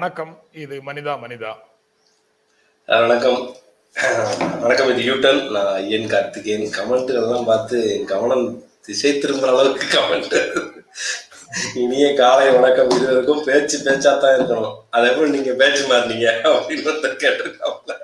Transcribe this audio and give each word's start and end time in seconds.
வணக்கம். 0.00 0.30
இது 0.62 0.74
மனிதா 0.86 1.12
மனிதா. 1.22 1.50
வணக்கம். 2.88 3.40
வணக்கம் 4.62 4.90
இது 4.92 5.02
யூட்டன் 5.08 5.40
நான் 5.54 5.70
ஐயன் 5.80 6.06
கார்த்திகேயன். 6.12 6.62
கமெண்ட் 6.76 7.10
எல்லாம் 7.20 7.48
பார்த்து 7.48 7.78
என் 7.94 8.06
கவனம் 8.12 8.44
திசை 8.86 9.10
திரும்புற 9.22 9.48
அளவுக்கு 9.54 9.86
கமெண்ட் 9.94 10.36
இனிய 11.82 12.06
காலை 12.20 12.46
வணக்கம். 12.56 12.92
இருவருக்கும் 12.96 13.42
பேச்சு 13.48 13.78
பேச்சா 13.86 14.12
தான் 14.22 14.36
இருக்கணும். 14.36 14.76
அதே 14.98 15.10
போல 15.16 15.26
நீங்க 15.34 15.54
பேச்சு 15.62 15.82
மாறினீங்க 15.90 16.30
அப்படின்னு 16.52 17.10
கேட்டிருக்காப்ல. 17.24 17.96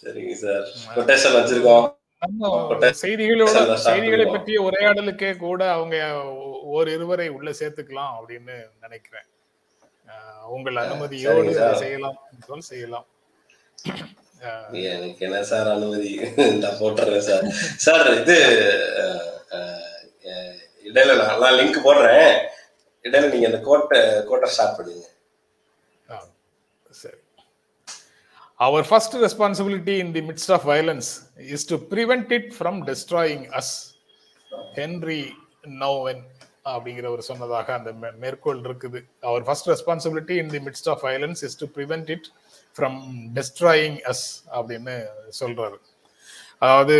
சரிங்க 0.00 0.36
சார். 0.44 0.68
கொட்டேஷன் 0.98 1.36
வச்சிருக்கோம். 1.38 1.88
செய்திகளோட 3.02 3.74
செய்திகளை 3.88 4.28
பற்றிய 4.36 4.60
உரையாடலுக்கே 4.68 5.32
கூட 5.46 5.60
அவங்க 5.78 5.96
ஒரு 6.76 6.88
இருவரை 6.98 7.28
உள்ள 7.38 7.50
சேர்த்துக்கலாம் 7.62 8.14
அப்படின்னு 8.20 8.56
நினைக்கிறேன். 8.86 9.28
உங்கள் 10.56 10.78
அனுமதியோடு 10.82 11.52
செய்யலாம் 11.82 12.18
செய்யலாம். 12.70 13.06
எனக்கு 14.92 15.24
என்ன 15.26 15.38
சார் 15.50 15.68
அனுமதி? 15.74 16.12
நான் 16.62 16.78
போட்டுறேன் 16.80 17.26
சார். 17.28 17.44
சார் 17.86 18.08
இது 18.20 18.36
இடையில 20.88 21.16
நான் 21.20 21.40
நான் 21.44 21.58
லிங்க் 21.60 21.86
போடுறேன். 21.86 22.34
இடையில 23.06 23.30
நீங்க 23.32 23.48
அந்த 23.50 23.60
கோட்டை 23.68 24.00
கோட்டை 24.30 24.48
ஸ்டார்ட் 24.54 24.76
பண்ணுங்க. 24.78 25.06
சரி. 27.02 27.20
Our 28.66 28.82
first 28.92 29.12
responsibility 29.26 29.96
in 30.04 30.08
the 30.14 30.22
midst 30.28 30.48
of 30.54 30.62
violence 30.74 31.08
is 31.56 31.62
to 31.70 31.76
prevent 31.92 32.28
it 32.38 32.46
from 32.60 32.74
destroying 32.90 33.42
us. 33.60 33.68
Henri 34.78 35.22
Nouwen 35.82 36.22
அப்படிங்கிறவர் 36.64 37.18
சொன்னதாக 37.18 37.74
அந்த 37.74 37.92
மே- 37.92 38.16
மேற்கோள் 38.16 38.60
இருக்குது. 38.60 39.04
அவர் 39.20 39.42
first 39.42 39.68
responsibility 39.68 40.30
in 40.30 40.48
the 40.48 40.58
midst 40.58 40.88
of 40.88 41.04
violence 41.04 41.30
is 41.30 41.56
to 41.56 41.66
prevent 41.66 42.10
it 42.10 42.26
from 42.78 43.00
destroying 43.34 43.98
us 44.04 44.52
அப்படின்னு 44.52 45.04
சொல்றாரு. 45.40 45.76
அதாவது 46.58 46.96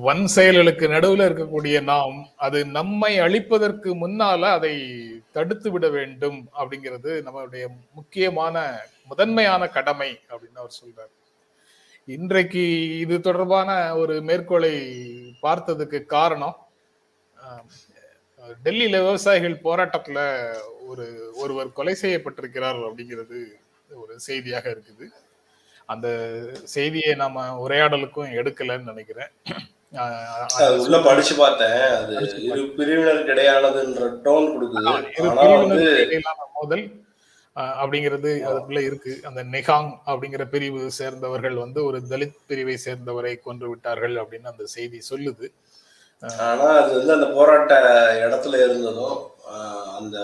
வன் 0.00 0.26
செயல்களுக்கு 0.26 0.88
நடுவில் 0.88 1.32
இருக்கக்கூடிய 1.32 1.82
நாம் 1.82 2.28
அது 2.36 2.64
நம்மை 2.64 3.20
அழிப்பதற்கு 3.20 3.94
முன்னால 3.94 4.40
அதை 4.40 4.98
தடுத்து 5.32 5.70
விட 5.70 5.88
வேண்டும் 5.88 6.48
அப்படிங்கிறது 6.58 7.22
நம்மளுடைய 7.26 7.66
முக்கியமான 7.94 8.80
முதன்மையான 9.04 9.68
கடமை 9.68 10.20
அப்படின்னு 10.28 10.54
அவர் 10.54 10.74
சொல்றாரு. 10.84 11.16
இன்றைக்கு 12.04 12.96
இது 12.98 13.20
தொடர்பான 13.20 13.96
ஒரு 13.96 14.20
மேற்கோளை 14.20 14.92
பார்த்ததுக்கு 15.42 16.04
காரணம் 16.04 16.56
டெல்லியில 18.64 18.96
விவசாயிகள் 19.06 19.62
போராட்டத்துல 19.64 20.18
ஒரு 20.90 21.06
ஒருவர் 21.34 21.76
கொலை 21.78 21.94
செய்யப்பட்டிருக்கிறார் 22.02 22.78
அப்படிங்கிறது 22.88 23.38
ஒரு 24.02 24.14
செய்தியாக 24.28 24.66
இருக்குது. 24.74 25.06
அந்த 25.86 26.08
செய்தியை 26.76 27.12
நாம 27.14 27.44
உரையாடலுக்கும் 27.64 28.34
எடுக்கலைன்னு 28.40 28.90
நினைக்கிறேன். 28.92 29.30
உள்ள 30.84 30.96
படிச்சு 31.02 31.34
பார்த்தேன். 31.34 31.78
அது 31.98 32.14
இரு 32.48 32.62
பிரிவினருக்கு 32.78 33.34
இடையானதுன்ற 33.34 34.08
டோன் 34.26 34.48
கொடுக்குது. 34.54 36.22
மோதல் 36.58 36.84
அப்படிங்கிறது 37.80 38.30
அதுக்குள்ள 38.48 38.80
இருக்கு. 38.88 39.12
அந்த 39.28 39.40
நெகாங் 39.54 39.90
அப்படிங்கிற 40.10 40.44
பிரிவு 40.54 40.90
சேர்ந்தவர்கள் 40.98 41.56
வந்து 41.64 41.80
ஒரு 41.84 42.00
தலித் 42.10 42.36
பிரிவை 42.46 42.76
சேர்ந்தவரை 42.84 43.32
கொன்று 43.46 43.68
விட்டார்கள் 43.68 44.14
அப்படின்னு 44.22 44.52
அந்த 44.52 44.66
செய்தி 44.76 45.00
சொல்லுது. 45.10 45.48
ஆனா 46.44 46.68
அது 46.80 46.92
வந்து 46.98 47.16
அந்த 47.16 47.28
போராட்ட 47.36 47.74
இடத்துல 48.22 48.60
இருந்ததும் 48.64 49.18
அந்த 49.98 50.16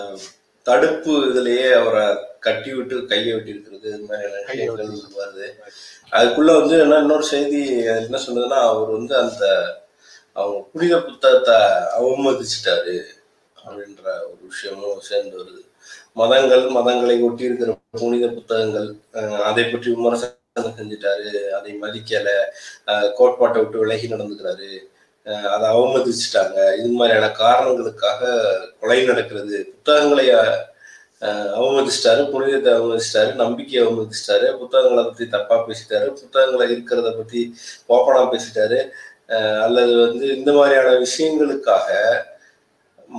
தடுப்பு 0.65 1.13
இதுலயே 1.29 1.67
அவரை 1.79 2.03
கட்டி 2.45 2.71
விட்டு 2.75 2.95
கையை 3.11 3.33
வெட்டி 3.35 3.53
இருக்கிறது 3.53 3.89
இது 3.89 4.07
வருது. 5.17 5.47
அதுக்குள்ள 6.11 6.51
வந்து 6.59 6.75
என்ன 6.83 6.99
இன்னொரு 7.03 7.25
செய்தி 7.33 7.61
என்ன 8.01 8.19
சொன்னதுன்னா 8.25 8.59
அவர் 8.69 8.91
வந்து 8.97 9.15
அந்த 9.23 9.45
அவங்க 10.35 10.59
புனித 10.71 10.95
புத்தகத்தை 11.07 11.57
அவமதிச்சிட்டாரு 11.97 12.95
அப்படின்ற 13.57 14.03
ஒரு 14.29 14.41
விஷயமும் 14.51 15.05
சேர்ந்து 15.09 15.35
வருது. 15.39 15.61
மதங்கள் 16.17 16.65
மதங்களை 16.77 17.15
ஒட்டி 17.27 17.49
இருக்கிற 17.49 17.71
புனித 18.01 18.25
புத்தகங்கள் 18.37 18.89
அஹ், 19.19 19.41
அதை 19.49 19.63
பற்றி 19.65 19.89
விமர்சனம் 19.93 20.41
செஞ்சுட்டாரு 20.79 21.29
அதை 21.57 21.71
மதிக்கல 21.83 22.29
கோட்பாட்டை 23.19 23.59
விட்டு 23.61 23.83
விலகி 23.83 24.07
நடந்துக்கிறாரு. 24.13 24.69
அதை 25.53 25.65
அவமதிச்சிட்டாங்க. 25.75 26.57
இது 26.79 26.89
மாதிரியான 26.99 27.31
காரணங்களுக்காக 27.43 28.31
கொலை 28.81 28.99
நடக்கிறது. 29.11 29.57
புத்தகங்களை 29.75 30.25
அவமதிச்சிட்டாரு 31.59 32.23
புனிதத்தை 32.31 32.71
அவமதிச்சிட்டாரு 32.79 33.31
நம்பிக்கையை 33.43 33.81
அவமதிச்சிட்டாரு 33.85 34.47
புத்தகங்களை 34.61 35.03
பத்தி 35.07 35.25
தப்பா 35.35 35.55
பேசிட்டாரு 35.67 36.07
புத்தகங்களை 36.21 36.65
இருக்கிறத 36.73 37.11
பத்தி 37.19 37.41
ஓப்பனா 37.95 38.23
பேசிட்டாரு. 38.33 38.79
அல்லது 39.65 39.93
வந்து 40.05 40.25
இந்த 40.37 40.51
மாதிரியான 40.57 40.91
விஷயங்களுக்காக 41.05 41.89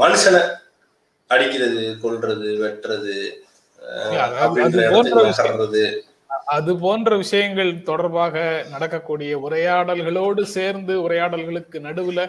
மனுஷனை 0.03 0.43
அடிக்கிறது 1.31 1.83
கொல்றது 2.03 2.49
வெட்டுறது 2.63 3.17
அப்படின்ற 4.45 4.79
இடத்துக்கு 4.89 5.31
விஷயம். 5.31 5.59
அது 6.47 6.73
போன்ற 6.79 7.17
விஷயங்கள் 7.17 7.71
தொடர்பாக 7.83 8.35
நடக்கக்கூடிய 8.71 9.33
உரையாடல்களோடு 9.41 10.43
சேர்ந்து 10.49 10.95
உரையாடல்களுக்கு 11.03 11.79
நடுவுல 11.81 12.21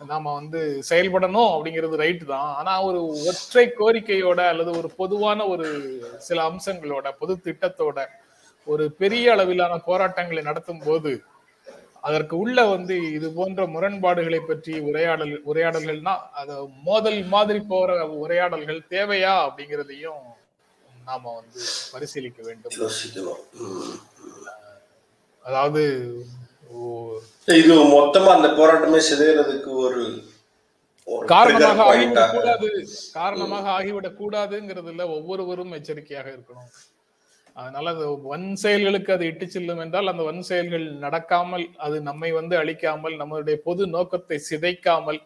நாம 0.00 0.32
வந்து 0.32 0.60
செயல்படணும் 0.88 1.52
அப்படிங்கிறது 1.52 1.96
ரைட் 1.96 2.24
தான். 2.26 2.48
ஆனா 2.54 2.72
ஒரு 2.82 2.98
ஒற்றை 3.26 3.64
கோரிக்கையோட 3.70 4.40
அல்லது 4.48 4.70
ஒரு 4.78 4.88
பொதுவான 4.96 5.46
ஒரு 5.46 5.66
சில 6.18 6.38
அம்சங்களோட 6.42 7.08
பொது 7.18 7.34
திட்டத்தோட 7.44 7.98
ஒரு 8.66 8.84
பெரிய 8.98 9.32
அளவிலான 9.32 9.74
போராட்டங்களை 9.86 10.42
நடத்தும் 10.42 10.84
போது 10.84 11.12
அதற்கு 12.04 12.34
உள்ள 12.36 12.58
வந்து 12.66 12.96
இது 13.12 13.28
போன்ற 13.32 13.62
முரண்பாடுகளை 13.66 14.40
பற்றி 14.42 14.74
உரையாடல் 14.80 15.34
உரையாடல்கள்னா 15.46 16.14
அது 16.32 16.54
மோதல் 16.84 17.20
மாதிரி 17.26 17.60
போற 17.64 17.90
உரையாடல்கள் 18.18 18.80
தேவையா 18.90 19.34
அப்படிங்கிறதையும் 19.46 20.22
நாம 21.08 21.32
வந்து 21.38 21.60
பரிசீலிக்க 21.92 22.40
வேண்டும். 22.48 22.72
அதாவது 25.44 25.82
இது 27.60 27.74
மொத்தமா 27.96 28.30
அந்த 28.38 28.48
போராட்டமே 28.60 29.00
சிதைறதுக்கு 29.10 29.70
ஒரு 29.84 30.02
காரணமாக 31.32 31.74
trigger 31.74 31.86
point 31.88 32.16
ஆகிவிடக் 32.22 32.22
ஆக 32.22 32.32
கூடாது. 32.36 32.68
காரணமாக 33.18 33.66
ஆகிவிடக் 33.78 34.18
கூடாதுங்கிறதுல 34.20 35.04
ஒவ்வொருவரும் 35.16 35.74
எச்சரிக்கையாக 35.78 36.28
இருக்கணும். 36.36 36.70
அதனால 37.60 37.90
அது 37.94 38.06
வன் 38.32 38.48
செயல்களுக்கு 38.62 39.10
அது 39.16 39.24
இட்டு 39.30 39.46
செல்லும் 39.52 39.82
என்றால் 39.84 40.10
அந்த 40.12 40.22
வன் 40.28 40.42
செயல்கள் 40.48 40.86
நடக்காமல் 41.04 41.64
அது 41.86 41.96
நம்மை 42.08 42.30
வந்து 42.38 42.54
அழிக்காமல் 42.62 43.14
நம்மளுடைய 43.20 43.58
பொது 43.68 43.82
நோக்கத்தை 43.94 44.38
சிதைக்காமல் 44.50 45.20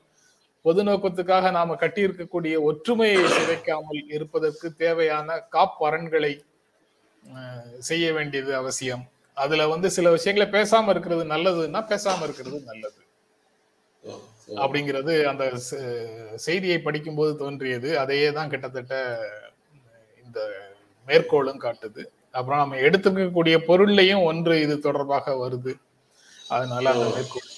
பொது 0.65 0.81
நோக்கத்துக்காக 0.89 1.51
நாம 1.57 1.77
கட்டியிருக்கக்கூடிய 1.83 2.55
ஒற்றுமையை 2.69 3.21
சிதைக்காமல் 3.37 4.01
இருப்பதற்கு 4.17 4.67
தேவையான 4.83 5.37
காப்பரன்களை 5.55 6.33
செய்ய 7.89 8.07
வேண்டியது 8.17 8.53
அவசியம். 8.61 9.05
அதுல 9.37 9.67
வந்து 9.73 9.89
சில 9.97 10.11
விஷயங்களை 10.17 10.47
பேசாம 10.57 10.91
இருக்கிறது 10.95 11.25
நல்லதுன்னா 11.35 11.81
பேசாம 11.93 12.23
இருக்கிறது 12.27 12.59
நல்லது. 12.71 13.01
அப்படிங்கிறது 14.63 15.13
அந்த 15.31 15.45
செய்தியை 16.47 16.79
படிக்கும்போது 16.87 17.33
தோன்றியது. 17.43 17.91
அதையே 18.03 18.29
தான் 18.39 18.53
கிட்டத்தட்ட 18.53 18.95
இந்த 20.25 20.41
மேற்கோளும் 21.09 21.63
காட்டுது. 21.67 22.03
அப்புறம் 22.39 22.61
நம்ம 22.63 22.81
எடுத்துக்கக்கூடிய 22.87 23.57
பொருள்லையும் 23.69 24.27
ஒன்று 24.31 24.57
இது 24.65 24.75
தொடர்பாக 24.89 25.35
வருது. 25.45 25.73
அதனால 26.57 26.85
அந்த 26.95 27.07
மேற்கோள் 27.17 27.50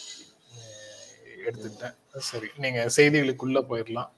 எடுத்துட்டேன் 1.49 1.95
சரி 2.31 2.49
நீங்க 2.65 2.81
செய்திகளுக்குள்ள 2.97 3.61
போயிடலாம். 3.71 4.11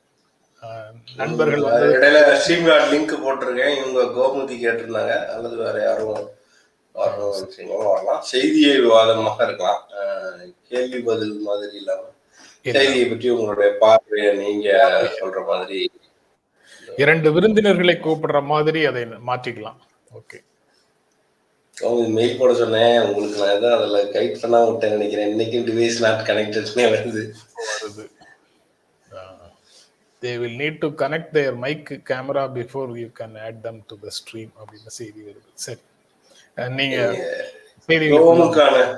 நண்பர்கள் 1.21 1.67
வந்து 1.67 1.89
இடையில 1.97 2.19
ஸ்ட்ரீம்கார்ட் 2.43 2.91
லிங்க் 2.93 3.13
போட்டிருக்கேன். 3.25 3.75
இவங்க 3.81 4.01
கோமதி 4.19 4.55
கேட்டிருந்தாங்க. 4.65 5.15
அல்லது 5.35 5.57
வேற 5.65 5.77
யாரும் 5.89 6.13
வரலாம். 7.01 8.23
செய்தியை 8.33 8.75
விவாதமாக 8.85 9.39
இருக்கலாம். 9.49 9.83
கேள்வி 10.71 11.01
பதில் 11.11 11.37
மாதிரி 11.49 11.75
இல்லாம 11.83 12.03
செய்தியை 12.77 13.07
பற்றி 13.09 13.29
உங்களுடைய 13.37 13.71
பார்வையை 13.83 14.31
நீங்க 14.43 14.69
சொல்ற 15.19 15.39
மாதிரி. 15.51 15.81
இரண்டு 17.03 17.29
விருந்தினர்களை 17.37 17.95
கூப்பிடுற 18.05 18.39
மாதிரி 18.53 18.81
அதை 18.91 19.03
மாற்றிக்கலாம். 19.31 19.81
ஓகே. 20.19 20.39
அவங்க 21.83 22.09
மெயில் 22.09 22.39
போட 22.39 22.55
சொன்னேன். 22.55 23.01
உங்களுக்கு 23.01 23.39
நான் 23.39 23.57
எதாவது 23.57 23.83
அதுல 23.83 24.03
கைட் 24.03 24.41
பண்ணா 24.41 24.65
விட்டேன் 24.65 24.91
நினைக்கிறேன். 24.91 25.29
இன்னைக்கு 25.29 25.59
டிவைஸ் 25.59 26.01
நாட் 26.01 26.27
கனெக்டட்னே 26.27 26.85
வருது. 26.95 27.31
வருது. 27.83 28.13
They 30.21 30.39
will 30.39 30.59
need 30.59 30.79
to 30.79 30.89
connect 30.89 31.31
their 31.31 31.55
mic 31.55 32.01
camera 32.09 32.45
before 32.55 32.99
you 32.99 33.07
can 33.07 33.45
add 33.45 33.63
them 33.63 33.85
to 33.87 33.97
the 34.03 34.09
stream 34.09 34.53
அப்படின்னு 34.59 34.87
செய்தி 34.87 35.21
வருது. 35.21 35.51
சரி. 35.55 35.79
நீங்க 36.69 37.17
செய்திகள் 37.87 38.19
குரோமுக்கான 38.19 38.97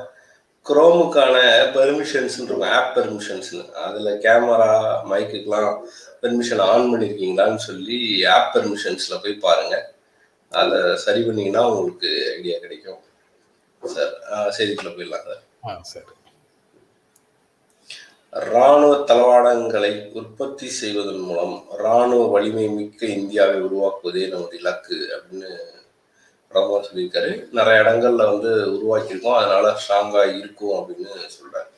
குரோமுக்கான 0.65 1.35
பெர்மிஷன்ஸ் 1.75 2.37
இருக்கும் 2.37 2.61
ஆப் 2.61 2.99
பெர்மிஷன்ஸ்னு 2.99 3.71
அதுல 3.71 4.15
கேமரா 4.15 4.71
மைக்குக்கெல்லாம் 5.11 5.83
பெர்மிஷன் 6.23 6.59
ஆன் 6.59 6.93
பண்ணியிருக்கீங்களான்னு 6.93 7.57
சொல்லி 7.57 8.25
ஆப் 8.25 8.57
பெர்மிஷன்ஸ்ல 8.57 9.23
போய் 9.23 9.35
பாருங்க. 9.35 9.95
அதை 10.61 10.97
சரி 10.97 11.23
பண்ணீங்கன்னா 11.23 11.69
உங்களுக்கு 11.69 12.33
ஐடியா 12.37 12.59
கிடைக்கும். 12.59 13.01
சார் 13.83 14.55
செய்திக்குள்ள 14.59 14.93
போயிடலாம் 14.93 15.27
சார். 15.27 15.81
சரி. 15.83 16.05
இராணுவ 18.31 18.97
தளவாடங்களை 19.05 20.13
உற்பத்தி 20.13 20.69
செய்வதன் 20.69 21.23
மூலம் 21.29 21.55
இராணுவ 21.79 22.27
வலிமை 22.27 22.67
மிக்க 22.69 23.07
இந்தியாவை 23.07 23.61
உருவாக்குவதே 23.61 24.29
நமது 24.29 24.59
இலக்கு 24.59 24.97
அப்படின்னு 25.17 25.51
பிரதமர் 26.49 26.89
சொல்லியிருக்காரு. 26.89 27.31
நிறைய 27.53 27.81
இடங்கள்ல 27.81 28.25
வந்து 28.33 28.51
உருவாக்கியிருக்கோம். 28.77 29.39
அதனால 29.41 29.79
ஸ்ட்ராங்கா 29.81 30.39
இருக்கும் 30.39 30.77
அப்படின்னு 30.79 31.09
சொல்றாரு. 31.37 31.71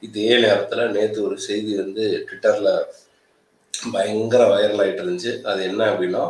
இதே 0.00 0.28
நேரத்துல 0.28 0.90
நேத்து 0.90 1.22
ஒரு 1.22 1.38
செய்தி 1.40 1.76
வந்து 1.76 2.26
ட்விட்டர்ல 2.28 2.82
பயங்கர 3.92 4.42
வைரல் 4.54 4.82
ஆயிட்டு 4.84 5.02
இருந்துச்சு. 5.04 5.42
அது 5.42 5.62
என்ன 5.62 5.92
அப்படின்னா 5.92 6.24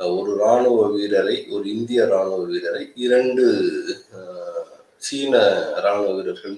ஒரு 0.00 0.30
இராணுவ 0.36 0.80
வீரரை 0.88 1.36
ஒரு 1.50 1.64
இந்திய 1.68 2.00
இராணுவ 2.06 2.40
வீரரை 2.44 2.82
இரண்டு 2.96 3.44
சீன 4.98 5.34
இராணுவ 5.78 6.10
வீரர்கள் 6.16 6.56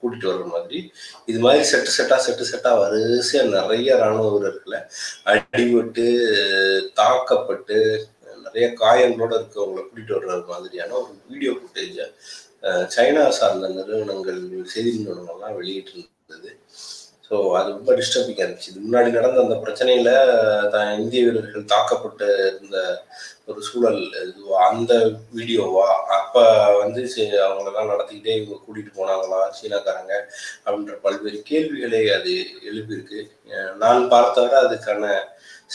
கூட்டிட்டு 0.00 0.28
வர்ற 0.30 0.44
மாதிரி. 0.46 0.78
இது 1.26 1.38
மாதிரி 1.38 1.62
செட்டு 1.70 1.90
செட்டா 1.96 2.16
செட்டு 2.26 2.44
செட்டா 2.50 2.70
வரிசையா 2.80 3.42
நிறைய 3.54 3.96
இராணுவ 3.96 4.26
வீரர்களை 4.34 4.78
அடிபட்டு 5.32 6.06
தாக்கப்பட்டு 6.94 7.78
நிறைய 8.44 8.66
காயங்களோட 8.80 9.32
இருக்கவங்களை 9.40 9.82
கூட்டிட்டு 9.84 10.14
வர்ற 10.16 10.36
மாதிரியான 10.52 10.96
ஒரு 11.00 11.14
வீடியோ 11.30 11.52
ஃபுட்டேஜை 11.52 12.06
சைனா 12.94 13.24
சார்ந்த 13.38 13.68
நிறுவனங்கள் 13.78 14.40
செய்தி 14.74 14.92
நிறுவனங்கள்லாம் 14.98 15.58
வெளியிட்டு 15.58 15.92
இருந்தது 15.94 16.50
ஸோ 17.26 17.34
அது 17.58 17.68
ரொம்ப 17.76 17.90
டிஸ்டர்பிங்காக 17.98 18.44
இருந்துச்சு. 18.44 18.70
இது 18.72 18.80
முன்னாடி 18.86 19.10
நடந்த 19.16 19.44
அந்த 19.44 19.56
பிரச்சனையில 19.62 20.10
தான் 20.74 20.90
இந்திய 21.02 21.20
வீரர்கள் 21.26 21.70
தாக்கப்பட்டு 21.74 22.26
இருந்த 22.48 22.78
ஒரு 23.50 23.60
சூழல் 23.68 24.00
இதுவா 24.26 24.58
அந்த 24.68 24.92
வீடியோவா? 25.36 25.88
அப்போ 26.18 26.42
வந்து 26.82 27.02
அவங்களெல்லாம் 27.46 27.90
நடத்திக்கிட்டே 27.92 28.36
இவங்க 28.38 28.58
கூட்டிகிட்டு 28.64 28.98
போனாங்களா? 28.98 29.40
சீனாக்காரங்க 29.58 30.14
அப்படின்ற 30.64 30.96
பல்வேறு 31.06 31.40
கேள்விகளை 31.50 32.02
அது 32.18 32.34
எழுப்பியிருக்கு. 32.70 33.20
நான் 33.84 34.10
பார்த்தவரை 34.14 34.58
அதுக்கான 34.66 35.14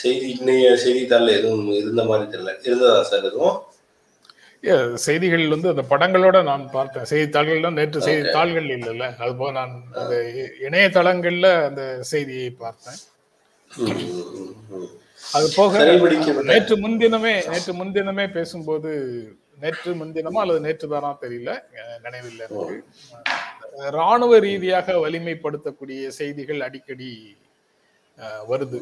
செய்தி 0.01 0.28
இன்னைய 0.36 0.68
செய்தித்தாளில் 0.86 1.38
எதுவும் 1.40 1.68
இருந்த 1.81 2.04
மாதிரி 2.12 2.28
தெரியல. 2.34 2.54
இருந்ததா 2.68 3.01
சார் 3.12 3.28
எதுவும்? 3.31 3.57
செய்திகள் 5.03 5.53
வந்து 5.53 5.69
அந்த 5.73 5.83
படங்களோட 5.91 6.38
நான் 6.50 6.63
பார்த்தேன். 6.73 7.07
செய்தித்தாள்கள்ல 7.11 7.69
நேற்று 7.77 8.00
செய்தித்தாள்கள் 8.07 8.67
இல்லைல்ல. 8.75 9.06
அது 9.23 9.33
போக 9.41 9.51
நான் 9.59 9.73
அந்த 10.01 10.15
இணையதளங்கள்ல 10.67 11.50
அந்த 11.69 11.83
செய்தியை 12.11 12.50
பார்த்தேன். 12.63 13.00
அது 15.38 15.47
போக 15.56 15.83
நேற்று 16.51 16.75
முன்தினமே 16.85 17.33
நேற்று 17.53 17.73
முன்தினமே 17.81 18.25
பேசும்போது 18.38 18.91
நேற்று 19.63 19.91
முன்தினமா 20.01 20.39
அல்லது 20.44 20.59
நேற்று 20.65 20.88
தானா 20.88 21.09
தெரியல 21.23 21.53
நினைவில்லை 22.05 22.44
எனக்கு. 22.47 22.77
ராணுவ 23.97 24.39
ரீதியாக 24.45 24.94
வலிமைப்படுத்தக்கூடிய 25.05 26.07
செய்திகள் 26.19 26.65
அடிக்கடி 26.67 27.12
வருது. 28.51 28.79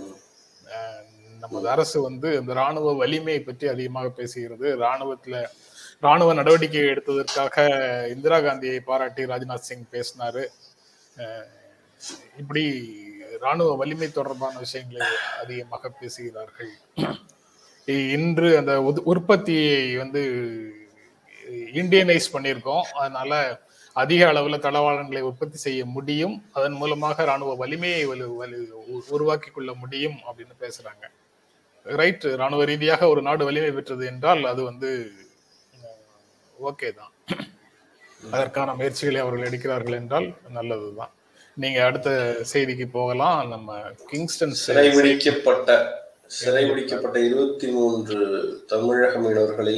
நமது 1.39 1.69
அரசு 1.69 2.01
வந்து 2.01 2.37
அந்த 2.37 2.53
ராணுவ 2.53 2.93
வலிமையை 2.93 3.41
பற்றி 3.41 3.67
அதிகமாக 3.67 4.07
பேசுகிறது. 4.07 4.75
ராணுவத்துல 4.75 5.45
ராணுவ 5.99 6.33
நடவடிக்கை 6.33 6.81
எடுத்ததற்காக 6.81 8.09
இந்திரா 8.09 8.41
காந்தியை 8.41 8.79
பாராட்டி 8.79 9.23
ராஜ்நாத் 9.23 9.55
சிங் 9.55 9.85
பேசினாரு. 9.91 10.47
இப்படி 12.37 12.93
ராணுவ 13.39 13.75
வலிமை 13.75 14.11
தொடர்பான 14.11 14.59
விஷயங்களை 14.59 15.07
அதிகமாக 15.41 15.89
பேசுகிறார்கள். 15.89 16.69
இன்று 17.85 18.57
அந்த 18.57 18.79
உத்- 18.79 18.99
உற்பத்தியை 18.99 19.97
வந்து 19.97 20.71
இண்டியனைஸ் 21.73 22.33
பண்ணியிருக்கோம். 22.33 22.81
அதனால 22.81 23.59
அதிக 23.93 24.27
அளவில் 24.27 24.59
தளவாளங்களை 24.59 25.19
உற்பத்தி 25.19 25.57
செய்ய 25.57 25.85
முடியும். 25.85 26.45
அதன் 26.51 26.71
மூலமாக 26.71 27.25
ராணுவ 27.25 27.55
வலிமையை 27.55 28.07
வலு- 28.07 28.35
வலு- 28.39 28.69
உ- 28.69 29.03
உருவாக்கி 29.09 29.49
கொள்ள 29.49 29.73
முடியும் 29.73 30.13
அப்படின்னு 30.13 30.63
பேசுறாங்க. 30.63 31.07
ரைட் 31.99 32.25
ராணுவ 32.41 32.63
ரீதியாக 32.63 33.07
ஒரு 33.07 33.21
நாடு 33.21 33.45
வலிமை 33.45 33.71
பெற்றது 33.71 34.05
என்றால் 34.05 34.43
அது 34.45 34.63
வந்து 34.63 34.89
ஓகே 36.69 36.93
தான். 36.93 37.13
அதற்கான 38.31 38.73
முயற்சிகளை 38.73 39.19
அவர்கள் 39.21 39.49
எடுக்கிறார்கள் 39.49 39.99
என்றால் 39.99 40.33
நல்லதுதான். 40.49 41.13
நீங்க 41.53 41.85
அடுத்த 41.85 42.09
செய்திக்கு 42.53 42.87
போகலாம். 42.91 43.49
நம்ம 43.49 43.79
கிங்ஸ்டன் 44.05 44.55
சிறைபிடிக்கப்பட்ட 44.67 45.89
சிறைபிடிக்கப்பட்ட 46.39 47.15
இருபத்தி 47.15 47.67
மூன்று 47.67 48.17
தமிழக 48.67 49.19
மீனவர்களை 49.19 49.75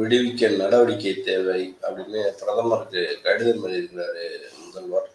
விடுவிக்க 0.00 0.56
நடவடிக்கை 0.56 1.14
தேவை 1.20 1.76
அப்படின்னு 1.82 2.20
பிரதமருக்கு 2.40 3.18
கடிதம் 3.22 3.64
எழுதியிருக்கிறாரு 3.66 4.26
முதல்வர். 4.66 5.08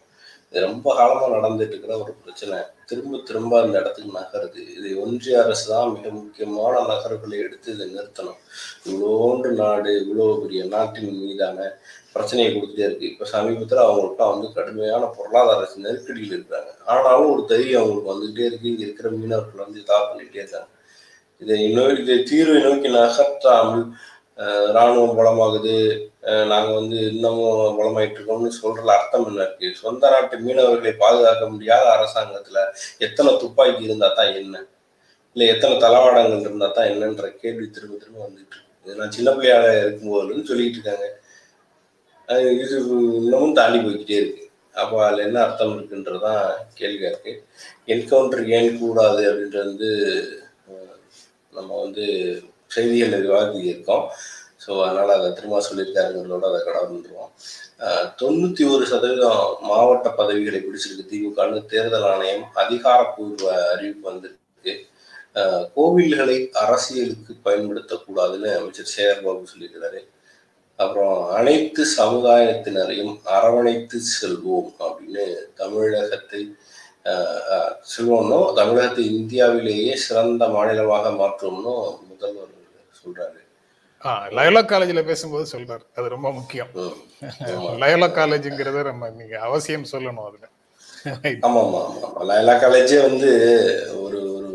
இது 0.50 0.66
ரொம்ப 0.66 0.96
காலமா 0.96 1.28
நடந்துட்டு 1.36 1.76
இருக்கிற 1.76 1.98
ஒரு 1.98 2.14
பிரச்சனை. 2.24 2.60
திரும்ப 2.90 3.20
திரும்ப 3.30 3.54
அந்த 3.62 3.76
இடத்துக்கு 3.82 4.12
நகருது. 4.18 4.62
இது 4.78 4.90
ஒன்றிய 5.04 5.42
அரசு 5.44 5.66
தான் 5.72 5.94
மிக 5.96 6.10
முக்கியமான 6.20 6.74
நகர்வுகளை 6.92 7.38
எடுத்து 7.46 7.74
இதை 7.76 7.88
நிறுத்தணும். 7.96 8.40
இவ்வளோண்டு 8.90 9.50
நாடு 9.62 9.92
இவ்வளோ 10.04 10.28
பெரிய 10.44 10.62
நாட்டின் 10.76 11.12
மீதான 11.24 11.58
பிரச்சனையை 12.14 12.50
கொடுத்துட்டே 12.52 12.86
இருக்கு. 12.88 13.10
இப்போ 13.12 13.26
சமீபத்தில் 13.34 13.86
அவங்களுக்குலாம் 13.86 14.34
வந்து 14.36 14.50
கடுமையான 14.58 15.10
பொருளாதார 15.18 15.68
நெருக்கடியில் 15.86 16.36
இருக்கிறாங்க. 16.38 16.72
ஆனாலும் 16.94 17.34
ஒரு 17.34 17.44
தைரியம் 17.52 17.84
அவங்களுக்கு 17.84 18.14
வந்துகிட்டே 18.14 18.48
இருக்கு. 18.50 18.72
இங்கே 18.74 18.86
இருக்கிற 18.88 19.10
மீனவர்கள் 19.20 19.66
வந்து 19.66 19.82
இதாக 19.84 20.02
பண்ணிகிட்டே 20.10 20.42
இருக்காங்க. 20.44 20.70
இதை 21.44 21.56
இன்னொரு 21.68 21.96
இதை 22.04 22.16
தீர்வை 22.30 22.60
நோக்கி 22.68 22.90
நகர்த்தாமல் 23.00 23.84
இராணுவம் 24.38 24.74
ராணுவம் 24.78 25.18
பலமாகுது 25.20 25.74
நாங்கள் 26.24 26.50
நாங்க 26.52 26.72
வந்து 26.80 26.98
இன்னமும் 27.12 27.78
பலமாயிட்டு 27.78 28.18
இருக்கோம்னு 28.18 28.50
சொல்றதுல 28.62 28.96
அர்த்தம் 28.98 29.28
என்ன 29.30 29.46
இருக்கு? 29.46 29.68
சொந்த 29.82 30.10
நாட்டு 30.14 30.36
மீனவர்களை 30.46 30.92
பாதுகாக்க 31.04 31.46
முடியாத 31.54 31.86
அரசாங்கத்துல 31.98 32.64
எத்தனை 33.06 33.32
துப்பாக்கி 33.44 33.88
இருந்தா 33.88 34.08
தான் 34.20 34.34
என்ன? 34.42 34.56
இல்ல 35.36 35.46
எத்தனை 35.54 35.76
தளவாடங்கள் 35.84 36.44
இருந்தா 36.48 36.68
தான் 36.78 36.90
என்னன்ற 36.94 37.28
கேள்வி 37.44 37.66
திரும்ப 37.76 37.98
திரும்ப 38.02 38.20
வந்துட்டு 38.28 38.58
இருக்கு. 38.58 38.98
நான் 39.00 39.16
சின்ன 39.18 39.30
பிள்ளையால 39.38 39.72
இருக்கும்போதுன்னு 39.84 40.50
சொல்லிட்டு 40.52 40.78
இருக்காங்க. 40.80 41.08
அது 42.30 42.44
இது 42.64 42.76
இன்னமும் 43.22 43.58
தாண்டி 43.60 43.80
போய்கிட்டே 43.86 44.20
இருக்கு. 44.22 44.44
அப்போ 44.82 44.96
அதில் 45.06 45.26
என்ன 45.28 45.40
அர்த்தம் 45.46 45.76
இருக்குன்றதுதான் 45.78 46.44
கேள்வியா 46.80 47.10
இருக்கு. 47.14 47.34
என்கவுண்டர் 47.94 48.44
ஏன் 48.58 48.72
கூடாது 48.82 49.24
அப்படின்றது 49.30 49.68
வந்து 49.70 49.92
நம்ம 51.54 51.70
வந்து 51.84 52.06
செய்திகளில் 52.72 53.26
விவாதிக்கிருக்கோம் 53.26 54.06
ஸோ 54.64 54.74
அதனால் 54.84 55.16
அதை 55.16 55.30
திரும்ப 55.34 55.62
சொல்லியிருக்காருங்கிறதோட 55.66 56.46
அதை 56.50 56.62
கடந்துருவோம் 56.64 57.32
தொண்ணூத்தி 58.20 58.64
ஒரு 58.72 58.86
சதவீதம் 58.92 59.42
மாவட்ட 59.68 60.08
பதவிகளை 60.18 60.60
பிடிச்சிருக்கு 60.62 61.10
திமுகன்னு 61.12 61.60
தேர்தல் 61.72 62.08
ஆணையம் 62.12 62.46
அதிகாரப்பூர்வ 62.62 63.44
அறிவிப்பு 63.74 64.08
வந்திருக்கு. 64.10 64.74
கோவில்களை 65.76 66.36
அரசியலுக்கு 66.62 67.34
பயன்படுத்தக்கூடாதுன்னு 67.46 68.50
அமைச்சர் 68.58 68.94
சேகர்பாபு 68.94 69.52
சொல்லியிருக்கிறாரு. 69.52 70.00
அப்புறம் 70.80 71.20
அனைத்து 71.38 71.84
சமுதாயத்தினரையும் 71.98 73.14
அரவணைத்து 73.36 74.00
செல்வோம் 74.14 74.72
அப்படின்னு 74.86 75.26
தமிழகத்தை 75.62 76.42
ஆஹ், 77.12 77.74
செல்வோம்னும் 77.92 78.48
தமிழகத்தை 78.58 79.04
இந்தியாவிலேயே 79.14 79.94
சிறந்த 80.04 80.44
மாநிலமாக 80.56 81.12
மாற்றுவோம்னு 81.20 81.74
முதல்வர் 82.10 82.54
சொல்றாரு. 83.08 83.40
லயோலா 84.36 84.62
காலேஜ்ல 84.66 85.02
பேசும்போது 85.06 85.46
சொல்றாரு. 85.52 85.84
அது 85.98 86.08
ரொம்ப 86.10 86.32
முக்கியம். 86.32 86.72
லயோலா 87.84 88.08
காலேஜ்ங்கிறத 88.18 88.84
நம்ம 88.84 89.10
நீங்க 89.20 89.36
அவசியம் 89.48 89.92
சொல்லணும் 89.92 90.28
அதுல. 90.30 90.46
ஆமா 91.48 91.62
ஆமா 91.64 91.82
லயலா 92.30 92.54
காலேஜே 92.62 93.00
வந்து 93.08 93.30
ஒரு 94.04 94.20
ஒரு 94.36 94.50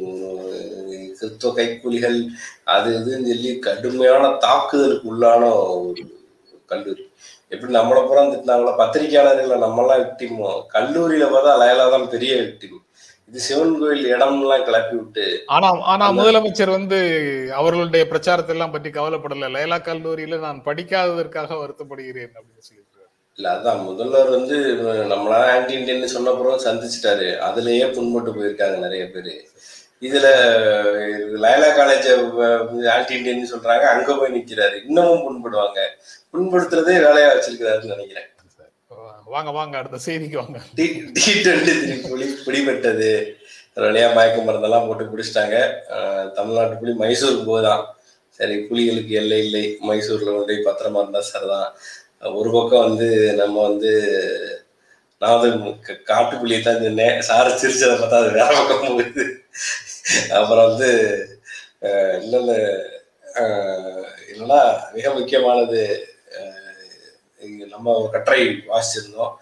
கிறிஸ்துவ 1.19 1.51
கைக்கூலிகள் 1.59 2.19
அது 2.75 2.89
இதுன்னு 2.99 3.31
சொல்லி 3.33 3.51
கடுமையான 3.67 4.31
தாக்குதலுக்கு 4.47 5.11
உள்ளான 5.13 5.43
ஒரு 5.81 6.05
கல்லூரி. 6.73 7.05
எப்படி 7.55 7.73
நம்மளை 7.77 8.03
புறம் 8.09 8.33
திட்டினாங்களோ 8.33 8.73
பத்திரிகையாளர்களை 8.81 9.59
நம்மலாம் 9.65 10.03
விக்டிமோ 10.03 10.51
கல்லூரியில 10.75 11.27
பார்த்தா 11.35 11.53
லயலா 11.63 11.87
தான் 11.95 12.13
பெரிய 12.15 12.35
விக்டிம் 12.43 12.82
இது 13.33 13.43
சிவன் 13.45 13.77
கோயில் 13.81 14.09
இடம்லாம் 14.15 14.65
கிளப்பி 14.65 14.95
விட்டு 14.97 15.27
ஆனா 15.55 15.69
ஆனா 15.93 16.07
முதலமைச்சர் 16.13 16.73
வந்து 16.79 16.99
அவர்களுடைய 17.61 18.03
பிரச்சாரத்தை 18.09 18.55
எல்லாம் 18.55 18.75
பற்றி 18.75 18.91
கவலைப்படல. 18.91 19.49
லயலா 19.55 19.79
கல்லூரியில 19.87 20.39
நான் 20.39 20.59
படிக்காததற்காக 20.67 21.57
வருத்தப்படுகிறேன் 21.61 22.35
அப்படின்னு 22.39 22.67
சொல்லியிருக்காரு. 22.67 23.09
இல்ல 23.39 23.47
அதான் 23.55 23.81
முதல்வர் 23.85 24.29
வந்து 24.31 24.57
நம்மளா 25.13 25.39
ஆன்டி 25.53 25.73
இண்டியன் 25.79 26.15
சொன்ன 26.15 26.31
அப்புறம் 26.31 26.61
சந்திச்சிட்டாரு. 26.67 27.29
அதுலயே 27.49 27.87
புண்பட்டு 27.97 28.35
போயிருக்காங்க 28.37 28.77
நிறைய 28.87 29.07
பேரு. 29.15 29.35
இதுல 30.09 30.27
லயலா 31.45 31.71
காலேஜ் 31.79 32.11
ஆன்டி 32.97 33.15
இண்டியன் 33.15 33.53
சொல்றாங்க. 33.55 33.87
அங்க 33.95 34.19
போய் 34.19 34.37
நிக்கிறாரு. 34.39 34.77
இன்னமும் 34.89 35.25
புண்படுவாங்க. 35.27 35.81
புண்படுத்துறதே 36.35 36.99
வேலையா 37.07 37.31
வச்சிருக்கிறாருன்னு 37.33 37.95
நினைக்கிறேன். 37.95 38.29
வாங்க 39.33 39.51
வாங்க 39.51 39.75
அடுத்த 39.79 39.99
செய்திக்கு 40.07 40.37
வாங்க. 40.37 40.59
டி 40.75 40.85
டி 41.17 41.33
டுவெண்ட்டி 41.43 41.73
த்ரீ 41.81 41.95
புலி 42.05 42.27
பிடிபட்டது 42.47 43.11
நிறையா 43.77 44.09
மயக்க 44.15 44.39
மருந்தெல்லாம் 44.43 44.87
போட்டு 44.87 45.05
பிடிச்சிட்டாங்க 45.05 45.57
தமிழ்நாட்டு 46.35 46.77
புலி 46.77 46.93
மைசூருக்கு 46.99 47.45
போகுதான். 47.45 47.83
சரி 48.39 48.55
புலிகளுக்கு 48.69 49.13
எல்லை 49.13 49.39
இல்லை. 49.45 49.65
மைசூர்ல 49.89 50.29
கொண்டு 50.29 50.49
போய் 50.49 50.67
பத்திரமா 50.67 51.03
இருந்தா 51.03 51.21
சரிதான். 51.23 51.71
ஒரு 52.35 52.51
பக்கம் 52.53 52.87
வந்து 52.89 53.09
நம்ம 53.35 53.63
வந்து 53.63 53.93
நான் 55.23 55.35
வந்து 55.37 55.51
க- 55.81 56.01
காட்டு 56.05 56.37
புலியை 56.37 56.61
தான் 56.63 56.83
சொன்னேன் 56.83 57.21
சார 57.23 57.49
சிரிச்சதை 57.55 57.95
பார்த்தா 57.95 58.21
அது 58.23 58.31
வேற 58.31 58.51
பக்கம் 58.61 58.87
போகுது. 58.89 59.25
அப்புறம் 60.31 60.67
வந்து 60.69 60.91
இல்லை 62.23 62.39
இல்லை 62.41 62.57
இல்லைன்னா 64.33 64.61
என்னன்னா 64.61 64.61
மிக 64.95 65.11
முக்கியமானது 65.15 65.81
நம்ம 67.75 67.97
ஒரு 67.99 68.09
கட்டுரை 68.11 68.45
வாசிச்சிருந்தோம். 68.73 69.35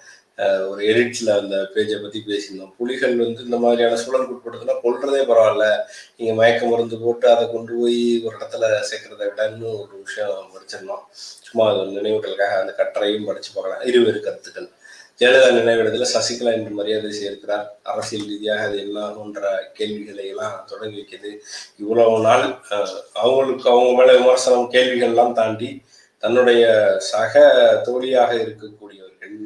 ஒரு 0.69 0.83
எடிட்ல 0.91 1.31
அந்த 1.41 1.57
பேஜை 1.75 1.97
பத்தி 2.03 2.21
பேசியிருந்தோம். 2.27 2.73
புலிகள் 2.77 3.17
வந்து 3.17 3.45
இந்த 3.45 3.57
மாதிரியான 3.57 3.99
சூழலுக்கு 4.03 4.35
உட்படுத்தினா 4.37 4.77
கொள்றதே 4.85 5.23
பரவாயில்ல. 5.31 5.67
நீங்க 6.17 6.35
மயக்க 6.35 6.67
மருந்து 6.67 6.99
போட்டு 6.99 7.27
அதை 7.35 7.45
கொண்டு 7.53 7.73
போய் 7.81 8.23
ஒரு 8.25 8.35
இடத்துல 8.37 8.71
சேர்க்கறத 8.91 9.23
விடன்னு 9.31 9.69
ஒரு 9.83 9.95
விஷயம் 10.05 10.53
படிச்சிருந்தோம். 10.55 11.05
சும்மா 11.49 11.65
அது 11.71 11.97
நினைவுகளுக்காக 11.99 12.57
அந்த 12.63 12.75
கட்டுரையும் 12.81 13.29
படிச்சு 13.31 13.51
பார்க்கலாம். 13.55 13.87
இருவேறு 13.91 14.21
கருத்துக்கள். 14.21 14.71
ஜெயலலிதா 15.21 15.49
நினைவிடத்துல 15.57 16.07
சசிகலா 16.15 16.51
என்று 16.59 16.71
மரியாதை 16.71 17.09
செய்திருக்கிறார் 17.11 17.65
அரசியல் 17.83 18.29
ரீதியாக 18.29 18.67
அது 18.67 18.77
என்ன 18.85 19.09
போன்ற 19.17 19.71
கேள்விகளை 19.79 20.25
எல்லாம் 20.29 20.55
தொடங்கி 20.67 20.95
வைக்கிறது. 20.95 21.33
இவ்வளவு 21.79 22.21
நாள் 22.21 22.45
அவங்களுக்கு 23.13 23.71
அவங்க 23.71 23.93
மேல 23.99 24.19
விமர்சனம் 24.19 24.71
கேள்விகள் 24.71 25.09
எல்லாம் 25.09 25.35
தாண்டி 25.35 25.71
தன்னுடைய 26.23 26.65
சக 27.13 27.35
தோழியாக 27.89 28.31
இருக்கக்கூடியவர்கள் 28.45 29.39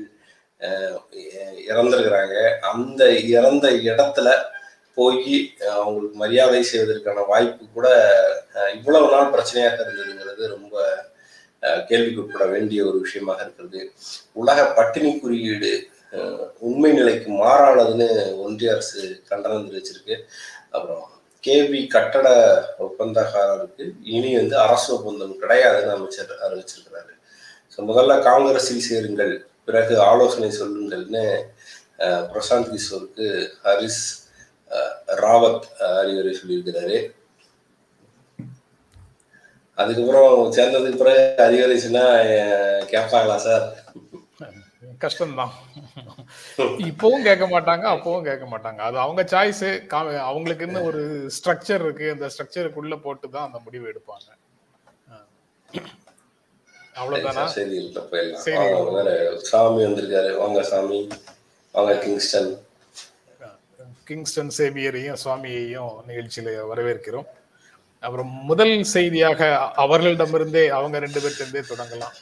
இறந்துருக்கிறாங்க. 1.70 2.36
அந்த 2.72 3.02
இறந்த 3.36 3.66
இடத்துல 3.88 4.28
போய் 4.98 5.32
அவங்களுக்கு 5.76 6.16
மரியாதை 6.22 6.60
செய்வதற்கான 6.70 7.24
வாய்ப்பு 7.30 7.64
கூட 7.76 7.88
இவ்வளவு 8.76 9.08
நாள் 9.14 9.32
பிரச்சனையாக 9.34 9.78
இருந்ததுங்கிறது 9.84 10.44
ரொம்ப 10.54 10.74
கேள்விக்குட்பட 11.90 12.44
வேண்டிய 12.54 12.80
ஒரு 12.88 12.98
விஷயமாக 13.04 13.42
இருக்கிறது. 13.44 13.80
உலக 14.40 14.58
பட்டினி 14.78 15.10
குறியீடு 15.22 15.72
உண்மை 16.68 16.90
நிலைக்கு 16.98 17.28
மாறானதுன்னு 17.42 18.08
ஒன்றிய 18.44 18.74
அரசு 18.74 19.00
கண்டனம் 19.30 19.66
தெரிவிச்சிருக்கு. 19.68 20.16
அப்புறம் 20.74 21.04
கேவி 21.44 21.80
கட்டட 21.94 22.28
ஒப்பந்தக்காரருக்கு 22.86 23.84
இனி 24.14 24.30
வந்து 24.40 24.56
அரசு 24.66 24.88
ஒப்பந்தம் 24.96 25.34
கிடையாதுன்னு 25.42 25.94
அமைச்சர் 25.96 26.32
அறிவிச்சிருக்கிறாரு. 26.46 27.12
ஸோ 27.72 27.78
முதல்ல 27.90 28.16
காங்கிரஸில் 28.28 28.86
சேருங்கள் 28.88 29.32
பிறகு 29.68 29.94
ஆலோசனை 30.10 30.50
சொல்லுங்கள்னு 30.60 31.24
பிரசாந்த் 32.32 32.70
கிஷோருக்கு 32.74 33.26
ஹரிஸ் 33.66 34.04
ராவத் 35.22 35.66
அறிவுரை 36.00 36.32
சொல்லியிருக்கிறாரு. 36.38 36.98
அதுக்கப்புறம் 39.78 40.34
சேர்ந்ததுக்கு 40.56 41.02
பிறகு 41.02 41.22
அறிவுரை 41.46 41.76
சொன்னா 41.84 42.04
கேட்பாங்களா 42.92 43.36
சார்? 43.46 43.64
கஷ்டம்தான். 45.04 45.52
இப்பவும் 46.88 47.22
கேட்க 47.22 47.44
மாட்டாங்க 47.46 47.84
அப்பவும் 47.94 48.22
கேட்க 48.22 48.44
மாட்டாங்க. 48.44 48.76
அது 48.76 48.98
அவங்க 48.98 49.22
சாய்ஸ் 49.22 49.64
அவங்களுக்குன்னு 50.28 50.82
ஒரு 50.82 51.02
ஸ்ட்ரக்சர் 51.36 51.82
இருக்கு. 51.84 52.10
அந்த 52.10 52.26
ஸ்ட்ரக்சருக்குள்ள 52.26 52.96
போட்டு 53.00 53.30
தான் 53.30 53.46
அந்த 53.46 53.58
முடிவு 53.64 53.86
எடுப்பாங்க. 53.92 54.28
அவ்வளவுதானா? 56.96 57.44
சாமி 59.42 59.84
வந்திருக்காரு. 59.84 60.36
வாங்க 60.38 60.62
சாமி. 60.62 61.08
வாங்க 61.74 61.94
கிங்ஸ்டன். 61.94 62.52
கிங்ஸ்டன் 64.04 64.52
சேவியரையும் 64.58 65.18
சுவாமியையும் 65.24 65.92
நிகழ்ச்சியில 66.08 66.50
வரவேற்கிறோம். 66.72 67.26
அப்புறம் 68.02 68.30
முதல் 68.44 68.82
செய்தியாக 68.82 69.40
அவர்களிடமிருந்தே 69.76 70.68
அவங்க 70.68 70.98
ரெண்டு 70.98 71.20
பேர்ட்டிருந்தே 71.20 71.62
தொடங்கலாம். 71.68 72.16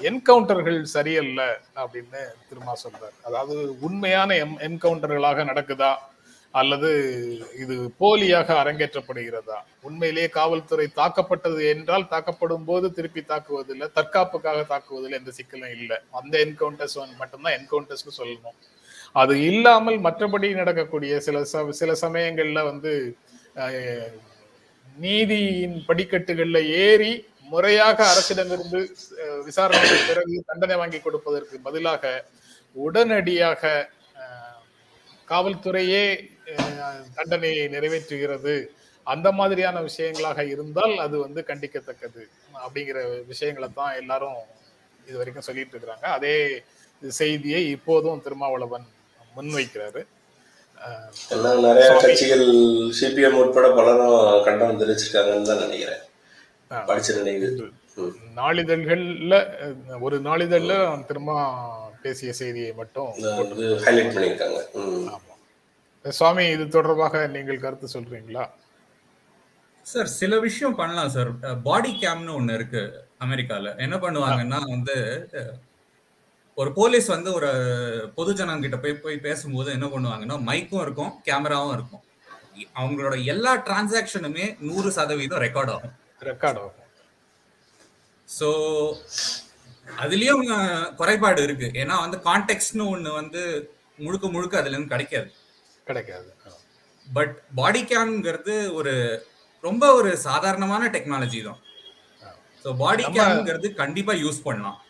என்கவுண்டர்கள் 0.00 0.82
சரியல்ல 0.82 1.60
அப்படின்னு 1.76 2.16
திருமா 2.48 2.72
சொல்றார். 2.84 3.24
அதாவது 3.24 3.78
உண்மையான 3.80 4.36
எம் 4.36 4.58
என்கவுண்டர்களாக 4.58 5.44
நடக்குதா? 5.44 5.94
அல்லது 6.50 6.90
இது 7.60 7.92
போலியாக 8.00 8.52
அரங்கேற்றப்படுகிறதா? 8.52 9.56
உண்மையிலேயே 9.82 10.28
காவல்துறை 10.28 10.88
தாக்கப்பட்டது 10.96 11.68
என்றால் 11.68 12.08
தாக்கப்படும் 12.10 12.64
போது 12.64 12.92
திருப்பி 12.92 13.20
தாக்குவதில்லை 13.20 13.90
தற்காப்புக்காக 13.94 14.64
தாக்குவதில் 14.68 15.12
எந்த 15.12 15.30
சிக்கலும் 15.30 15.78
இல்லை. 15.80 15.96
அந்த 16.10 16.38
என்கவுண்டர்ஸ் 16.38 17.16
மட்டும்தான் 17.16 17.52
என்கவுண்டர்ஸ்னு 17.52 18.18
சொல்லணும். 18.18 18.56
அது 19.12 19.42
இல்லாமல் 19.42 20.00
மற்றபடி 20.00 20.54
நடக்கக்கூடிய 20.54 21.20
சில 21.20 21.40
ச- 21.52 21.68
சில 21.68 21.92
சமயங்கள்ல 22.00 22.64
வந்து 22.64 23.16
நீதியின் 24.96 25.84
படிக்கட்டுகள்ல 25.88 26.66
ஏறி 26.66 27.26
முறையாக 27.52 27.98
அரசிடமிருந்து 28.12 28.80
விசாரணைக்கு 29.48 29.98
பிறகு 30.10 30.34
தண்டனை 30.48 30.76
வாங்கி 30.80 30.98
கொடுப்பதற்கு 31.06 31.58
பதிலாக 31.66 32.04
உடனடியாக 32.86 33.62
காவல்துறையே 35.32 36.04
தண்டனையை 37.18 37.64
நிறைவேற்றுகிறது. 37.74 38.54
அந்த 39.12 39.28
மாதிரியான 39.38 39.80
விஷயங்களாக 39.88 40.40
இருந்தால் 40.52 40.94
அது 41.04 41.16
வந்து 41.24 41.40
கண்டிக்கத்தக்கது 41.50 42.22
அப்படிங்கிற 42.64 42.98
விஷயங்களை 43.32 43.68
தான் 43.80 43.98
எல்லாரும் 44.00 44.38
இது 45.08 45.18
வரைக்கும் 45.20 45.46
சொல்லிட்டு 45.48 45.74
இருக்கிறாங்க. 45.74 46.06
அதே 46.18 46.36
செய்தியை 47.20 47.62
இப்போதும் 47.76 48.22
திருமாவளவன் 48.26 48.86
முன்வைக்கிறாரு. 49.36 50.02
நிறைய 51.66 51.88
கட்சிகள் 52.02 52.46
சிபிஎம் 52.98 53.38
உட்பட 53.42 53.66
பலரும் 53.78 54.42
கண்டனம் 54.46 54.80
தெரிவிச்சிருக்காங்கன்னு 54.82 55.50
தான் 55.50 55.64
நினைக்கிறேன். 55.66 56.02
படிச்ச 56.70 57.08
நினைவு. 57.18 57.70
நாளிதழ்கள்ல 58.38 59.34
ஒரு 60.06 60.16
நாளிதழ்ல 60.28 60.74
திரும்ப 61.08 61.32
பேசிய 62.02 62.32
செய்தியை 62.40 62.72
மட்டும் 62.80 63.10
ஹைலைட் 63.86 64.14
பண்ணியிருக்காங்க. 64.16 64.60
சுவாமி 66.18 66.44
இது 66.54 66.64
தொடர்பாக 66.74 67.22
நீங்கள் 67.36 67.62
கருத்து 67.64 67.86
சொல்றீங்களா? 67.94 68.44
சார் 69.92 70.10
சில 70.20 70.38
விஷயம் 70.46 70.78
பண்ணலாம் 70.80 71.14
சார். 71.16 71.30
பாடி 71.68 71.90
கேம்னு 72.02 72.36
ஒண்ணு 72.38 72.56
இருக்கு 72.58 72.82
அமெரிக்கால. 73.24 73.72
என்ன 73.84 73.96
பண்ணுவாங்கன்னா 74.04 74.60
வந்து 74.74 74.96
ஒரு 76.60 76.70
போலீஸ் 76.78 77.08
வந்து 77.14 77.30
ஒரு 77.38 77.50
பொதுஜனம் 78.18 78.62
கிட்ட 78.64 78.76
போய் 78.82 79.02
போய் 79.04 79.24
பேசும்போது 79.26 79.70
என்ன 79.76 79.86
பண்ணுவாங்கன்னா 79.94 80.36
மைக்கும் 80.48 80.82
இருக்கும் 80.84 81.12
கேமராவும் 81.28 81.74
இருக்கும். 81.76 82.02
அவங்களோட 82.80 83.16
எல்லா 83.32 83.52
டிரான்சாக்ஷனுமே 83.66 84.46
நூறு 84.68 84.90
சதவீதம் 84.98 85.42
ரெக்கார்ட் 85.46 85.72
ஆகும். 85.74 85.94
ரெக்கார்ட் 86.20 86.60
ஆகும். 86.62 86.82
ஸோ 88.28 88.48
அதுலயும் 90.04 90.44
குறைபாடு 91.00 91.40
இருக்கு. 91.46 91.68
ஏன்னா 91.82 91.96
வந்து 92.04 92.18
கான்டெக்ட்னு 92.28 92.86
ஒண்ணு 92.94 93.10
வந்து 93.20 93.42
முழுக்க 93.98 94.26
முழுக்க 94.36 94.54
அதுல 94.60 94.74
இருந்து 94.74 94.94
கிடைக்காது. 94.94 95.28
கிடைக்காது. 95.86 96.30
பட் 97.06 97.34
பாடி 97.60 97.82
கேம்ங்கிறது 97.92 98.54
ஒரு 98.78 98.94
ரொம்ப 99.64 99.84
ஒரு 99.98 100.10
சாதாரணமான 100.26 100.88
டெக்னாலஜி 100.96 101.40
தான். 101.48 101.60
ஸோ 102.64 102.68
பாடி 102.82 103.04
கேம்ங்கிறது 103.18 103.68
கண்டிப்பா 103.82 104.14
யூஸ் 104.24 104.40
பண்ணலாம். 104.48 104.80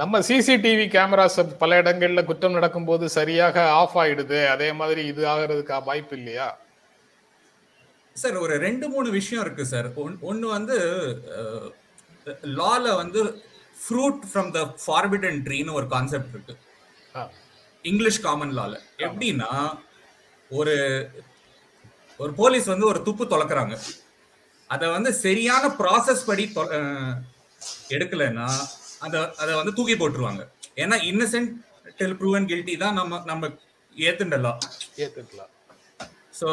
நம்ம 0.00 0.20
சிசிடிவி 0.28 0.86
கேமராஸ் 0.94 1.40
பல 1.60 1.76
இடங்கள்ல 1.82 2.22
குற்றம் 2.28 2.56
நடக்கும்போது 2.58 3.04
சரியாக 3.18 3.66
ஆஃப் 3.80 3.98
ஆயிடுது. 4.02 4.38
அதே 4.54 4.70
மாதிரி 4.80 5.02
இது 5.12 5.22
ஆகிறதுக்கு 5.32 5.84
வாய்ப்பு 5.90 6.14
இல்லையா? 6.20 6.48
சார் 8.22 8.36
ஒரு 8.44 8.54
ரெண்டு 8.66 8.86
மூணு 8.94 9.08
விஷயம் 9.18 9.42
இருக்கு 9.44 9.64
சார். 9.72 9.88
ஒன்னு 10.30 10.46
வந்து 10.56 10.76
லால 12.60 12.84
வந்து 13.02 13.20
ஃப்ரூட் 13.82 14.24
ஃப்ரம் 14.30 14.50
த 14.56 14.60
ஃபார்பிடன் 14.84 15.38
ட்ரீன்னு 15.46 15.76
ஒரு 15.80 15.86
கான்செப்ட் 15.94 16.34
இருக்கு. 16.34 16.54
இங்கிலீஷ் 17.84 18.24
காமன் 18.26 18.54
லால 18.58 18.74
எப்படின்னா 19.06 19.50
ஒரு 20.50 20.74
ஒரு 22.22 22.32
போலீஸ் 22.40 22.66
வந்து 22.72 22.86
ஒரு 22.92 23.00
துப்பு 23.06 23.24
தொலைக்கிறாங்க. 23.32 23.74
அதை 24.70 24.86
வந்து 24.96 25.10
சரியான 25.24 25.64
ப்ராசஸ் 25.80 26.26
படி 26.30 26.44
எடுக்கலைன்னா 27.96 28.48
அதை 29.04 29.18
அதை 29.42 29.52
வந்து 29.60 29.74
தூக்கி 29.78 29.94
போட்டுருவாங்க. 30.00 30.42
ஏன்னா 30.82 30.96
இன்னசென்ட் 31.10 31.52
டில் 31.98 32.16
ப்ரூவன் 32.20 32.48
கில்ட்டி 32.50 32.74
தான் 32.82 32.98
நம்ம 33.00 33.20
நம்ம 33.30 33.50
ஏத்துண்டலாம் 34.08 34.58
ஏத்துக்கலாம் 35.04 35.52
ஸோ 36.40 36.48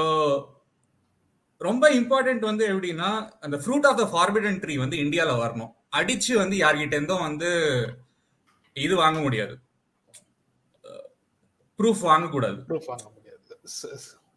ரொம்ப 1.57 1.89
இம்பார்ட்டன்ட் 1.89 2.39
வந்து 2.39 2.65
எப்படின்னா 2.73 3.09
அந்த 3.39 3.57
fruit 3.57 3.85
of 3.89 3.97
the 3.97 4.05
forbidden 4.13 4.59
tree 4.63 4.75
வந்து 4.77 4.97
இந்தியாவில் 4.97 5.41
வரணும். 5.43 5.71
அடிச்சு 5.97 6.33
வந்து 6.33 6.55
யார்கிட்ட 6.57 6.95
இருந்தும் 6.97 7.25
வந்து 7.29 7.49
இது 8.73 8.95
வாங்க 8.95 9.19
முடியாது. 9.19 9.55
ப்ரூஃப் 11.79 12.03
வாங்கக்கூடாது. 12.11 12.59
ப்ரூஃப் 12.69 12.89
வாங்க 12.91 13.07
முடியாது. 13.15 13.41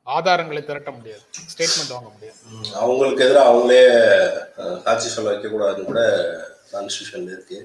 ஆதாரங்களை 0.06 0.60
திரட்ட 0.64 0.90
முடியாது. 0.90 1.22
ஸ்டேட்மெண்ட் 1.52 1.92
வாங்க 1.94 2.08
முடியாது. 2.14 2.38
அவங்களுக்கு 2.82 3.24
எதிராக 3.24 3.50
அவங்களே 3.50 3.82
சாட்சி 4.84 5.08
சொல்ல 5.08 5.32
வைக்கக்கூடாதுன்னு 5.32 5.90
கூட 5.90 6.02
கான்ஸ்டியூஷன்ல 6.72 7.34
இருக்கு. 7.36 7.58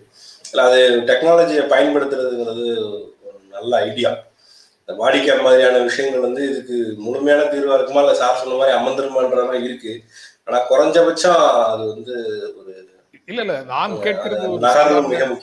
இல்லை 0.52 0.66
அது 0.70 0.80
டெக்னாலஜியை 1.10 1.64
பயன்படுத்துறதுங்கிறது 1.74 2.66
ஒரு 3.28 3.40
நல்ல 3.56 3.72
ஐடியா 3.90 4.12
இந்த 4.94 5.02
பாடி 5.02 5.20
கேம் 5.22 5.42
மாதிரியான 5.42 5.78
விஷயங்கள் 5.84 6.20
வந்து 6.20 6.42
இதுக்கு 6.50 6.76
முழுமையான 6.98 7.44
தீர்வா 7.44 7.76
இருக்குமா? 7.76 8.02
இல்ல 8.02 8.14
சார் 8.14 8.40
சொன்ன 8.42 8.56
மாதிரி 8.56 8.78
அமர்ந்திருமான்ற 8.78 9.46
மாதிரி 9.46 9.64
இருக்கு. 9.64 9.94
ஆனா 10.46 10.58
குறைஞ்சபட்சம் 10.70 11.40
அது 11.66 11.84
வந்து 11.88 12.16
ஒரு 12.58 12.72
இல்ல 13.28 13.42
இல்ல 13.42 13.54
நான் 13.68 13.94
கேட்கிறது 14.02 14.46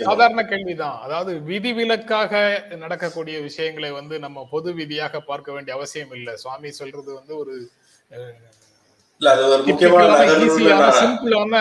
சாதாரண- 0.05 0.45
கேள்விதான். 0.45 0.97
அதாவது 1.01 1.33
விதிவிலக்காக 1.43 2.33
நடக்கக்கூடிய 2.77 3.37
விஷயங்களை 3.41 3.91
வந்து 3.91 4.19
நம்ம 4.19 4.47
பொது 4.51 4.73
விதியாக 4.73 5.21
பார்க்க 5.21 5.53
வேண்டிய 5.53 5.77
அவசியம் 5.77 6.13
இல்லை. 6.13 6.37
சுவாமி 6.37 6.71
சொல்றது 6.73 7.11
வந்து 7.15 7.35
ஒரு 7.39 7.55
சிம்பிளான 10.99 11.57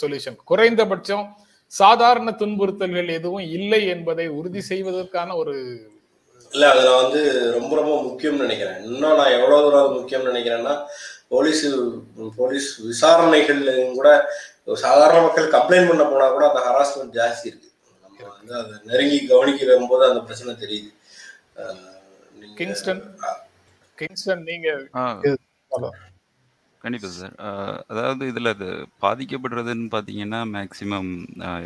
சொல்யூஷன் 0.00 0.38
குறைந்தபட்சம் 0.44 1.26
சாதாரண 1.72 2.30
துன்புறுத்தல்கள் 2.38 3.10
எதுவும் 3.10 3.46
இல்லை 3.50 3.86
என்பதை 3.86 4.26
உறுதி 4.30 4.60
செய்வதற்கான 4.62 5.36
ஒரு 5.36 5.54
இல்ல 6.54 6.64
அது 6.72 6.82
நான் 6.86 7.02
வந்து 7.04 7.20
ரொம்ப 7.56 7.72
ரொம்ப 7.80 7.94
முக்கியம்னு 8.08 8.46
நினைக்கிறேன். 8.46 8.80
இன்னும் 8.88 9.18
நான் 9.20 9.34
எவ்வளவு 9.38 9.64
தூரம் 9.64 9.96
முக்கியம்னு 9.98 10.32
நினைக்கிறேன்னா 10.32 10.74
போலீஸ் 11.34 11.62
போலீஸ் 12.40 12.68
விசாரணைகள்லையும் 12.90 13.96
கூட 13.98 14.10
சாதாரண 14.84 15.18
மக்கள் 15.26 15.54
கம்ப்ளைண்ட் 15.56 15.90
பண்ண 15.90 16.04
போனா 16.10 16.26
கூட 16.36 16.44
அந்த 16.50 16.60
ஹராஸ்மெண்ட் 16.68 17.16
ஜாஸ்தி 17.18 17.46
இருக்கு. 17.50 17.70
நம்ம 18.04 18.30
வந்து 18.36 18.54
அதை 18.60 18.74
நெருங்கி 18.90 19.18
கவனிக்கிற 19.32 19.78
போது 19.92 20.04
அந்த 20.10 20.22
பிரச்சனை 20.28 20.54
தெரியுது. 20.64 20.90
கிங்ஸ்டன் 22.60 23.02
கிங்ஸ்டன் 23.98 24.46
நீங்க. 24.50 24.68
கண்டிப்பாக 26.84 27.12
சார் 27.12 27.36
அதாவது 27.90 28.24
இதில் 28.30 28.52
அது 28.54 28.66
பாதிக்கப்படுறதுன்னு 29.04 29.86
பார்த்தீங்கன்னா 29.94 30.40
மேக்ஸிமம் 30.56 31.08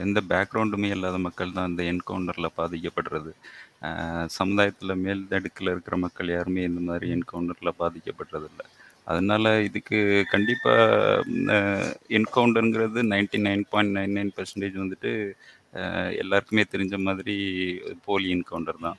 எந்த 0.04 0.18
பேக்ரவுண்டுமே 0.30 0.88
இல்லாத 0.96 1.18
மக்கள் 1.24 1.56
தான் 1.56 1.70
இந்த 1.70 1.82
என்கவுண்டரில் 1.92 2.56
பாதிக்கப்படுறது. 2.60 3.32
சமுதாயத்தில் 4.38 5.00
மேல் 5.04 5.22
தடுக்கில் 5.32 5.72
இருக்கிற 5.72 5.96
மக்கள் 6.04 6.34
யாருமே 6.36 6.62
இந்த 6.70 6.80
மாதிரி 6.88 7.06
என்கவுண்டரில் 7.16 7.78
பாதிக்கப்பட்டதில்லை. 7.82 8.66
அதனால் 9.10 9.50
இதுக்கு 9.68 9.98
கண்டிப்பாக 10.32 11.22
என்கவுண்டருங்கிறது 12.18 13.02
ninety 13.12 13.38
nine 13.46 13.64
point 13.72 13.94
nine 13.98 14.16
nine 14.18 14.34
percentage 14.38 14.76
வந்துட்டு 14.82 15.12
எல்லாருக்குமே 16.22 16.64
தெரிஞ்ச 16.74 16.96
மாதிரி 17.06 17.36
போலி 18.06 18.28
என்கவுண்டர் 18.36 18.84
தான். 18.86 18.98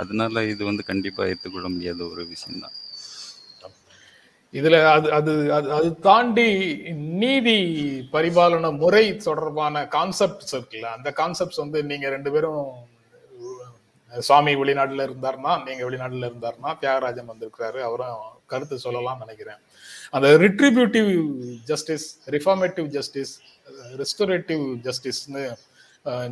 அதனால 0.00 0.44
இது 0.52 0.62
வந்து 0.70 0.84
கண்டிப்பாக 0.90 1.30
ஏற்றுக்கொள்ள 1.32 1.68
முடியாத 1.74 2.00
ஒரு 2.12 2.24
விஷயம்தான். 2.34 2.76
இதுல 4.54 4.78
அது 4.94 5.08
அது 5.18 5.32
அது 5.56 5.68
அது 5.76 5.90
தாண்டி 6.06 6.48
நீதி 7.22 7.58
பரிபாலன 8.14 8.70
முறை 8.82 9.04
தொடர்பான 9.26 9.84
கான்செப்ட்ஸ் 9.94 10.54
இருக்குல்ல 10.56 10.88
அந்த 10.96 11.10
கான்செப்ட்ஸ் 11.20 11.62
வந்து 11.64 11.78
நீங்க 11.90 12.08
ரெண்டு 12.16 12.32
பேரும் 12.34 12.64
சுவாமி 14.18 14.54
வெளிநாட்டுல 14.54 15.06
இருந்தாருன்னா 15.08 15.52
நீங்க 15.66 15.82
வெளிநாட்டுல 15.90 16.28
இருந்தாருன்னா 16.30 16.70
தியாகராஜன் 16.82 17.30
வந்திருக்கிறாரு. 17.32 17.78
அவரும் 17.88 18.16
கருத்து 18.46 18.78
சொல்லலாம்னு 18.84 19.24
நினைக்கிறேன். 19.24 19.60
அந்த 20.10 20.28
retributive 20.44 21.10
justice 21.70 22.06
reformative 22.34 22.88
justice 22.96 23.34
restorative 24.00 24.64
ஜஸ்டிஸ்னு 24.86 25.44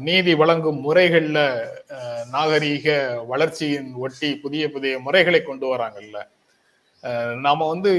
நீதி 0.08 0.34
வழங்கும் 0.34 0.78
முறைகள்ல 0.86 1.38
நாகரீக 2.32 2.86
வளர்ச்சியின் 3.26 3.90
ஒட்டி 4.04 4.30
புதிய 4.44 4.70
புதிய 4.70 4.98
முறைகளை 4.98 5.42
கொண்டு 5.42 5.66
வராங்கல்ல. 5.76 6.18
நாம 7.44 7.68
வந்து 7.68 7.90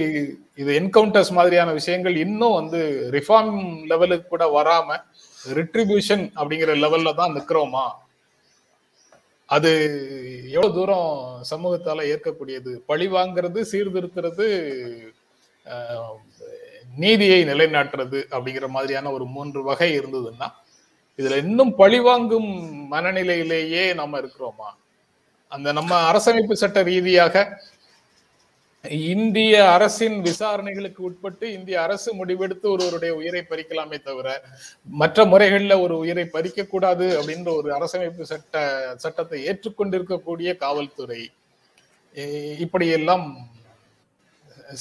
இது 0.56 0.72
என்கவுண்டர்ஸ் 0.80 1.32
மாதிரியான 1.38 1.72
விஷயங்கள் 1.78 2.16
இன்னும் 2.16 2.58
வந்து 2.60 2.80
ரிஃபார்ம் 3.12 3.86
லெவலுக்கு 3.92 4.28
கூட 4.28 4.46
வராம 4.58 4.98
ரிட்ரிபியூஷன் 5.60 6.26
அப்படிங்கிற 6.36 6.76
லெவல்ல 6.84 7.14
தான் 7.14 7.36
நிக்கிறோமா? 7.38 7.86
அது 9.52 9.72
எவ்வளவு 10.56 10.76
தூரம் 10.78 11.10
சமூகத்தால 11.52 12.04
ஏற்கக்கூடியது? 12.12 12.72
பழி 12.90 13.08
வாங்குறது 13.16 13.60
சீர்திருத்துறது 13.72 14.46
நீதியை 16.98 17.40
நிலைநாட்டுறது 17.50 18.20
அப்படிங்கிற 18.34 18.68
மாதிரியான 18.76 19.12
ஒரு 19.18 19.26
மூன்று 19.36 19.60
வகை 19.70 19.90
இருந்ததுன்னா 20.00 20.48
இதுல 21.20 21.38
இன்னும் 21.46 21.74
பழிவாங்கும் 21.82 22.50
மனநிலையிலேயே 22.94 23.84
நம்ம 23.94 24.20
இருக்கிறோமா? 24.22 24.70
அந்த 25.52 25.70
நம்ம 25.80 25.92
அரசமைப்பு 26.10 26.56
சட்ட 26.64 26.80
ரீதியாக 26.84 27.36
இந்திய 28.84 29.56
அரசின் 29.72 30.16
விசாரணைகளுக்கு 30.22 31.02
உட்பட்டு 31.08 31.46
இந்திய 31.54 31.82
அரசு 31.82 32.10
முடிவெடுத்து 32.20 32.66
ஒருவருடைய 32.66 33.12
உயிரை 33.16 33.42
பறிக்கலாமே 33.50 33.98
தவிர 34.02 34.28
மற்ற 35.02 35.26
முறைகள்ல 35.26 35.74
ஒரு 35.82 35.96
உயிரை 35.98 36.26
பறிக்க 36.26 36.66
கூடாது 36.66 37.08
அப்படின்ற 37.20 37.50
ஒரு 37.56 37.70
அரசமைப்பு 37.78 38.22
சட்ட 38.22 38.64
சட்டத்தை 38.98 39.40
ஏற்றுக்கொண்டிருக்கக்கூடிய 39.48 40.56
காவல்துறை. 40.56 41.22
இப்படியெல்லாம் 42.60 43.28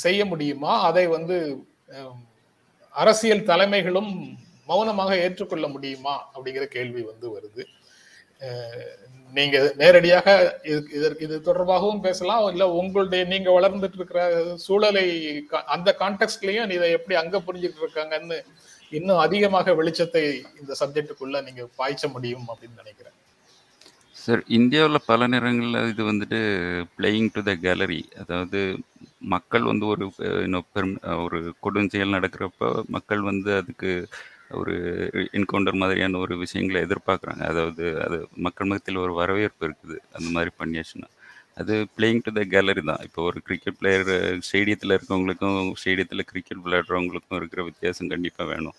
செய்ய 0.04 0.24
முடியுமா? 0.24 0.72
அதை 0.88 1.06
வந்து 1.06 1.36
அரசியல் 2.94 3.48
தலைமைகளும் 3.50 4.10
மௌனமாக 4.66 5.12
ஏற்றுக்கொள்ள 5.18 5.68
முடியுமா? 5.68 6.14
அப்படிங்கிற 6.34 6.64
கேள்வி 6.76 7.02
வந்து 7.02 7.26
வருது. 7.36 7.64
நீங்க 9.32 9.56
நேரடியாக 9.76 10.28
இது- 10.64 10.90
இதற்கு 10.92 11.24
இது 11.24 11.36
தொடர்பாகவும் 11.40 12.00
பேசலாம் 12.00 12.48
இல்ல 12.48 12.64
உங்களுடைய 12.74 13.24
நீங்க 13.24 13.50
வளர்ந்துட்டு 13.50 13.98
இருக்கிற 13.98 14.22
சூழலை 14.64 15.04
அந்த 15.68 15.96
கான்டெக்ட்லயும் 16.00 16.72
இதை 16.72 16.90
எப்படி 16.90 17.16
அங்க 17.16 17.38
புரிஞ்சுட்டு 17.40 17.82
இருக்காங்கன்னு 17.82 18.38
இன்னும் 18.92 19.18
அதிகமாக 19.18 19.74
வெளிச்சத்தை 19.74 20.22
இந்த 20.60 20.74
சப்ஜெக்டுக்குள்ள 20.80 21.42
நீங்க 21.42 21.64
பாய்ச்ச 21.78 22.06
முடியும் 22.08 22.46
அப்படின்னு 22.48 22.80
நினைக்கிறேன். 22.80 23.16
சார் 24.16 24.42
இந்தியாவில் 24.50 25.06
பல 25.06 25.26
நேரங்களில் 25.26 25.88
இது 25.88 26.02
வந்துட்டு 26.04 26.40
பிளேயிங் 26.96 27.30
டு 27.32 27.42
த 27.42 27.54
கேலரி 27.58 28.00
அதாவது 28.18 28.60
மக்கள் 29.28 29.62
வந்து 29.62 29.86
ஒரு 29.86 30.04
இன்னும் 30.42 30.66
பெரும் 30.72 30.94
ஒரு 31.24 31.38
கொடுஞ்செயல் 31.62 32.14
நடக்கிறப்ப 32.14 32.66
மக்கள் 32.88 33.22
வந்து 33.22 33.50
அதுக்கு 33.56 33.90
ஒரு 34.60 34.74
என்கவுண்டர் 35.38 35.80
மாதிரியான 35.82 36.18
ஒரு 36.24 36.34
விஷயங்களை 36.44 36.80
எதிர்பார்க்குறாங்க. 36.86 37.42
அதாவது 37.52 37.84
அது 38.06 38.18
மக்கள் 38.46 38.70
மத்தியில் 38.72 39.02
ஒரு 39.04 39.12
வரவேற்பு 39.20 39.64
இருக்குது. 39.68 39.96
அந்த 40.16 40.28
மாதிரி 40.36 40.52
பண்ணியாச்சுன்னா. 40.60 41.08
அது 41.60 41.74
பிளேயிங் 41.96 42.22
டு 42.26 42.30
த 42.38 42.42
கேலரி 42.54 42.82
தான். 42.90 43.02
இப்போ 43.06 43.20
ஒரு 43.30 43.38
கிரிக்கெட் 43.46 43.78
பிளேயர் 43.80 44.10
ஸ்டேடியத்தில் 44.48 44.94
இருக்கவங்களுக்கும் 44.96 45.58
ஸ்டேடியத்தில் 45.80 46.28
கிரிக்கெட் 46.30 46.64
விளையாடுறவங்களுக்கும் 46.66 47.38
இருக்கிற 47.40 47.62
வித்தியாசம் 47.70 48.12
கண்டிப்பாக 48.14 48.48
வேணும். 48.52 48.76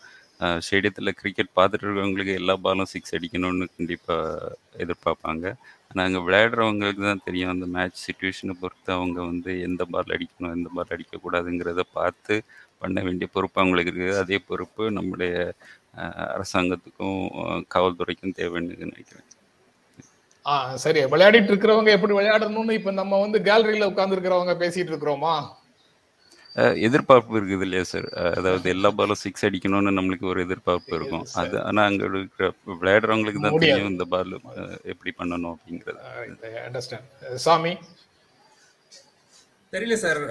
ஸ்டேடியத்தில் 0.65 1.17
கிரிக்கெட் 1.19 1.51
பார்த்துட்டு 1.57 1.85
இருக்கவங்களுக்கு 1.87 2.33
எல்லா 2.41 2.53
பாலும் 2.65 2.89
சிக்ஸ் 2.93 3.15
அடிக்கணும்னு 3.17 3.65
கண்டிப்பாக 3.77 4.55
எதிர்பார்ப்பாங்க. 4.83 5.45
ஆனால் 5.89 6.05
அங்கே 6.07 6.21
விளையாடுறவங்களுக்கு 6.27 7.03
தான் 7.09 7.25
தெரியும். 7.27 7.53
அந்த 7.55 7.65
மேட்ச் 7.75 8.03
சுச்சுவேஷனை 8.05 8.53
பொறுத்து 8.61 8.91
அவங்க 8.97 9.19
வந்து 9.31 9.51
எந்த 9.67 9.85
பால் 9.93 10.13
அடிக்கணும் 10.15 10.55
எந்த 10.57 10.69
பால் 10.75 10.93
அடிக்கக்கூடாதுங்கிறத 10.95 11.83
பார்த்து 11.99 12.35
பண்ண 12.83 12.99
வேண்டிய 13.07 13.27
பொறுப்பு 13.35 13.61
அவங்களுக்கு 13.61 13.91
இருக்குது. 13.93 14.19
அதே 14.23 14.39
பொறுப்பு 14.49 14.83
நம்முடைய 14.97 15.33
அரசாங்கத்துக்கும் 16.35 17.21
காவல்துறைக்கும் 17.75 18.37
தேவைன்னு 18.41 18.83
நினைக்கிறேன். 18.85 19.27
ஆ 20.45 20.53
சரி. 20.83 21.01
விளையாடிட்டு 21.13 21.51
இருக்கிறவங்க 21.51 21.89
எப்படி 21.95 22.13
விளையாடணும்னு 22.17 22.77
இப்ப 22.77 22.91
நம்ம 22.99 23.19
வந்து 23.23 23.39
கேலரியில 23.47 23.89
உட்கார்ந்து 23.91 24.15
இருக்கிறவங்க 24.17 24.53
பேசிட்டு 24.61 24.93
இருக்கிறோமா? 24.93 25.33
எதிர்பார்ப்பு 26.85 27.35
இருக்குது 27.39 27.65
இல்லையா 27.65 27.83
சார் 27.89 28.07
அதாவது 28.37 28.67
எல்லா 28.73 28.89
பாலும் 28.95 29.19
சிக்ஸ் 29.21 29.45
அடிக்கணும்னு 29.47 29.91
நம்மளுக்கு 29.97 30.25
ஒரு 30.31 30.39
எதிர்பார்ப்பு 30.45 30.93
இருக்கும். 30.97 31.25
அது 31.41 31.55
ஆனால் 31.67 31.87
அங்கே 31.89 32.03
இருக்கிற 32.09 32.47
விளையாடுறவங்களுக்கு 32.81 33.41
தான். 33.45 33.61
தெரியும் 33.63 33.91
இந்த 33.93 34.05
பால் 34.13 34.33
எப்படி 34.93 35.11
பண்ணணும் 35.19 35.53
அப்படிங்கிறது. 35.53 35.99
சாமி? 37.45 37.73
தெரியல 39.73 39.95
சார். 39.97 40.21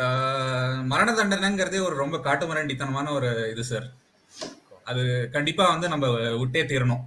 மரண 0.84 1.10
தண்டனைங்கிறதே 1.12 1.80
ஒரு 1.80 1.94
ரொம்ப 1.96 2.16
காட்டுமிராண்டித்தனமான 2.18 3.06
ஒரு 3.12 3.30
இது 3.52 3.64
சார். 3.64 3.86
அது 4.86 5.02
கண்டிப்பா 5.32 5.64
வந்து 5.70 5.88
நம்ம 5.88 6.06
விட்டே 6.36 6.62
தீரணும். 6.64 7.04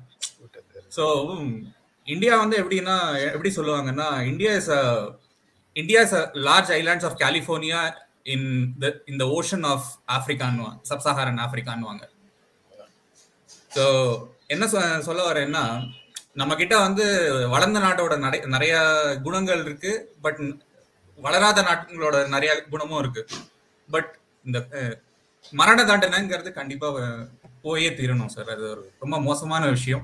ஸோ 0.91 1.05
இந்தியா 2.07 2.33
வந்து 2.39 2.55
எப்படின்னா 2.61 2.95
எப்படி 3.27 3.49
சொல்லுவாங்கன்னா 3.55 4.07
India 4.27 4.51
is 4.53 4.71
a 4.73 4.81
India 5.75 5.99
is 6.01 6.15
a 6.15 6.23
large 6.47 6.71
islands 6.75 7.07
of 7.09 7.17
California 7.21 7.79
in 8.25 8.49
the 8.79 8.91
இந்த 9.05 9.23
ஓஷன் 9.37 9.65
ஆஃப் 9.69 9.87
ஆப்ரிக்கான்னு 10.11 10.67
சப்சஹாரன் 10.89 11.39
ஆஃப்ரிக்கான்னுவாங்க 11.45 12.03
ஸோ 13.71 13.85
என்ன 14.47 14.65
சொ- 14.67 15.01
சொல்ல 15.01 15.21
வரேன்னா 15.29 15.63
நம்ம 16.35 16.55
கிட்ட 16.55 16.75
வந்து 16.79 17.05
வளர்ந்த 17.49 17.79
நாட்டோட 17.79 18.13
நடை 18.17 18.39
நிறைய 18.47 18.75
குணங்கள் 19.23 19.63
இருக்கு 19.65 19.91
பட் 20.21 20.41
வளராத 21.19 21.61
நாட்டுங்களோட 21.69 22.15
நிறைய 22.33 22.51
குணமும் 22.73 23.01
இருக்கு. 23.03 23.23
பட் 23.89 24.11
இந்த 24.47 24.59
மரண 25.59 25.79
தண்டனைங்கிறது 25.89 26.51
கண்டிப்பா 26.59 26.87
போயே 27.65 27.89
தீரணும் 27.97 28.33
சார். 28.35 28.49
அது 28.53 28.63
ஒரு 28.73 28.83
ரொம்ப 29.03 29.15
மோசமான 29.27 29.63
விஷயம். 29.75 30.03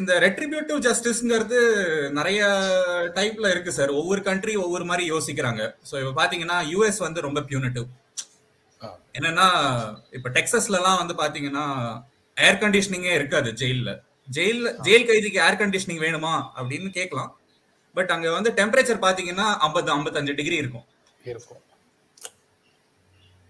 இந்த 0.00 0.12
ரெட்ரிபியூட்டிவ் 0.24 0.78
ஜஸ்டிஸ்ங்கிறது 0.86 1.58
நிறைய 2.18 2.40
டைப்ல 3.16 3.50
இருக்கு 3.54 3.72
சார். 3.78 3.92
ஒவ்வொரு 4.00 4.20
கண்ட்ரி 4.28 4.54
ஒவ்வொரு 4.64 4.84
மாதிரி 4.90 5.04
யோசிக்கிறாங்க. 5.12 5.62
ஸோ 5.90 5.94
இப்போ 6.02 6.12
பாத்தீங்கன்னா 6.20 6.58
யூஎஸ் 6.72 7.00
வந்து 7.06 7.26
ரொம்ப 7.26 7.40
பியூனிட்டிவ். 7.50 7.86
என்னன்னா 9.18 9.46
இப்ப 10.16 10.30
டெக்சஸ்ல 10.36 10.78
எல்லாம் 10.80 11.00
வந்து 11.02 11.14
பாத்தீங்கன்னா 11.22 11.64
ஏர் 12.36 12.60
கண்டிஷனிங்கே 12.64 13.12
இருக்காது 13.18 13.50
ஜெயில்ல. 13.62 13.92
ஜெயில் 14.36 14.62
ஜெயில் 14.86 15.08
கைதிக்கு 15.10 15.38
ஏர் 15.46 15.60
கண்டிஷனிங் 15.62 16.02
வேணுமா 16.06 16.34
அப்படின்னு 16.58 16.90
கேட்கலாம் 16.98 17.30
பட் 17.96 18.12
அங்க 18.14 18.28
வந்து 18.36 18.50
டெம்பரேச்சர் 18.58 19.04
பாத்தீங்கன்னா 19.06 19.46
ஐம்பது 19.66 19.88
ஐம்பத்தஞ்சு 19.96 20.36
டிகிரி 20.40 20.56
இருக்கும். 20.62 20.86
இருக்கும். 21.32 21.62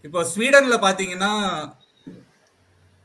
இப்போ 0.06 0.20
ஸ்வீடன்ல 0.32 0.76
பாத்தீங்கன்னா 0.86 1.30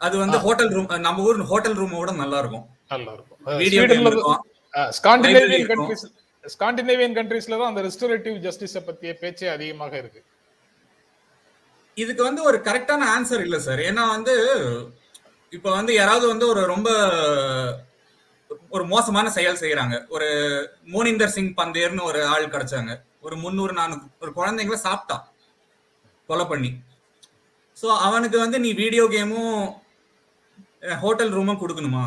அது 0.02 0.16
வந்து 0.24 0.38
ஹோட்டல் 0.46 0.74
ரூம் 0.76 0.90
நம்ம 1.08 1.24
ஊர் 1.30 1.48
ஹோட்டல் 1.52 1.78
ரூமோட 1.82 2.12
நல்லா 2.24 2.40
இருக்கும் 2.44 2.66
நல்லா 2.94 3.14
இருக்கும். 3.18 4.42
ஸ்காண்டினேவியன். 4.98 5.68
கண்ட்ரிஸ் 5.72 6.06
ஸ்காண்டினேவியன் 6.44 7.16
கண்ட்ரீஸ்ல 7.18 7.58
தான் 7.60 7.72
அந்த 7.72 7.82
ரெஸ்டோரேட்டிவ் 7.88 8.38
ஜஸ்டிஸ 8.46 8.80
பத்திய 8.88 9.12
பேச்சே 9.24 9.50
அதிகமாக 9.56 9.94
இருக்கு. 10.02 10.22
இதுக்கு 11.98 12.24
வந்து 12.28 12.42
ஒரு 12.50 12.58
கரெக்டான 12.68 13.08
ஆன்சர் 13.16 13.44
இல்ல 13.48 13.58
சார் 13.68 13.82
ஏன்னா 13.90 14.04
வந்து 14.16 14.36
இப்ப 15.54 15.68
வந்து 15.78 15.92
யாராவது 16.00 16.26
வந்து 16.34 16.46
ஒரு 16.54 16.62
ரொம்ப 16.74 16.90
ஒரு 18.76 18.84
மோசமான 18.94 19.28
செயல் 19.38 19.60
செய்யறாங்க 19.62 19.96
ஒரு 20.16 20.28
மோனிந்தர் 20.94 21.34
சிங் 21.36 21.54
பந்தேர்னு 21.60 22.04
ஒரு 22.10 22.20
ஆள் 22.34 22.52
கிடைச்சாங்க. 22.54 22.92
ஒரு 23.26 23.36
முந்நூறு 23.44 23.74
நானூறு 23.80 24.06
ஒரு 24.24 24.32
குழந்தைங்கள 24.40 24.78
சாப்பிட்டான். 24.88 25.24
கொலை 26.30 26.46
பண்ணி. 26.52 26.72
ஸோ 27.78 27.88
அவனுக்கு 28.08 28.38
வந்து 28.44 28.58
நீ 28.66 28.70
வீடியோ 28.84 29.06
கேமும் 29.16 29.58
ஹோட்டல் 31.04 31.34
ரூமும் 31.38 31.62
கொடுக்கணுமா? 31.62 32.06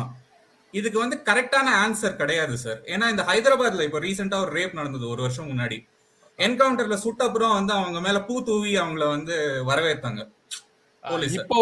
இதுக்கு 0.73 0.97
வந்து 1.03 1.17
கரெக்டான 1.27 1.67
ஆன்சர் 1.83 2.19
கிடையாது 2.21 2.55
சார் 2.63 2.79
ஏன்னா 2.93 3.05
இந்த 3.13 3.23
ஹைதராபாத்ல 3.29 3.85
இப்போ 3.87 3.99
ரீசெண்டாக 4.05 4.45
ஒரு 4.45 4.51
ரேப் 4.57 4.77
நடந்தது 4.79 5.05
ஒரு 5.13 5.21
வருஷம் 5.25 5.49
முன்னாடி. 5.51 5.77
என்கவுண்டர்ல 6.39 6.97
சுட்ட 7.03 7.21
அப்புறம் 7.27 7.53
வந்து 7.57 7.73
அவங்க 7.77 7.99
மேல 8.07 8.17
பூ 8.27 8.35
தூவி 8.47 8.73
அவங்கள 8.81 9.05
வந்து 9.15 9.35
வரவேற்றாங்க 9.69 10.23
இப்போ 11.37 11.59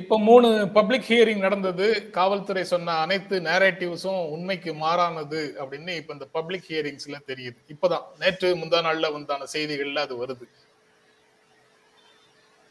இப்போ 0.00 0.16
மூணு 0.28 0.48
பப்ளிக் 0.78 1.06
ஹியரிங் 1.10 1.44
நடந்தது. 1.46 1.86
காவல்துறை 2.18 2.64
சொன்ன 2.72 2.96
அனைத்து 3.04 3.36
நேரேட்டிவ்ஸும் 3.48 4.22
உண்மைக்கு 4.34 4.72
மாறானது 4.84 5.40
அப்படின்னு 5.60 5.92
இப்ப 6.00 6.12
இந்த 6.16 6.26
பப்ளிக் 6.38 6.66
ஹியரிங்ஸ்ல 6.70 7.18
தெரியுது. 7.30 7.58
இப்பதான். 7.74 8.04
நேற்று 8.22 8.50
முந்தா 8.62 8.80
நாள்ல 8.86 9.12
வந்தான 9.16 9.48
செய்திகள்ல 9.54 10.04
அது 10.06 10.16
வருது. 10.22 10.46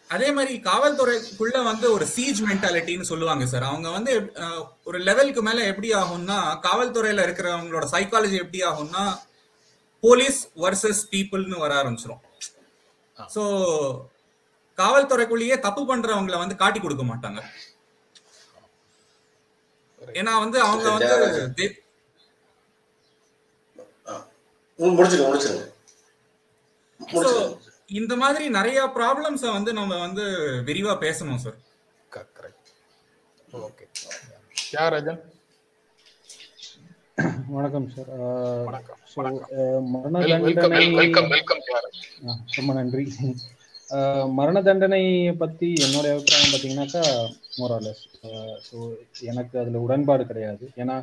அதே 0.09 0.29
மாதிரி 0.35 0.53
காவல்துறைக்குள்ள 0.69 1.57
வந்து 1.71 1.87
ஒரு 1.95 2.05
சீஜ் 2.13 2.39
மென்டாலிட்டின்னு 2.49 3.09
சொல்லுவாங்க 3.09 3.45
சார் 3.51 3.65
அவங்க 3.71 3.89
வந்து 3.97 4.13
ஒரு 4.89 4.99
லெவலுக்கு 5.07 5.41
மேல 5.47 5.65
எப்படி 5.71 5.89
ஆகும்னா 6.01 6.37
காவல்துறையில 6.67 7.25
இருக்கிறவங்களோட 7.27 7.87
சைக்காலஜி 7.95 8.37
எப்படி 8.43 8.61
ஆகும்னா 8.69 9.03
போலீஸ் 10.03 10.39
வர்சஸ் 10.63 11.03
பீப்புள்னு 11.11 11.63
வர 11.65 11.73
ஆரம்பிச்சிரும். 11.81 12.23
ஸோ 13.35 13.43
காவல்துறைக்குள்ளேயே 14.81 15.55
தப்பு 15.65 15.83
பண்றவங்கள 15.89 16.37
வந்து 16.43 16.55
காட்டி 16.61 16.79
கொடுக்க 16.81 17.03
மாட்டாங்க. 17.11 17.39
ஏன்னா 20.19 20.33
வந்து 20.43 20.57
அவங்க 20.67 20.87
வந்து 20.97 21.65
இந்த 27.89 28.13
மாதிரி 28.21 28.45
நிறைய 28.57 28.79
ப்ராப்ளம்ஸ 28.97 29.43
வந்து 29.57 29.71
நம்ம 29.79 29.93
வந்து 30.05 30.23
விரிவா 30.67 30.93
பேசணும் 31.05 31.41
சார் 31.45 31.57
கரெக்ட் 32.11 32.69
ஓகே 33.67 33.85
யார் 34.75 34.91
ராஜன்? 34.95 35.21
வணக்கம் 37.55 37.87
சார் 37.93 38.09
ரொம்ப 42.57 42.73
நன்றி. 42.79 43.05
மரண 44.33 44.57
தண்டனை 44.61 45.01
பத்தி 45.39 45.67
என்னுடைய 45.85 46.11
அபிப்பிராயம் 46.13 46.51
பார்த்தீங்கன்னாக்கா 46.51 47.03
மோராலஸ் 47.57 48.03
ஸோ 48.67 48.77
எனக்கு 49.29 49.55
அதில் 49.61 49.83
உடன்பாடு 49.85 50.23
கிடையாது. 50.29 50.65
ஏன்னா 50.75 50.97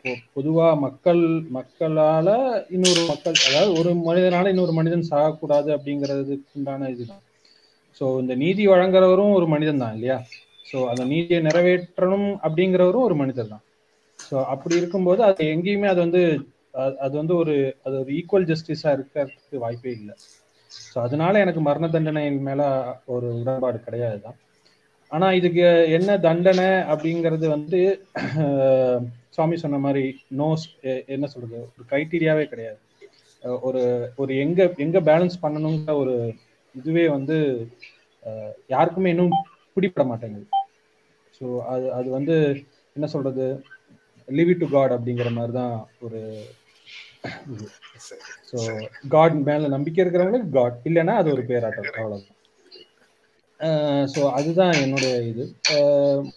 பொ- 0.00 0.22
பொதுவா 0.34 0.66
மக்கள் 0.82 1.22
மக்களால 1.56 2.28
இன்னொரு 2.70 3.02
மக்கள் 3.08 3.36
அதாவது 3.48 3.70
ஒரு 3.80 3.90
மனிதனால 4.08 4.50
இன்னொரு 4.50 4.72
மனிதன் 4.72 5.08
சாகக்கூடாது 5.10 5.68
அப்படிங்கிறதுக்கு 5.76 6.54
உண்டான 6.54 6.90
இதுதான் 6.90 7.22
ஸோ 8.00 8.06
இந்த 8.22 8.34
நீதி 8.42 8.64
வழங்குறவரும் 8.68 9.36
ஒரு 9.36 9.46
மனிதன் 9.46 9.82
தான் 9.82 9.94
இல்லையா? 9.96 10.18
ஸோ 10.66 10.78
அந்த 10.90 11.02
நீதியை 11.12 11.40
நிறைவேற்றணும் 11.42 12.28
அப்படிங்கிறவரும் 12.44 13.06
ஒரு 13.08 13.16
மனிதர் 13.16 13.52
தான் 13.52 13.64
ஸோ 14.20 14.36
அப்படி 14.52 14.74
இருக்கும்போது 14.76 15.20
அது 15.24 15.42
எங்கேயுமே 15.54 15.88
அது 15.92 16.00
வந்து 16.04 16.22
அது 17.00 17.14
வந்து 17.16 17.34
ஒரு 17.36 17.54
அது 17.84 17.94
ஒரு 18.00 18.10
ஈக்குவல் 18.18 18.48
ஜஸ்டிஸா 18.50 18.90
இருக்கிறதுக்கு 18.96 19.62
வாய்ப்பே 19.62 19.92
இல்லை. 19.92 20.14
ஸோ 20.84 20.96
அதனால 21.06 21.40
எனக்கு 21.44 21.60
மரண 21.68 21.86
தண்டனை 21.94 22.24
மேல 22.48 22.62
ஒரு 23.14 23.28
உடன்பாடு 23.40 23.78
கிடையாது 23.86 24.18
தான் 24.26 24.38
ஆனா 25.10 25.26
இதுக்கு 25.38 25.64
என்ன 25.98 26.10
தண்டனை 26.26 26.70
அப்படிங்கிறது 26.92 27.46
வந்து 27.56 27.80
சுவாமி 29.36 29.56
சொன்ன 29.62 29.78
மாதிரி 29.84 30.04
நோஸ் 30.40 30.64
என்ன 31.14 31.26
சொல்றது? 31.32 31.58
ஒரு 31.74 31.84
கிரைட்டீரியாவே 31.90 32.44
கிடையாது. 32.52 32.78
ஒரு 33.66 33.82
ஒரு 34.16 34.32
எங்க 34.44 34.60
எங்க 34.84 34.98
பேலன்ஸ் 35.08 35.36
பண்ணணுங்கிற 35.42 35.94
ஒரு 36.02 36.14
இதுவே 36.74 37.04
வந்து 37.16 37.36
யாருக்குமே 38.74 39.12
இன்னும் 39.14 39.34
பிடிப்பட 39.76 40.04
மாட்டேங்குது. 40.10 40.46
ஸோ 41.38 41.46
அது 41.72 41.86
அது 41.98 42.08
வந்து 42.18 42.36
என்ன 42.96 43.06
சொல்றது? 43.14 43.46
லிவ் 44.28 44.52
டு 44.62 44.68
காட் 44.74 44.94
அப்படிங்கிற 44.96 45.30
மாதிரி 45.38 45.54
தான் 45.60 45.74
ஒரு 46.06 46.20
ஸோ 48.50 48.58
காட் 49.08 49.36
மேல 49.48 49.68
நம்பிக்கை 49.68 50.00
இருக்கிறவங்களுக்கு 50.04 50.50
காட் 50.52 50.80
இல்லைன்னா 50.84 51.14
அது 51.16 51.30
ஒரு 51.32 51.42
பேராட்டம். 51.50 51.90
அவ்வளவுதான். 51.94 52.32
ஸோ 54.06 54.20
அதுதான் 54.30 54.74
என்னுடைய 54.82 55.14
இது. 55.30 55.44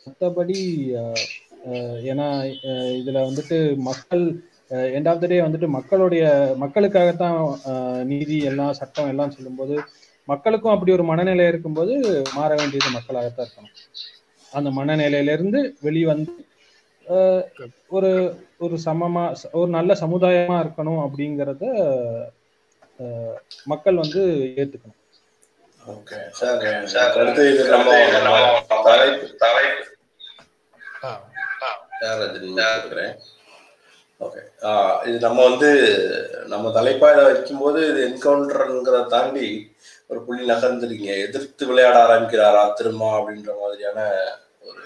மற்றபடி 0.04 0.60
ஏன்னா 2.12 2.28
இதுல 3.00 3.18
வந்துட்டு 3.26 3.58
மக்கள் 3.90 4.24
எண்ட் 4.96 5.10
ஆஃப் 5.10 5.22
த 5.22 5.28
டே 5.28 5.38
வந்துட்டு 5.42 5.68
மக்களுடைய 5.70 6.24
மக்களுக்காகத்தான் 6.60 7.38
நீதி 8.04 8.38
எல்லாம் 8.44 8.78
சட்டம் 8.80 9.10
எல்லாம் 9.10 9.32
சொல்லும்போது 9.32 9.76
மக்களுக்கும் 10.28 10.74
அப்படி 10.74 10.92
ஒரு 10.92 11.04
மனநிலை 11.04 11.46
இருக்கும்போது 11.48 11.94
மாற 12.36 12.50
வேண்டியது 12.56 12.90
மக்களாகத்தான் 12.98 13.48
இருக்கணும். 13.48 13.76
அந்த 14.52 14.70
மனநிலையிலிருந்து 14.70 15.60
வெளிவந்து 15.82 16.34
ஒரு 17.98 18.10
ஒரு 18.58 18.76
சமமா 18.86 19.24
ஒரு 19.60 19.70
நல்ல 19.78 19.92
சமுதாயமா 20.02 20.58
இருக்கணும் 20.64 21.02
அப்படிங்கிறத 21.06 21.64
மக்கள் 23.72 24.02
வந்து 24.02 24.22
ஏத்துக்கணும். 24.60 24.98
ஓகே 25.86 26.18
இது 35.10 35.18
நம்ம 35.26 35.40
வந்து 35.50 35.70
நம்ம 36.54 36.72
தலைப்பா 36.78 37.08
இதை 37.14 37.24
வைக்கும்போது 37.28 37.82
இது 37.90 38.00
என்கவுண்டருங்கிறத 38.10 39.06
தாண்டி 39.16 39.48
ஒரு 40.08 40.20
புள்ளி 40.26 40.44
நகர்ந்துருக்கீங்க. 40.52 41.16
எதிர்த்து 41.28 41.64
விளையாட 41.70 41.98
ஆரம்பிக்கிறாரா 42.06 42.64
திரும்ப 42.80 43.12
அப்படின்ற 43.18 43.52
மாதிரியான 43.62 44.00
ஒரு 44.70 44.86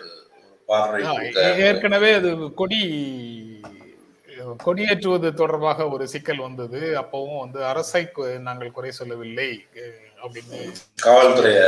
ஏற்கனவே 1.68 2.14
அது 2.14 2.30
கொடி 2.54 2.82
கொடியேற்றுவது 4.66 5.30
தொடர்பாக 5.34 5.88
ஒரு 5.90 6.06
சிக்கல் 6.14 6.46
வந்தது. 6.48 6.80
அப்பவும் 7.02 7.44
வந்து 7.44 7.60
அரசை 7.66 8.02
நாங்கள் 8.48 8.76
குறை 8.78 8.92
சொல்லவில்லை 8.92 9.50
அப்படின்னு 10.24 10.60
காவல்துறைய 11.06 11.62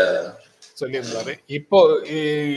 சொல்லியிருந்தாரு. 0.80 1.34
இப்போ 1.58 1.80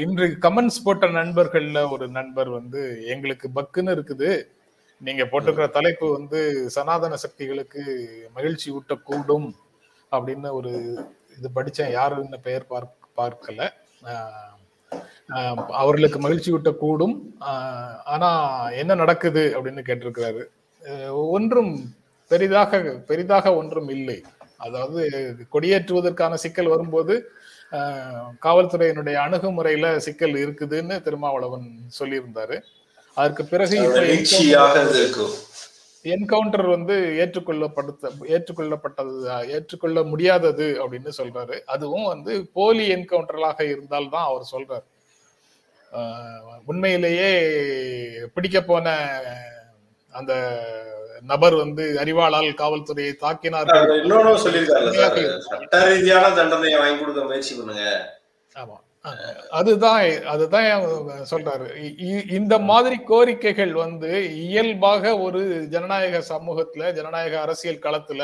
இன்று 0.05 0.27
கமெண்ட்ஸ் 0.47 0.85
போட்ட 0.85 1.07
நண்பர்கள்ல 1.07 1.91
ஒரு 1.91 2.09
நண்பர் 2.09 2.49
வந்து 2.49 2.81
எங்களுக்கு 3.15 3.49
பக்குன்னு 3.59 3.95
இருக்குது. 3.97 4.31
நீங்க 5.01 5.25
போட்டிருக்கிற 5.25 5.67
தலைப்பு 5.69 6.07
வந்து 6.13 6.41
சனாதன 6.77 7.17
சக்திகளுக்கு 7.25 7.83
மகிழ்ச்சி 8.35 8.69
ஊட்டக்கூடும். 8.79 9.49
அப்படின்னு 10.13 10.51
ஒரு 10.61 10.73
இது 11.39 11.49
படிச்சேன். 11.55 11.93
யாருன்னு 11.99 12.41
பெயர் 12.41 12.67
பார்க்க 12.67 12.97
பார்க்கல. 13.21 13.61
அவர்களுக்கு 15.69 16.19
மகிழ்ச்சி 16.19 16.53
ஊட்டக்கூடும். 16.53 17.21
ஆஹ் 17.41 17.97
ஆனா 18.05 18.61
என்ன 18.71 18.95
நடக்குது 18.95 19.57
அப்படின்னு 19.57 19.79
கேட்டிருக்கிறாரு. 19.79 20.45
ஒன்றும் 21.11 21.95
பெரிதாக 22.29 22.79
பெரிதாக 23.07 23.55
ஒன்றும் 23.55 23.89
இல்லை. 23.89 24.23
அதாவது 24.57 25.35
கொடியேற்றுவதற்கான 25.53 26.35
சிக்கல் 26.35 26.67
வரும்போது 26.67 27.31
ஆஹ் 27.73 28.31
காவல்துறையினுடைய 28.43 29.15
அணுகுமுறையில 29.15 29.97
சிக்கல் 29.97 30.33
இருக்குதுன்னு 30.33 31.03
திருமாவளவன் 31.03 31.81
சொல்லியிருந்தாரு. 32.01 32.63
அதற்கு 33.15 33.45
பிறகு 33.45 33.81
என்கவுண்டர் 36.05 36.71
வந்து 36.71 36.95
ஏற்றுக்கொள்ளப்படுத்த 37.19 38.11
ஏற்றுக்கொள்ளப்பட்டது 38.23 39.47
ஏற்றுக்கொள்ள 39.49 40.03
முடியாதது 40.03 40.67
அப்படின்னு 40.85 41.11
சொல்றாரு. 41.19 41.61
அதுவும் 41.65 42.05
வந்து 42.05 42.47
போலி 42.53 42.95
என்கவுண்டர்களாக 42.95 43.63
இருந்தால்தான் 43.63 44.25
அவர் 44.25 44.49
சொல்றாரு. 44.53 44.87
உண்மையிலேயே 46.67 47.31
பிடிக்க 48.35 48.61
போன 48.63 48.97
அந்த 50.11 50.33
நபர் 51.23 51.55
வந்து 51.55 51.99
அறிவாளால் 52.05 52.51
காவல்துறையை 52.55 53.15
தாக்கினார்கள் 53.21 53.79
அவர் 53.79 53.91
இன்னொன்னு 53.91 54.43
சொல்லியிருக்காருல்ல 54.45 54.91
சார் 54.91 55.41
சட்ட 55.41 55.85
ரீதியான 55.89 56.35
தண்டனையை 56.35 56.81
வாங்கி 56.81 57.01
கொடுக்க 57.01 57.25
முயற்சி 57.25 57.55
பண்ணுங்க. 57.55 58.17
ஆமா. 58.55 58.77
அதுதான் 59.59 60.01
அதுதான் 60.33 60.85
சொல்றாரு. 61.31 61.67
இந்த 62.39 62.55
மாதிரி 62.71 62.97
கோரிக்கைகள் 63.11 63.73
வந்து 63.85 64.11
இயல்பாக 64.47 65.13
ஒரு 65.27 65.41
ஜனநாயக 65.75 66.23
சமூகத்துல 66.33 66.91
ஜனநாயக 66.99 67.37
அரசியல் 67.41 67.85
களத்துல 67.87 68.23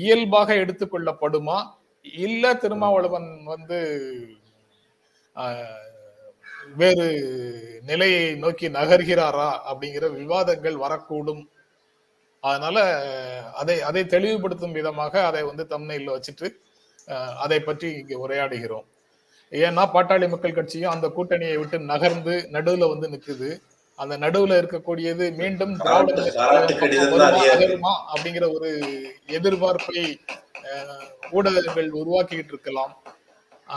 இயல்பாக 0.00 0.54
எடுத்துக்கொள்ளப்படுமா 0.64 1.58
இல்ல 2.24 2.44
திருமாவளவன் 2.62 3.30
வந்து 3.54 3.78
வேறு 6.80 7.06
நிலையை 7.90 8.24
நோக்கி 8.44 8.66
நகர்கிறாரா 8.78 9.48
அப்படிங்கிற 9.70 10.06
விவாதங்கள் 10.20 10.76
வரக்கூடும். 10.84 11.42
அதனால 12.42 12.78
அதை 13.60 13.76
அதை 13.88 14.02
தெளிவுபடுத்தும் 14.14 14.76
விதமாக 14.78 15.14
அதை 15.28 15.42
வந்து 15.50 15.64
தம்னையில் 15.74 16.14
வச்சுட்டு 16.16 16.48
அதை 17.44 17.58
பற்றி 17.60 17.88
இங்கே 18.00 18.16
உரையாடுகிறோம். 18.24 18.86
ஏன்னா 19.52 19.82
பாட்டாளி 19.92 20.26
மக்கள் 20.28 20.54
கட்சியும் 20.54 20.92
அந்த 20.92 21.06
கூட்டணியை 21.08 21.56
விட்டு 21.56 21.78
நகர்ந்து 21.90 22.34
நடுவுல 22.52 22.88
வந்து 22.90 23.08
நிக்குது. 23.08 23.50
அந்த 23.98 24.14
நடுவுல 24.18 24.58
இருக்கக்கூடியது 24.60 25.24
மீண்டும். 25.38 25.72
நகருமா 27.52 27.92
அப்படிங்கிற 28.12 28.46
ஒரு 28.56 28.70
எதிர்பார்ப்பை 29.36 30.02
ஊடகங்கள் 31.32 31.88
உருவாக்கிட்டு 32.00 32.52
இருக்கலாம். 32.54 32.92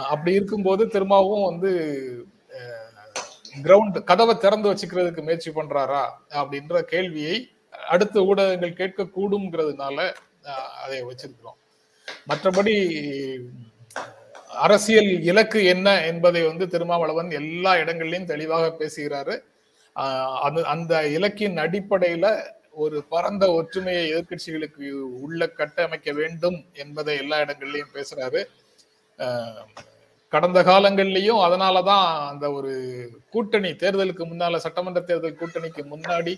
அப்படி 0.07 0.31
இருக்கும்போது 0.34 0.84
திரும்பவும் 0.88 1.47
வந்து 1.47 1.71
கிரவுண்ட் 3.57 3.97
கதவை 4.05 4.36
திறந்து 4.38 4.69
வச்சுக்கிறதுக்கு 4.69 5.21
முயற்சி 5.21 5.51
பண்றாரா 5.51 6.03
அப்படின்ற 6.34 6.81
கேள்வியை 6.91 7.38
அடுத்த 7.89 8.19
ஊடகங்கள் 8.23 8.79
கேட்க 8.79 9.10
கூடும்ங்கிறதுனால 9.15 9.97
அஹ், 10.45 10.69
அதை 10.84 10.99
வச்சிருக்கிறோம். 11.03 11.57
மற்றபடி 12.27 12.75
அரசியல் 14.63 15.12
இலக்கு 15.32 15.60
என்ன 15.74 15.88
என்பதை 16.06 16.41
வந்து 16.47 16.65
திருமாவளவன் 16.74 17.30
எல்லா 17.39 17.71
இடங்கள்லையும் 17.82 18.32
தெளிவாக 18.32 18.65
பேசுகிறாரு. 18.80 19.36
அந்த 19.95 20.39
அது 20.47 20.60
அந்த 20.74 20.93
இலக்கின் 21.17 21.58
அடிப்படையில 21.58 22.26
ஒரு 22.84 22.97
பரந்த 23.13 23.45
ஒற்றுமையை 23.54 24.04
எதிர்க்கட்சிகளுக்கு 24.13 24.89
உள்ள 25.26 25.47
கட்டமைக்க 25.60 26.12
வேண்டும் 26.19 26.58
என்பதை 26.74 27.13
எல்லா 27.17 27.38
இடங்கள்லையும் 27.45 27.95
பேசுறாரு. 27.97 28.41
கடந்த 30.34 30.60
காலங்கள்லயும் 30.63 31.41
அதனாலதான் 31.47 32.06
அந்த 32.32 32.45
ஒரு 32.58 32.71
கூட்டணி 33.30 33.71
தேர்தலுக்கு 33.82 34.24
முன்னால 34.32 34.60
சட்டமன்ற 34.65 35.02
தேர்தல் 35.10 35.39
கூட்டணிக்கு 35.41 35.84
முன்னாடி 35.93 36.34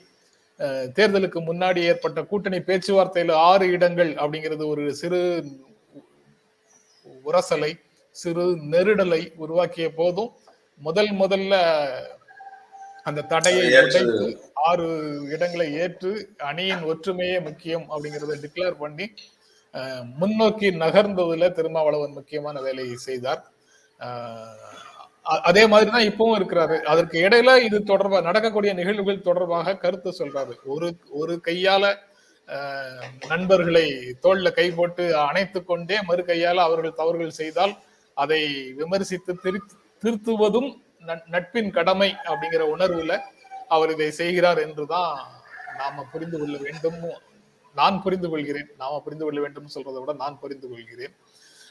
தேர்தலுக்கு 0.97 1.39
முன்னாடி 1.49 1.81
ஏற்பட்ட 1.91 2.19
கூட்டணி 2.31 2.59
பேச்சுவார்த்தையில 2.69 3.37
ஆறு 3.49 3.65
இடங்கள் 3.75 4.11
அப்படிங்கிறது 4.23 4.65
ஒரு 4.73 4.83
சிறு 5.01 5.21
உரசலை. 7.29 7.71
சிறு 8.21 8.45
நெருடலை 8.73 9.21
உருவாக்கிய 9.43 9.87
போதும் 9.99 10.31
முதல் 10.81 11.11
முதல்ல 11.21 11.53
அந்த 13.07 13.25
தடையை 13.31 13.63
உடைத்து 13.67 14.27
ஆறு 14.69 14.87
இடங்களை 15.33 15.67
ஏற்று 15.83 16.11
அணியின் 16.49 16.83
ஒற்றுமையே 16.91 17.37
முக்கியம் 17.47 17.85
அப்படிங்கறத 17.91 18.37
டிக்ளேர் 18.43 18.77
பண்ணி 18.83 19.07
முன்னோக்கி 20.21 20.67
நகர்ந்ததுல 20.83 21.49
திருமாவளவன் 21.57 22.17
முக்கியமான 22.17 22.57
வேலையை 22.61 22.97
செய்தார். 23.07 23.41
அதே 25.49 25.63
மாதிரிதான் 25.71 26.07
இப்பவும் 26.09 26.37
இருக்கிறாரு. 26.39 26.77
அதற்கு 26.91 27.17
இடையில 27.25 27.51
இது 27.67 27.77
தொடர்பா 27.91 28.19
நடக்கக்கூடிய 28.21 28.71
நிகழ்வுகள் 28.79 29.27
தொடர்பாக 29.29 29.77
கருத்து 29.83 30.09
சொல்றாரு. 30.19 30.53
ஒரு 30.73 30.89
ஒரு 31.21 31.35
கையால 31.47 31.93
நண்பர்களை 33.31 33.85
தோல்ல 34.23 34.47
கை 34.59 34.67
போட்டு 34.77 35.03
அணைத்து 35.27 35.59
கொண்டே 35.63 35.97
மறு 36.09 36.23
கையால 36.31 36.63
அவர்கள் 36.67 36.99
தவறுகள் 37.01 37.39
செய்தால் 37.41 37.73
அதை 38.15 38.73
விமர்சித்து 38.73 39.35
திருத்துவதும் 40.01 40.81
நட்- 41.05 41.25
நட்பின் 41.25 41.71
கடமை 41.71 42.15
அப்படிங்கிற 42.25 42.63
உணர்வுல 42.77 43.21
அவர் 43.67 43.91
இதை 43.91 44.11
செய்கிறார் 44.11 44.57
என்றுதான் 44.57 45.27
நாம 45.77 46.05
புரிந்து 46.11 46.39
கொள்ள 46.39 46.57
வேண்டும். 46.57 47.21
நான் 47.75 48.01
புரிந்து 48.01 48.29
கொள்கிறேன். 48.29 48.69
நாம 48.77 49.01
புரிந்து 49.01 49.25
கொள்ள 49.25 49.41
வேண்டும் 49.41 49.69
சொல்றதை 49.75 49.99
விட 49.99 50.13
நான் 50.13 50.39
புரிந்து 50.39 50.69
கொள்கிறேன். 50.69 51.15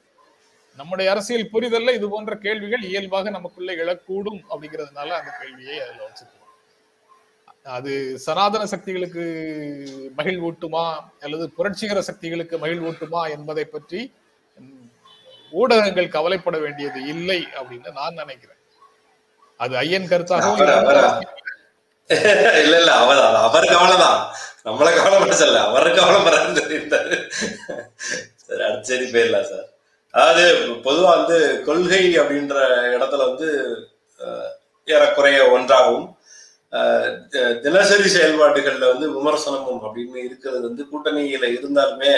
நம்முடைய 0.79 1.11
அரசியல் 1.11 1.53
புரிதல்ல 1.53 1.95
இது 1.95 2.09
போன்ற 2.09 2.38
கேள்விகள் 2.38 2.83
இயல்பாக 2.83 3.31
நமக்குள்ள 3.31 3.75
எழக்கூடும் 3.75 4.41
அப்படிங்கிறதுனால 4.51 5.19
அந்த 5.19 5.31
கேள்வியை 5.41 5.81
அதுல 5.81 6.03
வச்சிருக்கோம் 6.03 6.35
அது 7.77 8.19
சனாதன 8.19 8.67
சக்திகளுக்கு 8.67 9.21
மகிழ்வூட்டுமா 10.19 11.11
அல்லது 11.21 11.51
புரட்சிகர 11.51 12.03
சக்திகளுக்கு 12.03 12.59
மகிழ்வூட்டுமா 12.59 13.31
என்பதை 13.31 13.67
பற்றி 13.67 14.12
ஊடகங்கள் 15.53 16.09
கவலைப்பட 16.09 16.59
வேண்டியது 16.59 17.07
இல்லை 17.07 17.47
அப்படின்னு 17.59 17.93
நான் 17.93 18.14
நினைக்கிறேன். 18.14 18.59
அது 19.61 19.77
ஐயன் 19.77 20.11
இருந்தாலும் 20.11 20.59
இல்ல. 22.62 22.77
இல்ல 22.77 22.93
அவர் 23.03 23.41
அவர் 23.41 23.73
கவலைதான். 23.73 24.33
நம்மள 24.64 24.99
கவலைப்பட 24.99 25.35
சொல்ல 25.35 25.62
அவர் 25.62 25.88
சொல்லியிருந்தாரு 26.59 27.31
சரி 28.43 28.69
அடுத்த 28.69 29.14
போயிடலாம் 29.14 29.45
சார். 29.45 29.78
அதாவது 30.14 30.44
பொதுவா 30.87 31.11
வந்து 31.16 31.38
கொள்கை 31.66 32.05
அப்படின்ற 32.21 32.57
இடத்துல 32.97 33.27
வந்து 33.31 33.49
ஏறக்குறைய 34.88 35.40
ஒன்றாகவும் 35.57 36.07
தினசரி 37.64 38.09
செயல்பாடுகள்ல 38.14 38.88
வந்து 38.92 39.07
விமர்சனமும் 39.16 39.83
அப்படின்னு 39.87 40.18
இருக்கிறது 40.27 40.64
வந்து 40.68 40.83
கூட்டணியில 40.90 41.44
இருந்தாலுமே 41.59 42.12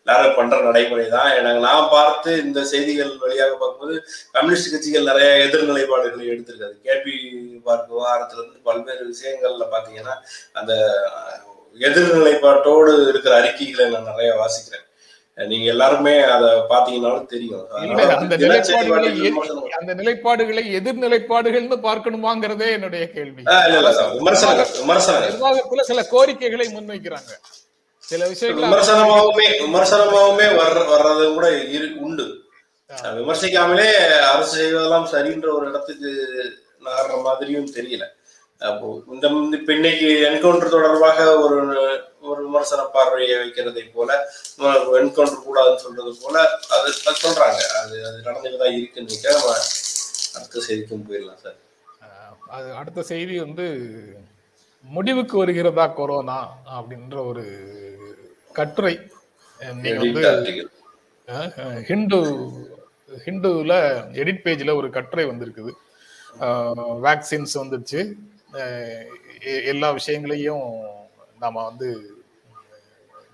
எல்லாரும் 0.00 0.36
பண்ற 0.36 0.56
நடைமுறை 0.66 1.06
தான் 1.14 1.30
எனக்கு 1.38 1.60
நான் 1.60 1.88
பார்த்து 1.94 2.32
இந்த 2.42 2.60
செய்திகள் 2.72 3.10
வழியாக 3.22 3.54
பார்க்கும்போது 3.54 3.94
கம்யூனிஸ்ட் 4.34 4.72
கட்சிகள் 4.72 5.08
நிறைய 5.10 5.30
எதிர்நிலைப்பாடுகளை 5.46 6.26
எடுத்திருக்காது. 6.32 6.76
கேபி 6.86 7.14
பார்க் 7.64 7.90
விவகாரத்துல 7.92 8.40
இருந்து 8.40 8.60
பல்வேறு 8.68 9.04
விஷயங்கள்ல 9.12 9.66
பாத்தீங்கன்னா 9.74 10.14
அந்த 10.52 10.72
எதிர்நிலைப்பாட்டோடு 11.80 12.92
இருக்கிற 13.08 13.32
அறிக்கைகளை 13.40 13.86
நான் 13.90 14.10
நிறைய 14.12 14.30
வாசிக்கிறேன். 14.42 14.86
நீங்க 15.44 15.64
எல்லாருமே 15.64 16.18
அதை 16.18 16.48
பாத்தீங்கன்னாலும் 16.48 17.26
தெரியும். 17.26 17.66
அந்த 18.16 18.36
நிலைப்பாடுகளை 18.36 19.04
எதிர்- 19.04 19.20
விமர்சனம் 19.20 19.68
அந்த 19.78 19.94
நிலைப்பாடுகளை 19.94 20.72
எதிர்நிலைப்பாடுகள்னு 20.74 21.76
பார்க்கணுமாங்கிறதே 21.86 22.70
என்னுடைய 22.70 23.10
கேள்வி. 23.10 23.42
நிர்வாகத்துல 25.28 25.80
சில 25.80 26.02
கோரிக்கைகளை 26.02 26.66
முன்வைக்கிறாங்க. 26.66 27.32
சில 27.98 28.28
விஷயங்கள் 28.28 28.68
விமர்சனமாவுமே 28.68 29.48
விமர்சனமாவுமே 29.58 30.46
வர்ற 30.46 30.84
வர்றது 30.88 31.34
கூட 31.34 31.62
இரு 31.62 31.92
உண்டு. 32.00 32.42
விமர்சிக்காமலே 33.02 33.92
அரசு 34.18 34.56
செய்வதெல்லாம் 34.56 35.06
சரின்ற 35.12 35.48
ஒரு 35.48 35.68
இடத்துக்கு 35.68 36.32
நகர்ற 36.84 37.22
மாதிரியும் 37.22 37.70
தெரியல. 37.74 38.04
அப்போ 38.60 38.86
இந்த 39.14 39.26
இப்ப 39.58 39.70
இன்னைக்கு 39.78 40.06
என்கவுண்டர் 40.28 40.74
தொடர்பாக 40.74 41.24
ஒரு 41.44 41.56
ஒரு 42.30 42.38
விமர்சன 42.44 42.84
பார்வையை 42.94 43.34
வைக்கிறதை 43.40 43.82
போல 43.96 44.10
என்கவுண்டர் 45.00 45.44
கூடாதுன்னு 45.46 45.82
சொல்றது 45.84 46.12
போல 46.22 46.36
அது 46.76 46.94
சொல்றாங்க. 47.24 47.60
அது 47.80 47.96
அது 48.08 48.18
நடந்துட்டு 48.28 48.60
தான் 48.62 48.74
இருக்குன்னு 48.76 49.18
நம்ம 49.36 49.52
அடுத்த 50.38 50.62
செய்திக்கும் 50.68 51.06
போயிடலாம் 51.08 51.42
சார். 51.44 51.58
அது 52.56 52.68
அடுத்த 52.80 53.00
செய்தி 53.10 53.34
வந்து 53.44 53.66
முடிவுக்கு 54.84 55.36
வருகிறதா 55.42 55.86
கொரோனா 55.98 56.38
அப்படின்ற 56.76 57.16
ஒரு 57.30 57.44
கட்டுரை 58.58 58.94
ஹிந்து 61.90 62.20
ஹிந்துல 63.26 63.74
எடிட் 64.22 64.44
பேஜ்ல 64.44 64.74
ஒரு 64.80 64.88
கட்டுரை 64.96 65.24
வந்திருக்குது. 65.30 65.72
வேக்சின்ஸ் 67.06 67.54
வந்துருச்சு. 67.62 68.00
எல்லா 69.72 69.88
விஷயங்களையும் 69.98 70.66
நாம 71.42 71.62
வந்து 71.68 71.88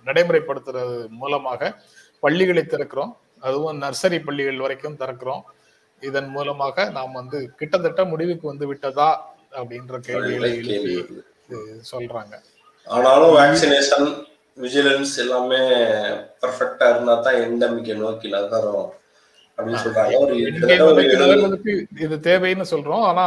நடைமுறைப்படுத்துறது 0.06 0.96
மூலமாக 1.20 1.60
பள்ளிகளை 2.24 2.62
திறக்கிறோம். 2.72 3.12
அதுவும் 3.46 3.80
நர்சரி 3.84 4.18
பள்ளிகள் 4.26 4.64
வரைக்கும் 4.64 4.98
திறக்கிறோம். 5.02 5.42
இதன் 6.08 6.30
மூலமாக 6.36 6.84
நாம் 6.96 7.18
வந்து 7.20 7.38
கிட்டத்தட்ட 7.58 8.04
முடிவுக்கு 8.12 8.46
வந்து 8.52 8.66
விட்டதா 8.70 9.10
அப்படின்ற 9.58 9.98
கேள்விகளை 10.06 10.50
கேள்வி 10.68 10.92
எழுப்பி 10.96 11.18
சொல்றாங்க. 11.92 12.34
ஆனாலும் 12.96 13.32
வேக்சினேஷன் 13.38 14.08
விஜிலன்ஸ் 14.64 15.14
எல்லாமே 15.24 15.60
பெர்ஃபெக்டா 16.40 16.86
இருந்தா 16.92 17.14
தான் 17.26 17.38
எண்டமிக்கை 17.44 17.94
நோக்கி 18.02 18.28
நகரும் 18.34 18.88
அப்படின்னு 19.56 19.82
சொல்றாங்க. 19.84 20.12
இது 22.06 22.16
தேவைன்னு 22.28 22.66
சொல்றோம். 22.72 23.04
ஆனா 23.10 23.24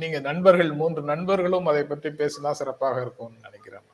நீங்க 0.00 0.18
நண்பர்கள் 0.28 0.70
மூன்று 0.80 1.02
நண்பர்களும் 1.02 1.66
அதை 1.66 1.82
பற்றி 1.82 2.10
பேசினா 2.20 2.50
சிறப்பாக 2.50 3.00
இருக்கும்னு 3.00 3.44
நினைக்கிறேன். 3.46 3.84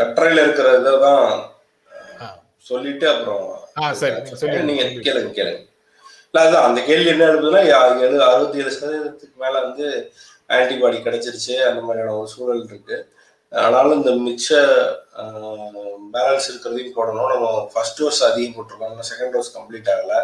கட்டுரையில 0.00 0.42
இருக்கிற. 0.44 0.68
சொல்லிட்டு 2.70 3.06
அப்புறம் 3.08 3.44
சரி, 3.92 4.58
நீங்க 4.62 4.82
கேளுங்க 4.82 5.30
கேளுங்க. 5.38 5.60
இல்ல 6.32 6.42
அதுதான் 6.42 6.66
அந்த 6.68 6.80
கேள்வி 6.88 7.08
என்ன 7.12 7.24
எழுதுனா 7.26 7.60
எழு 8.00 8.16
அறுபத்தி 8.24 8.58
ஏழு 8.58 8.72
சதவீதத்துக்கு 8.80 9.36
மேல 9.42 9.60
வந்து 9.60 9.86
ஆன்டிபாடி 10.48 10.98
கிடைச்சிருச்சு 11.06 11.54
அந்த 11.70 11.80
மாதிரியான 11.80 12.14
ஒரு 12.18 12.28
சூழல் 12.34 12.64
இருக்கு. 12.64 12.98
ஆனாலும் 13.52 13.98
இந்த 14.00 14.12
மிச்ச 14.26 14.48
பேலன்ஸ் 16.14 16.48
இருக்கிறதையும் 16.50 16.96
போடணும். 16.98 17.30
நம்ம 17.32 17.48
ஃபர்ஸ்ட் 17.72 17.98
டோஸ் 18.00 18.20
அதிகம் 18.28 18.54
போட்டிருக்கோம். 18.56 19.08
செகண்ட் 19.10 19.34
டோஸ் 19.34 19.54
கம்ப்ளீட் 19.56 19.90
ஆகல 19.94 20.14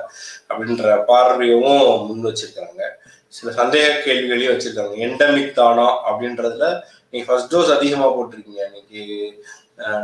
அப்படின்ற 0.51 0.95
பார்வையும் 1.11 1.71
முன் 2.09 2.27
வச்சிருக்காங்க. 2.29 2.83
சில 3.37 3.51
சந்தேக 3.61 3.89
கேள்விகளையும் 4.07 4.53
வச்சிருக்காங்க. 4.55 4.97
எண்டமிக் 5.07 5.57
தானா 5.61 5.87
அப்படின்றதுல 6.09 6.67
நீங்கள் 7.11 7.29
ஃபர்ஸ்ட் 7.31 7.53
டோஸ் 7.55 7.77
அதிகமா 7.79 8.09
போட்டிருக்கீங்க. 8.17 8.63
இன்னைக்கு 8.71 9.03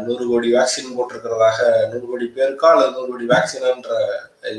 நூறு 0.06 0.24
கோடி 0.30 0.48
வேக்சின் 0.56 0.96
போட்டிருக்கிறதாக 0.96 1.58
நூறு 1.92 2.06
கோடி 2.08 2.26
பேருக்கா 2.38 2.70
அல்லது 2.72 2.96
நூறு 2.96 3.10
கோடி 3.12 3.26
வேக்சினான்ற 3.34 3.92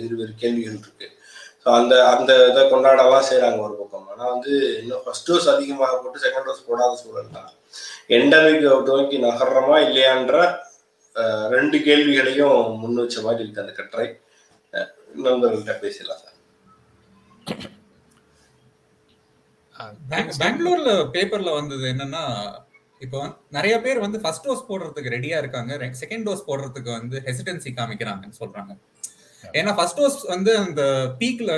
இருவேறு 0.06 0.34
கேள்விகள் 0.44 0.80
இருக்கு. 0.80 1.10
ஸோ 1.64 1.70
அந்த 1.80 1.94
அந்த 2.14 2.32
இதை 2.52 2.62
கொண்டாடலாம் 2.72 3.28
செய்கிறாங்க 3.28 3.60
ஒரு 3.68 3.76
பக்கம். 3.82 4.08
ஆனால் 4.14 4.32
வந்து 4.34 4.54
இன்னும் 4.80 5.04
ஃபர்ஸ்ட் 5.04 5.28
டோஸ் 5.30 5.52
அதிகமாக 5.54 6.00
போட்டு 6.00 6.24
செகண்ட் 6.26 6.48
டோஸ் 6.48 6.66
போடாத 6.70 6.98
சூழல் 7.04 7.36
தான். 7.38 7.52
எண்டமிக் 8.10 8.66
நோக்கி 8.90 9.18
நகர்றோமா 9.26 9.78
இல்லையான்ற 9.88 10.38
ரெண்டு 11.56 11.78
கேள்விகளையும் 11.88 12.60
முன் 12.82 13.00
வச்ச 13.02 13.18
மாதிரி 13.22 13.44
இருக்கு 13.44 13.64
அந்த 13.64 13.74
கட்டுரை 13.80 14.08
நண்பர்கள்ட்ட 15.26 15.74
பேசலாம் 15.84 16.22
சார். 16.22 16.30
பெங்களூர்ல 20.42 20.92
பேப்பர்ல 21.16 21.52
வந்தது 21.60 21.86
என்னன்னா 21.94 22.24
இப்போ 23.02 23.18
வந்து 23.22 23.38
நிறைய 23.58 23.76
பேர் 23.86 24.04
வந்து 24.06 24.20
ஃபர்ஸ்ட் 24.24 24.46
டோஸ் 24.48 24.68
போடுறதுக்கு 24.68 25.14
ரெடியா 25.16 25.38
இருக்காங்க 25.44 25.78
செகண்ட் 26.02 26.26
டோஸ் 26.28 26.48
போடுறதுக்கு 26.50 26.92
வந்து 27.00 27.18
ஹெசிடன்சி 27.28 27.72
காமிக்கிறாங்கன்னு 27.80 28.40
சொல்றாங்க. 28.42 28.74
ஏன்னா 29.60 29.72
ஃபர்ஸ்ட் 29.78 30.00
டோஸ் 30.00 30.20
வந்து 30.34 30.52
அந்த 30.66 30.82
பீக்ல 31.22 31.52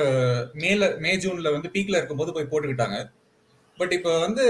மேல 0.64 0.88
மே 1.04 1.12
ஜூன்ல 1.24 1.52
வந்து 1.56 1.70
பீக்ல 1.76 2.00
இருக்கும்போது 2.00 2.34
போய் 2.38 2.52
போட்டுக்கிட்டாங்க. 2.52 3.00
பட் 3.78 3.94
இப்போ 3.98 4.14
வந்து 4.26 4.46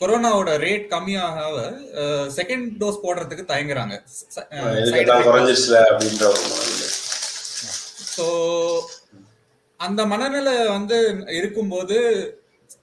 கொரோனாவோட 0.00 0.50
ரேட் 0.64 0.86
கம்மியாக 0.94 1.36
செகண்ட் 2.38 2.66
டோஸ் 2.80 3.02
போடுறதுக்கு 3.04 3.44
தயங்குறாங்க. 3.52 3.94
ஸோ 8.16 8.26
அந்த 9.80 10.00
மனநிலை 10.12 10.56
வந்து 10.76 10.98
இருக்கும்போது 11.38 11.96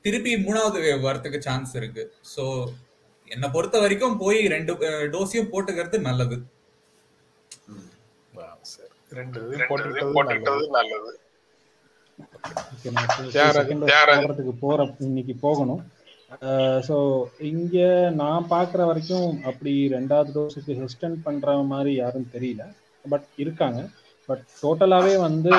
திருப்பி 0.06 0.32
மூணாவது 0.45 0.80
wave 0.86 1.06
வரதுக்கு 1.08 1.39
சான்ஸ் 1.47 1.71
இருக்கு. 1.80 2.04
ஸோ 2.34 2.43
என்னை 3.34 3.47
பொறுத்த 3.56 3.78
வரைக்கும் 3.84 4.17
போய் 4.23 4.39
ரெண்டு 4.56 4.73
டோஸையும் 5.13 5.52
போட்டுக்கிறது 5.54 5.99
நல்லது. 6.10 6.38
ரெண்டு 9.19 9.39
இது 9.49 9.65
போட்டுக்கிட்டது 10.15 10.67
நல்லது. 10.78 11.12
போற 14.63 14.86
இன்னைக்கு 15.08 15.36
போகணும். 15.45 15.84
ஸோ 16.88 16.96
இங்கே 17.52 17.89
நான் 18.22 18.50
பார்க்குற 18.54 18.82
வரைக்கும் 18.89 19.30
அப்படி 19.50 19.74
ரெண்டாவது 19.96 20.32
டோஸுக்கு 20.36 20.74
ஹெஸ்டன் 20.82 21.17
பண்ணுற 21.26 21.56
மாதிரி 21.72 21.91
யாரும் 22.02 22.32
தெரியல. 22.36 22.63
பட் 23.06 23.28
இருக்காங்க. 23.43 23.82
பட் 24.30 24.43
டோட்டலாகவே 24.62 25.15
வந்து 25.28 25.54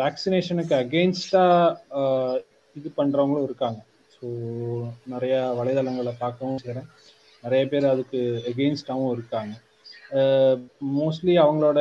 வேக்சினேஷனுக்கு 0.00 0.74
அகெயின்ஸ்டாக 0.82 2.40
இது 2.76 2.88
பண்ணுறவங்களும் 3.00 3.46
இருக்காங்க. 3.48 3.80
ஸோ 4.14 4.26
நிறையா 5.14 5.40
வலைதளங்களை 5.60 6.14
பார்க்கவும் 6.22 6.62
செய்கிறேன் 6.64 6.88
நிறைய 7.44 7.62
பேர் 7.70 7.92
அதுக்கு 7.92 8.20
எகெயின்ஸ்டாகவும் 8.52 9.14
இருக்காங்க. 9.16 9.54
மோஸ்ட்லி 10.98 11.34
அவங்களோட 11.44 11.80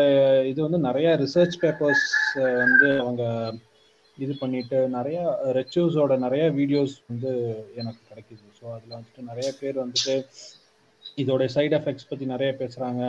இது 0.52 0.60
வந்து 0.68 0.80
நிறைய 0.88 1.08
ரிசர்ச் 1.24 1.58
பேப்பர்ஸ் 1.64 2.08
வந்து 2.62 2.90
அவங்க 3.04 3.24
இது 4.18 4.34
பண்ணிட்டு 4.40 4.78
நிறைய 4.96 5.20
ரெச்சூஸோட 5.60 6.14
நிறைய 6.26 6.44
வீடியோஸ் 6.60 6.96
வந்து 7.10 7.32
எனக்கு 7.82 8.01
கிடைக்குது. 8.12 8.44
ஸோ 8.60 8.66
அதில் 8.76 8.98
வந்துட்டு 8.98 9.30
நிறைய 9.32 9.50
பேர் 9.62 9.84
வந்துட்டு 9.84 10.16
இதோட 11.22 11.44
சைடு 11.56 11.74
எஃபெக்ட்ஸ் 11.78 12.10
பற்றி 12.10 12.26
நிறைய 12.34 12.52
பேசுகிறாங்க 12.60 13.04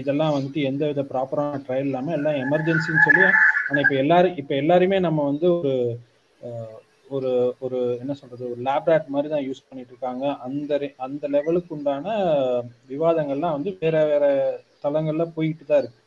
இதெல்லாம் 0.00 0.34
வந்துட்டு 0.36 0.60
எந்த 0.70 0.82
வித 0.90 1.02
ப்ராப்பரான 1.12 1.60
ட்ரையல் 1.66 1.88
இல்லாமல் 1.90 2.16
எல்லாம் 2.18 2.40
எமர்ஜென்சின்னு 2.44 3.06
சொல்லி 3.06 3.24
ஆனால் 3.68 3.82
இப்போ 3.84 3.96
எல்லாரும் 4.04 4.36
இப்போ 4.42 4.54
எல்லாருமே 4.62 4.98
நம்ம 5.06 5.24
வந்து 5.30 5.48
ஒரு 5.56 5.74
ஒரு 7.16 7.30
ஒரு 7.64 7.78
என்ன 8.02 8.12
சொல்றது 8.20 8.44
ஒரு 8.52 8.60
லேப்ராட் 8.68 9.12
மாதிரி 9.14 9.28
தான் 9.32 9.44
யூஸ் 9.46 9.66
பண்ணிட்டு 9.68 9.92
இருக்காங்க. 9.94 10.24
அந்த 10.46 10.78
அந்த 11.06 11.24
லெவலுக்கு 11.34 11.74
உண்டான 11.76 12.06
விவாதங்கள்லாம் 12.92 13.56
வந்து 13.56 13.72
வேற 13.82 13.96
வேற 14.12 14.24
தளங்கள்ல 14.84 15.24
போயிட்டு 15.36 15.64
தான் 15.64 15.82
இருக்கு. 15.82 16.00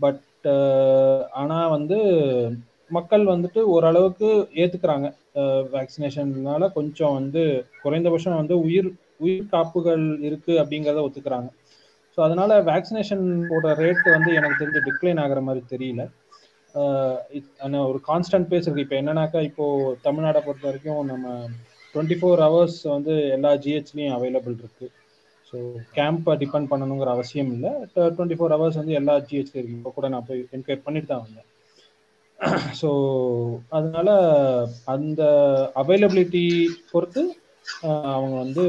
பட் 0.00 0.48
ஆனா 1.42 1.58
வந்து 1.76 1.98
மக்கள் 2.90 3.24
வந்துட்டு 3.26 3.60
ஓரளவுக்கு 3.74 4.28
ஏத்துக்கிறாங்க. 4.54 5.06
வேக்சினேஷன்னால 5.76 6.72
கொஞ்சம் 6.72 7.12
வந்து 7.12 7.42
குறைந்தபட்சம் 7.82 8.40
வந்து 8.40 8.56
உயிர் 8.60 8.90
உயிர் 9.20 9.52
காப்புகள் 9.52 10.04
இருக்கு 10.20 10.52
அப்படிங்கிறத 10.62 11.02
ஒத்துக்கிறாங்க. 11.06 11.48
ஸோ 12.18 12.20
அதனால 12.22 12.60
வேக்சினேஷன் 12.62 13.24
போடுற 13.50 13.70
ரேட் 13.82 14.04
வந்து 14.16 14.30
எனக்கு 14.34 14.60
தெரிஞ்சு 14.60 14.82
டிக்ளைன் 14.88 15.20
ஆகிற 15.22 15.40
மாதிரி 15.40 15.62
தெரியல. 15.74 16.02
ஆஹ் 16.74 17.86
ஒரு 17.90 18.00
கான்ஸ்டன்ட் 18.10 18.48
பேஸ் 18.50 18.66
இருக்கு 18.66 18.84
இப்போ 18.86 18.96
என்னன்னாக்கா 19.02 19.40
இப்போ 19.50 19.64
தமிழ்நாடை 20.04 20.40
பொறுத்த 20.46 20.66
வரைக்கும் 20.68 21.02
நம்ம 21.12 21.26
டுவெண்ட்டி 21.94 22.16
ஃபோர் 22.20 22.42
ஹவர்ஸ் 22.46 22.78
வந்து 22.94 23.14
எல்லா 23.36 23.50
ஜிஹெச்லையும் 23.64 24.14
அவைலபிள் 24.16 24.56
இருக்கு. 24.62 24.86
ஸோ 25.52 25.56
கேம்பை 25.98 26.34
டிபெண்ட் 26.42 26.70
பண்ணணுங்கிற 26.72 27.10
அவசியம் 27.16 27.52
இல்லை. 27.52 27.72
டுவெண்ட்டி 27.96 28.38
ஃபோர் 28.38 28.54
ஹவர்ஸ் 28.56 28.80
வந்து 28.80 28.94
எல்லா 29.00 29.16
ஜிஹெச்லையும் 29.28 29.62
இருக்கு. 29.62 29.78
இப்போ 29.80 29.90
கூட 29.90 30.08
நான் 30.08 30.26
போய் 30.30 30.46
என்கொயர் 30.56 30.86
பண்ணிட்டு 30.86 31.10
தான் 31.12 31.24
வந்தேன். 31.26 31.48
ஸோ 32.80 32.88
அதனால 33.70 34.08
அந்த 34.94 35.22
அவைலபிலிட்டி 35.82 36.42
பொறுத்து 36.92 37.22
அவங்க 38.12 38.34
வந்து 38.42 38.64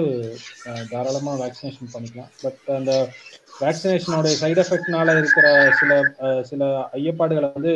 தாராளமாக 0.92 1.40
வேக்சினேஷன் 1.42 1.94
பண்ணிக்கலாம். 1.94 2.32
பட் 2.44 2.72
அந்த 2.78 2.94
வேக்சினேஷனோட 3.62 4.28
சைடு 4.42 4.62
எஃபெக்ட்னால 4.64 5.10
இருக்கிற 5.20 5.48
சில 5.80 5.92
சில 6.52 6.62
ஐயப்பாடுகளை 6.98 7.50
வந்து 7.58 7.74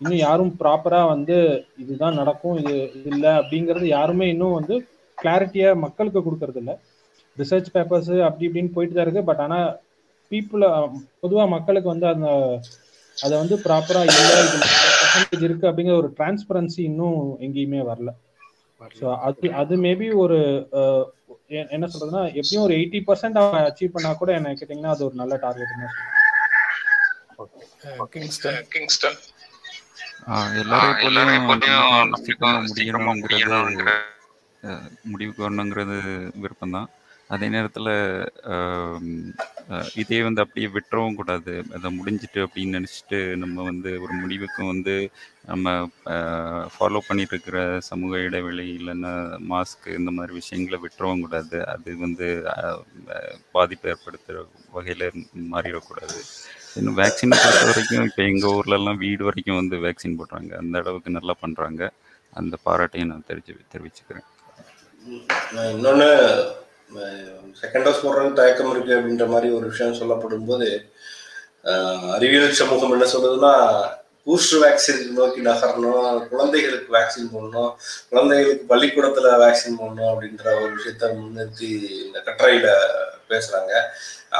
இன்னும் 0.00 0.22
யாரும் 0.22 0.52
ப்ராப்பராக 0.60 1.10
வந்து 1.14 1.36
இதுதான் 1.82 2.18
நடக்கும் 2.20 2.56
இது 2.62 2.74
இது 2.98 3.08
இல்லை 3.14 3.32
அப்படிங்கிறது 3.40 3.86
யாருமே 3.90 4.26
இன்னும் 4.34 4.58
வந்து 4.58 4.74
கிளாரிட்டியாக 5.22 5.82
மக்களுக்கு 5.84 6.20
கொடுக்கறது 6.22 6.60
இல்லை. 6.62 6.74
ரிசர்ச் 7.36 7.72
பேப்பர்ஸ் 7.74 8.12
அப்படி 8.26 8.46
இப்படின்னு 8.48 8.74
போயிட்டு 8.76 8.96
தான் 8.96 9.06
இருக்கு. 9.06 9.28
பட் 9.30 9.42
ஆனால் 9.46 9.68
பீப்புளை 10.32 10.68
பொதுவாக 11.22 11.48
மக்களுக்கு 11.56 11.88
வந்து 11.92 12.08
அந்த 12.14 12.28
அதை 13.18 13.34
வந்து 13.40 13.56
ப்ராப்பராக 13.64 14.08
இல்லை 14.10 14.22
இது 14.46 14.58
பர்சன்டேஜ் 15.02 15.46
இருக்கு 15.48 15.68
அப்படிங்கிற 15.70 15.96
ஒரு 16.02 16.10
டிரான்ஸ்பரன்சி 16.18 16.80
இன்னும் 16.90 17.18
எங்கேயுமே 17.46 17.80
வரல. 17.90 18.10
ஸோ 19.00 19.06
அது 19.26 19.50
அது 19.60 19.74
மேபி 19.84 20.06
ஒரு 20.22 20.38
என்ன 21.74 21.86
சொல்றதுன்னா 21.92 22.22
எப்படியும் 22.40 22.64
ஒரு 22.66 22.74
எயிட்டி 22.78 23.00
பர்சன்ட் 23.08 23.38
அச்சீவ் 23.68 23.94
பண்ணா 23.94 24.10
கூட 24.14 24.32
என்ன 24.38 24.52
கேட்டிங்கன்னா 24.52 24.94
அது 24.94 25.06
ஒரு 25.08 25.16
நல்ல 25.22 25.36
டார்கெட் 25.44 25.74
தான் 25.76 25.94
கிங்ஸ்டன் 28.12 28.60
கிங்ஸ்டன் 28.74 29.18
எல்லாரையும் 30.60 31.00
போலையும் 31.02 31.48
முடியணுங்கிறது 32.68 33.96
முடிவுக்கு 35.12 35.44
வரணுங்கிறது 35.44 35.96
விருப்பம்தான். 36.42 36.88
அதே 37.32 37.46
நேரத்தில் 37.54 37.90
இதே 40.02 40.18
வந்து 40.26 40.42
அப்படியே 40.42 40.68
விட்டுறவும் 40.74 41.16
கூடாது. 41.20 41.52
அதை 41.76 41.88
முடிஞ்சிட்டு 41.98 42.40
அப்படின்னு 42.44 42.76
நினச்சிட்டு 42.78 43.18
நம்ம 43.42 43.62
வந்து 43.68 43.90
ஒரு 44.04 44.14
முடிவுக்கு 44.22 44.62
வந்து 44.70 44.94
நம்ம 45.50 45.72
ஃபாலோ 46.74 47.00
பண்ணிட்டு 47.06 47.34
இருக்கிற 47.34 47.58
சமூக 47.88 48.20
இடைவெளி 48.26 48.66
இல்லைன்னா 48.78 49.12
மாஸ்க் 49.52 49.86
இந்த 49.98 50.12
மாதிரி 50.16 50.32
விஷயங்களை 50.40 50.78
விட்டுறவும் 50.82 51.22
கூடாது. 51.24 51.58
அது 51.74 51.96
வந்து 52.04 52.26
பாதிப்பு 53.56 53.88
ஏற்படுத்துகிற 53.92 54.42
வகையில் 54.76 55.06
மாறிடக்கூடாது. 55.54 56.18
இன்னும் 56.80 56.98
வேக்சினை 57.00 57.38
பொறுத்த 57.44 57.64
வரைக்கும் 57.70 58.06
இப்போ 58.10 58.22
எங்கள் 58.32 58.54
ஊர்லலாம் 58.58 59.02
வீடு 59.04 59.22
வரைக்கும் 59.28 59.60
வந்து 59.60 59.78
வேக்சின் 59.86 60.18
போடுறாங்க. 60.20 60.52
அந்த 60.62 60.82
அளவுக்கு 60.82 61.16
நல்லா 61.18 61.36
பண்ணுறாங்க 61.44 61.82
அந்த 62.40 62.54
பாராட்டையும் 62.66 63.10
நான் 63.12 63.28
தெரிஞ்சு 63.30 63.54
தெரிவிச்சுக்கிறேன். 63.74 64.28
இன்னொன்று 65.74 66.10
செகண்ட் 67.60 67.86
டோஸ் 67.86 68.04
போடுறதுக்கு 68.04 68.40
தயக்கம் 68.40 68.70
இருக்கு 68.70 68.96
அப்படின்ற 68.96 69.26
மாதிரி 69.28 69.50
ஒரு 69.52 69.66
விஷயம் 69.68 70.00
சொல்லப்படும் 70.00 70.46
போது 70.46 70.68
அறிவியல் 72.16 72.58
சமூகம் 72.60 72.92
என்ன 72.92 73.06
சொல்றதுன்னா 73.12 73.52
பூஸ்டர் 74.26 74.62
வேக்சின் 74.64 75.00
நோக்கி 75.16 75.40
நகரணும் 75.46 76.28
குழந்தைகளுக்கு 76.28 76.94
வேக்சின் 76.96 77.32
போடணும் 77.34 77.72
குழந்தைகளுக்கு 78.10 78.64
பள்ளிக்கூடத்துல 78.72 79.32
வேக்சின் 79.44 79.78
போடணும் 79.80 80.10
அப்படின்ற 80.12 80.44
ஒரு 80.62 80.70
விஷயத்த 80.76 81.10
முன்னிறுத்தி 81.16 81.70
இந்த 82.04 82.18
கட்டுரையில 82.26 82.68
பேசுறாங்க. 83.30 83.72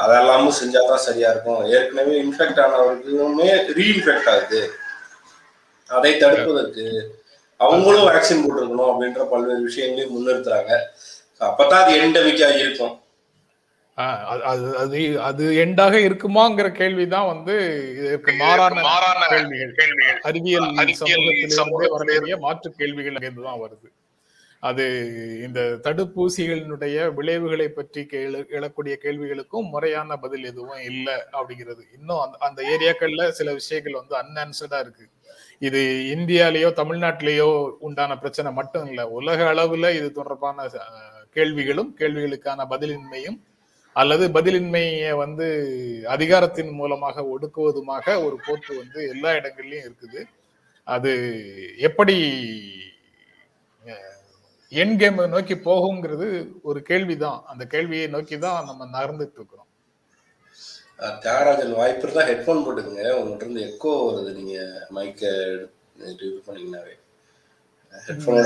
அதெல்லாமும் 0.01 0.57
செஞ்சாதான் 0.61 1.05
சரியா 1.07 1.29
இருக்கும். 1.31 1.61
ஏற்கனவே 1.65 2.15
இன்ஃபெக்ட் 2.23 2.63
ஆனவர்களுக்குமே 2.63 3.49
ரீஇன்ஃபெக்ட் 3.77 4.29
ஆகுது. 4.33 4.61
அதை 5.89 6.13
தடுப்பதற்கு 6.13 6.85
அவங்களும் 7.57 8.07
வேக்சின் 8.09 8.43
போட்டிருக்கணும் 8.43 8.89
அப்படின்ற 8.91 9.29
பல்வேறு 9.29 9.61
விஷயங்களையும் 9.61 10.15
முன்னிறுத்துறாங்க. 10.15 10.71
அப்பதான் 11.39 11.81
அது 11.81 12.01
எண்டமிக்கா 12.01 12.57
இருக்கும் 12.57 12.99
அது- 13.97 14.73
அது 14.73 15.21
அது 15.21 15.55
எண்டாக 15.55 15.97
இருக்குமாங்கிற 15.97 16.71
கேள்விதான் 16.71 17.25
வந்து 17.25 17.53
இதற்கு 17.97 18.33
மாறான 18.33 19.27
கேள்விகள். 19.27 20.19
அறிவியல் 20.21 20.75
சமூகத்திலிருந்து 21.55 21.89
வரக்கூடிய 21.89 22.37
மாற்று 22.37 22.71
கேள்விகள் 22.71 23.13
அங்கிருந்துதான் 23.13 23.59
வருது. 23.59 23.93
அது 24.59 25.07
இந்த 25.43 25.79
தடுப்பூசிகளினுடைய 25.83 27.13
விளைவுகளை 27.13 27.67
பற்றி 27.67 28.07
எழக்கூடிய 28.11 28.95
கேள்விகளுக்கும் 29.03 29.69
முறையான 29.69 30.15
பதில் 30.15 30.45
எதுவும் 30.45 30.79
இல்லை 30.79 31.13
அப்படிங்கிறது. 31.13 31.81
இன்னும் 31.99 32.19
அந்த 32.19 32.37
அந்த 32.39 32.63
ஏரியாக்கள்ல 32.63 33.29
சில 33.29 33.53
விஷயங்கள் 33.53 33.93
வந்து 33.93 34.15
அன்ஆன்சர்டா 34.17 34.79
இருக்கு. 34.79 35.07
இது 35.59 36.13
இந்தியாலேயோ 36.17 36.71
தமிழ்நாட்டிலேயோ 36.71 37.69
உண்டான 37.79 38.17
பிரச்சனை 38.17 38.51
மட்டும் 38.51 38.87
இல்லை. 38.87 39.03
உலக 39.03 39.53
அளவுல 39.53 39.95
இது 39.95 40.11
தொடர்பான 40.11 40.69
கேள்விகளும் 41.37 41.91
கேள்விகளுக்கான 41.99 42.65
பதிலின்மையும் 42.73 43.37
அல்லது 43.95 44.25
பதிலின்மையை 44.37 45.11
வந்து 45.23 45.45
அதிகாரத்தின் 46.15 46.71
மூலமாக 46.79 47.23
ஒடுக்குவதுமாக 47.33 48.15
ஒரு 48.25 48.37
போக்கு 48.47 48.71
வந்து 48.81 48.99
எல்லா 49.13 49.29
இடங்கள்லயும் 49.39 49.85
இருக்குது. 49.87 50.21
அது 50.95 51.11
எப்படி 51.87 52.15
என் 54.81 54.97
கேம் 55.01 55.21
நோக்கி 55.35 55.55
போகுங்கிறது 55.69 56.27
ஒரு 56.69 56.79
கேள்விதான். 56.89 57.39
அந்த 57.51 57.63
கேள்வியை 57.73 58.07
நோக்கி 58.15 58.37
தான் 58.45 58.67
நம்ம 58.69 58.87
நகர்ந்துட்டு 58.95 59.39
இருக்கிறோம். 59.39 59.69
தியாகராஜன் 61.23 61.73
வாய்ப்பு 61.79 62.11
தான் 62.17 62.29
ஹெட்ஃபோன் 62.31 62.63
போட்டுக்கோங்க. 62.65 63.05
உங்கள்கிட்ட 63.19 63.45
இருந்து 63.45 63.65
எக்கோ 63.69 63.93
வருது. 64.07 64.31
நீங்க 64.39 64.57
மைக்கை 64.97 65.31
இது 66.11 66.27
பண்ணீங்கன்னாவே. 66.45 66.93
ஹெட்ஃபோன் 68.07 68.37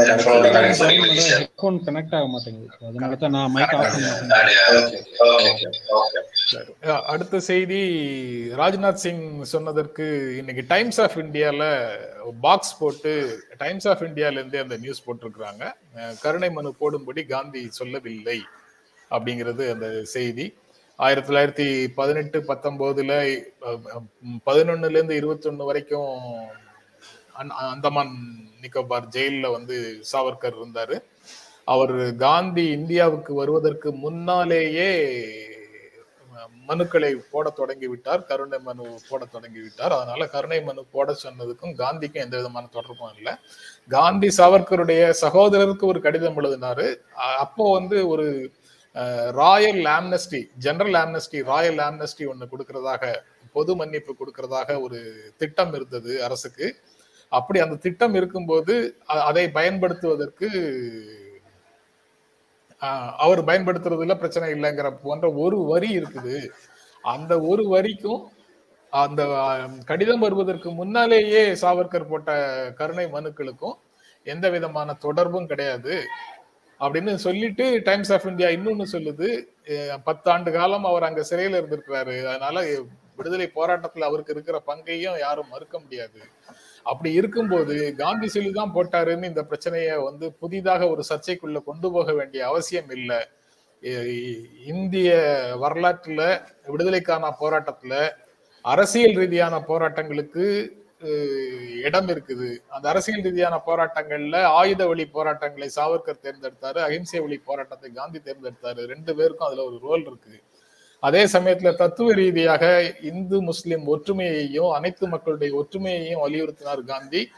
கனெக்ட் 1.86 2.16
ஆக 2.16 2.28
மாட்டேங்குது. 2.28 2.88
அதனால 2.88 3.16
தான் 3.16 3.30
நான் 3.30 3.52
மைக் 3.52 3.76
ஆஃப் 3.76 3.92
பண்ணி 3.92 4.08
சரி. 6.46 6.74
அஹ் 6.82 7.02
அடுத்த 7.02 7.40
செய்தி 7.40 7.82
ராஜ்நாத் 8.58 8.94
சிங் 8.94 9.44
சொன்னதற்கு 9.44 10.36
இன்னைக்கு 10.38 10.64
டைம்ஸ் 10.68 11.02
ஆஃப் 11.02 11.18
இந்தியால 11.18 11.88
பாக்ஸ் 12.42 12.78
போட்டு 12.78 13.40
டைம்ஸ் 13.58 13.88
ஆஃப் 13.88 14.02
இந்தியால 14.02 14.32
இருந்தே 14.32 14.60
அந்த 14.60 14.78
நியூஸ் 14.78 15.04
போட்டிருக்கிறாங்க. 15.06 15.72
கருணை 16.22 16.52
மனு 16.52 16.76
போடும்படி 16.80 17.26
காந்தி 17.26 17.70
சொல்லவில்லை 17.70 18.42
அப்படிங்கிறது 19.12 19.72
அந்த 19.72 20.04
செய்தி. 20.04 20.58
ஆயிரத்தி 20.96 21.34
தொள்ளாயிரத்தி 21.34 21.88
பதினெட்டு 21.96 22.44
பத்தொன்பதுல 22.48 23.42
பதினொன்னுல 24.46 24.90
இருந்து 24.90 25.16
இருபத்தொன்னு 25.16 25.56
வரைக்கும் 25.56 26.02
அந்- 26.02 26.68
அந்தமான் 27.72 28.14
நிக்கோபார் 28.64 29.12
ஜெயிலில் 29.16 29.56
வந்து 29.58 29.76
சாவர்கர் 30.12 30.58
இருந்தாரு. 30.60 30.96
அவர் 31.74 31.96
காந்தி 32.26 32.66
இந்தியாவுக்கு 32.78 33.32
வருவதற்கு 33.42 33.90
முன்னாலேயே 34.06 34.90
மனுக்களை 36.70 37.10
போட 37.32 37.46
தொடங்கி 37.60 37.88
விட்டார் 37.92 38.26
கருணை 38.30 38.58
மனு 38.66 38.84
போட 39.10 39.22
தொடங்கி 39.36 39.62
விட்டார் 39.64 39.94
அதனால 39.98 40.28
கருணை 40.34 40.60
மனு 40.68 40.82
போட 40.96 41.16
சொன்னதுக்கும் 41.24 41.74
காந்திக்கும் 41.80 42.24
எந்த 42.26 42.36
விதமான 42.40 42.66
தொடர்பும் 42.76 43.16
இல்லை. 43.18 43.34
காந்தி 43.96 44.30
சாவர்கருடைய 44.38 45.02
சகோதரருக்கு 45.24 45.86
ஒரு 45.92 46.02
கடிதம் 46.06 46.38
எழுதினாரு. 46.42 46.88
அப்போ 47.46 47.66
வந்து 47.78 47.98
ஒரு 48.14 48.28
royal 49.42 49.84
amnesty 49.96 50.42
general 50.66 50.98
amnesty 51.04 51.42
royal 51.52 51.82
amnesty 51.88 52.26
ஒன்று 52.32 52.52
கொடுக்கறதாக 52.54 53.12
பொது 53.58 53.74
மன்னிப்பு 53.82 54.14
கொடுக்கறதாக 54.22 54.80
ஒரு 54.86 55.00
திட்டம் 55.42 55.74
இருந்தது 55.80 56.14
அரசுக்கு. 56.28 56.68
அப்படி 57.30 57.60
அந்த 57.60 57.76
திட்டம் 57.76 58.14
இருக்கும்போது 58.14 58.98
அதை 59.06 59.52
பயன்படுத்துவதற்கு 59.52 60.48
ஆஹ் 62.82 63.14
அவர் 63.18 63.46
பயன்படுத்துறதுல 63.46 64.16
பிரச்சனை 64.16 64.52
இல்லைங்கிற 64.52 64.98
போன்ற 65.04 65.34
ஒரு 65.34 65.58
வரி 65.64 65.98
இருக்குது. 65.98 66.50
அந்த 67.02 67.40
ஒரு 67.40 67.68
வரிக்கும் 67.68 68.32
அந்த 68.90 69.24
கடிதம் 69.86 70.20
வருவதற்கு 70.20 70.72
முன்னாலேயே 70.72 71.54
சாவர்கர் 71.54 72.10
போட்ட 72.10 72.30
கருணை 72.76 73.06
மனுக்களுக்கும் 73.06 73.78
எந்த 74.24 74.50
விதமான 74.50 74.94
தொடர்பும் 74.94 75.48
கிடையாது. 75.48 76.06
அப்படின்னு 76.80 77.16
சொல்லிட்டு 77.16 77.82
டைம்ஸ் 77.84 78.14
ஆஃப் 78.14 78.26
இந்தியா 78.26 78.50
இன்னொன்னு 78.50 78.86
சொல்லுது. 78.92 79.28
பத்தாண்டு 80.06 80.52
காலம் 80.52 80.86
அவர் 80.86 81.04
அங்க 81.04 81.26
சிறையில 81.30 81.58
இருந்திருக்கிறாரு. 81.60 82.16
அதனால 82.26 82.80
விடுதலை 83.16 83.52
போராட்டத்துல 83.56 84.00
அவருக்கு 84.00 84.34
இருக்கிற 84.34 84.60
பங்கையும் 84.60 85.20
யாரும் 85.20 85.50
மறுக்க 85.50 85.80
முடியாது. 85.80 86.20
அப்படி 86.84 87.10
இருக்கும்போது 87.20 87.76
காந்தி 88.02 88.28
சொல்லி 88.36 88.52
தான் 88.60 88.74
போட்டாருன்னு 88.76 89.30
இந்த 89.32 89.44
பிரச்சனையை 89.50 89.96
வந்து 90.08 90.26
புதிதாக 90.42 90.88
ஒரு 90.94 91.04
சர்ச்சைக்குள்ள 91.10 91.60
கொண்டு 91.70 91.88
போக 91.96 92.14
வேண்டிய 92.20 92.42
அவசியம் 92.52 92.92
இல்லை. 92.98 93.20
இந்திய 94.72 95.10
வரலாற்றுல 95.64 96.22
விடுதலைக்கான 96.74 97.32
போராட்டத்துல 97.44 97.94
அரசியல் 98.66 99.18
ரீதியான 99.22 99.56
போராட்டங்களுக்கு 99.72 100.46
இடம் 101.88 102.10
இருக்குது. 102.14 102.50
அந்த 102.76 102.86
அரசியல் 102.92 103.26
ரீதியான 103.28 103.58
போராட்டங்கள்ல 103.68 104.38
ஆயுத 104.60 104.82
வழி 104.90 105.06
போராட்டங்களை 105.16 105.70
சாவர்கர் 105.78 106.24
தேர்ந்தெடுத்தாரு 106.26 106.80
அகிம்சை 106.88 107.20
வழி 107.26 107.38
போராட்டத்தை 107.50 107.90
காந்தி 108.00 108.20
தேர்ந்தெடுத்தாரு. 108.28 108.82
ரெண்டு 108.94 109.12
பேருக்கும் 109.20 109.48
அதுல 109.50 109.66
ஒரு 109.70 109.80
ரோல் 109.88 110.06
இருக்கு. 110.10 110.36
அதே 111.00 111.26
சமயத்துல 111.26 111.76
தத்துவ 111.76 112.14
ரீதியாக 112.14 112.96
இந்து 113.02 113.42
முஸ்லிம் 113.42 113.88
ஒற்றுமையையும் 113.96 114.72
அனைத்து 114.72 115.08
மக்களுடைய 115.08 115.66
ஒற்றுமையையும் 115.66 116.20
வலியுறுத்தினார் 116.26 116.84
காந்தி. 116.84 117.30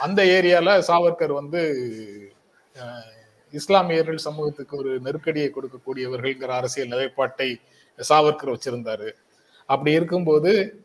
அந்த 0.00 0.24
ஏரியால 0.24 0.78
சாவர்கர் 0.78 1.32
வந்து 1.32 1.62
இஸ்லாமியர்கள் 3.50 4.16
சமூகத்துக்கு 4.16 4.76
ஒரு 4.76 5.00
நெருக்கடியை 5.00 5.50
கொடுக்கக்கூடியவர்கள்ங்கிற 5.50 6.44
அரசியல் 6.44 6.88
நிலைப்பாட்டை 6.88 7.60
சாவர்கர் 8.08 8.54
வச்சிருந்தாரு. 8.54 9.12
அப்படி 9.66 9.92
இருக்கும்போது 9.92 10.82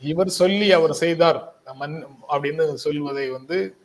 இவர் 0.00 0.28
சொல்லி 0.28 0.72
அவர் 0.72 0.94
செய்தார். 0.94 1.54
மன் 1.74 2.06
அப்படின்னு 2.28 2.74
சொல்வதை 2.74 3.28
வந்து 3.28 3.76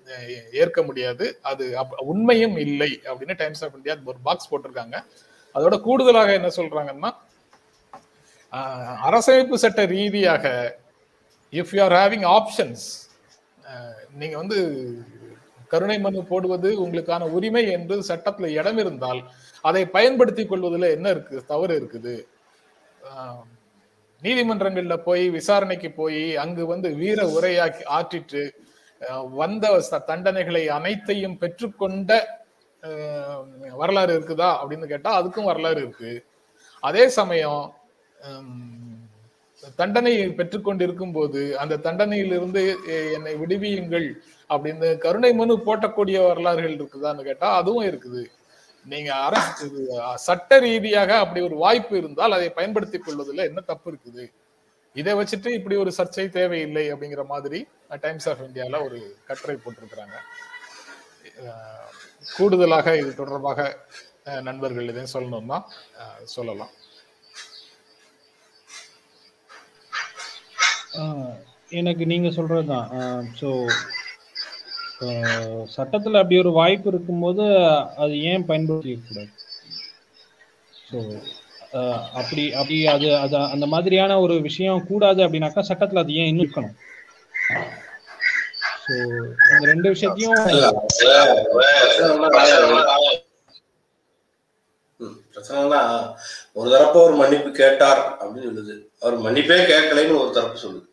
ஏற்க 0.53 0.83
முடியாது. 0.83 1.39
அது 1.41 1.81
அப்- 1.81 1.99
உண்மையும் 1.99 2.57
இல்லை 2.57 2.99
அப்படின்னு 3.03 3.35
டைம்ஸ் 3.37 3.65
ஆஃப் 3.65 3.75
இந்தியா 3.75 3.95
ஒரு 4.05 4.17
பாக்ஸ் 4.23 4.53
போட்டிருக்காங்க. 4.53 5.03
அதோட 5.55 5.81
கூடுதலாக 5.81 6.33
என்ன 6.33 6.47
சொல்றாங்கன்னா 6.47 7.11
அரசமைப்பு 9.03 9.53
சட்ட 9.53 9.85
ரீதியாக 9.85 10.45
if 11.53 11.75
you 11.75 11.83
are 11.83 11.93
having 11.93 12.25
options 12.29 12.85
நீங்க 14.13 14.37
வந்து 14.37 14.59
கருணை 15.67 15.99
மனு 15.99 16.23
போடுவது 16.23 16.85
உங்களுக்கான 16.85 17.29
உரிமை 17.29 17.71
என்று 17.71 17.95
சட்டத்துல 18.07 18.47
இடம் 18.47 18.77
இருந்தால் 18.77 19.19
அதை 19.61 19.85
பயன்படுத்திக் 19.85 20.49
கொள்வதில் 20.49 20.93
என்ன 20.93 21.09
இருக்கு 21.09 21.43
தவறு 21.47 21.79
இருக்குது? 21.79 22.25
நீதிமன்றங்களில் 24.21 25.03
போய் 25.03 25.29
விசாரணைக்கு 25.29 25.91
போய் 25.91 26.37
அங்கு 26.37 26.65
வந்து 26.65 26.89
வீர 26.95 27.25
உரையாக்கி 27.25 27.83
ஆற்றிட்டு 27.89 28.51
வந்த 29.29 29.79
தண்டனைகளை 30.07 30.65
அனைத்தையும் 30.67 31.37
பெற்றுக்கொண்ட 31.37 32.11
வரலாறு 33.81 34.11
இருக்குதா 34.17 34.49
அப்படின்னு 34.61 34.87
கேட்டா 34.93 35.11
அதுக்கும் 35.19 35.49
வரலாறு 35.51 35.79
இருக்கு. 35.85 36.11
அதே 36.89 37.03
சமயம் 37.19 37.63
தண்டனை 39.79 40.13
பெற்றுக்கொண்டிருக்கும் 40.37 41.15
போது 41.17 41.41
அந்த 41.61 41.79
தண்டனையிலிருந்து 41.85 42.61
என்னை 43.15 43.33
விடுவியுங்கள் 43.41 44.07
அப்படின்னு 44.49 44.87
கருணை 45.05 45.31
மனு 45.39 45.55
போட்டக்கூடிய 45.67 46.17
வரலாறுகள் 46.27 46.77
இருக்குதான்னு 46.79 47.27
கேட்டா 47.29 47.47
அதுவும் 47.61 47.87
இருக்குது. 47.89 48.21
நீங்க 48.85 49.09
அரசு 49.27 49.65
இது, 49.69 49.81
சட்ட 50.27 50.59
ரீதியாக 50.65 51.11
அப்படி 51.23 51.41
ஒரு 51.47 51.55
வாய்ப்பு 51.63 51.93
இருந்தால் 52.01 52.35
அதை 52.37 52.47
பயன்படுத்திக் 52.59 53.05
கொள்வதில் 53.07 53.47
என்ன 53.49 53.61
தப்பு 53.71 53.87
இருக்குது? 53.91 54.23
இதை 54.95 55.13
வச்சுட்டு 55.19 55.49
இப்படி 55.57 55.75
ஒரு 55.83 55.91
சர்ச்சை 55.97 56.25
தேவையில்லை 56.37 56.85
அப்படிங்கிற 56.93 57.23
மாதிரி 57.33 57.59
டைம்ஸ் 58.05 58.27
ஆஃப் 58.31 58.43
இந்தியாவில் 58.47 58.85
ஒரு 58.87 58.99
கட்டுரை 59.27 59.57
போட்டிருக்கிறாங்க. 59.65 60.17
கூடுதலாக 62.37 62.97
இது 63.01 63.11
தொடர்பாக 63.15 63.59
நண்பர்கள் 64.47 64.89
எதையும் 64.91 65.13
சொல்லணும்னா 65.15 65.59
சொல்லலாம். 66.35 66.73
எனக்கு 71.79 72.03
நீங்க 72.05 72.29
சொல்றதுதான். 72.29 72.87
ஸோ 73.39 73.49
சட்டத்தில் 75.75 76.19
அப்படி 76.21 76.37
ஒரு 76.43 76.51
வாய்ப்பு 76.51 76.87
இருக்கும்போது 76.93 77.43
அது 78.03 78.15
ஏன் 78.31 78.47
பயன்படுத்திக்கூடாது 78.49 79.31
ஸோ 80.89 80.99
அப்படி 82.19 82.43
அப்படி 82.59 82.77
அது 82.95 83.07
அது 83.17 83.35
அந்த 83.55 83.65
மாதிரியான 83.73 84.13
ஒரு 84.25 84.35
விஷயம் 84.47 84.87
கூடாது 84.89 85.19
அப்படின்னாக்கா 85.25 85.63
சட்டத்தில் 85.69 86.03
அது 86.03 86.13
ஏன் 86.21 86.29
இன்னும் 86.31 86.45
இருக்கணும்? 86.45 86.77
ஸோ 88.89 88.95
இந்த 89.55 89.65
ரெண்டு 89.71 89.87
விஷயத்தையும் 89.93 90.35
பிரச்சனைனா 95.33 95.81
ஒரு 96.53 96.67
தரப்பு 96.71 96.97
ஒரு 97.01 97.13
மன்னிப்பு 97.19 97.49
கேட்டார் 97.59 98.01
அப்படின்னு 98.19 98.47
சொல்லுது. 98.47 98.73
அவர் 99.01 99.15
மன்னிப்பே 99.25 99.57
கேட்கலைன்னு 99.71 100.21
ஒரு 100.21 100.31
தரப்பு 100.37 100.57
சொல்லுது. 100.63 100.87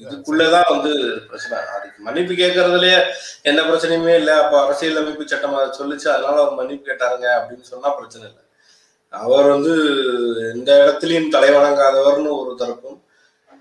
இதுக்குள்ளதான் 0.00 0.70
வந்து 0.70 0.92
பிரச்சனை. 1.28 1.58
அதுக்கு 1.76 1.98
மன்னிப்பு 2.02 2.34
கேட்கறதுலயே 2.34 2.98
எந்த 3.42 3.60
பிரச்சனையுமே 3.62 4.14
இல்லை. 4.20 4.34
அப்ப 4.42 4.54
அரசியல் 4.64 5.00
அமைப்பு 5.02 5.28
சட்டம் 5.32 5.58
அதை 5.58 5.68
சொல்லிச்சு. 5.80 6.08
அதனால 6.14 6.36
அவர் 6.42 6.58
மன்னிப்பு 6.60 6.84
கேட்டாருங்க 6.90 7.28
அப்படின்னு 7.38 7.70
சொன்னா 7.72 7.90
பிரச்சனை 7.98 8.24
இல்லை. 8.30 8.42
அவர் 9.12 9.46
வந்து 9.54 9.74
எந்த 10.54 10.70
இடத்துலயும் 10.82 11.32
தலைவணங்காதவர்னு 11.36 12.32
ஒரு 12.40 12.52
தரப்பும் 12.58 12.98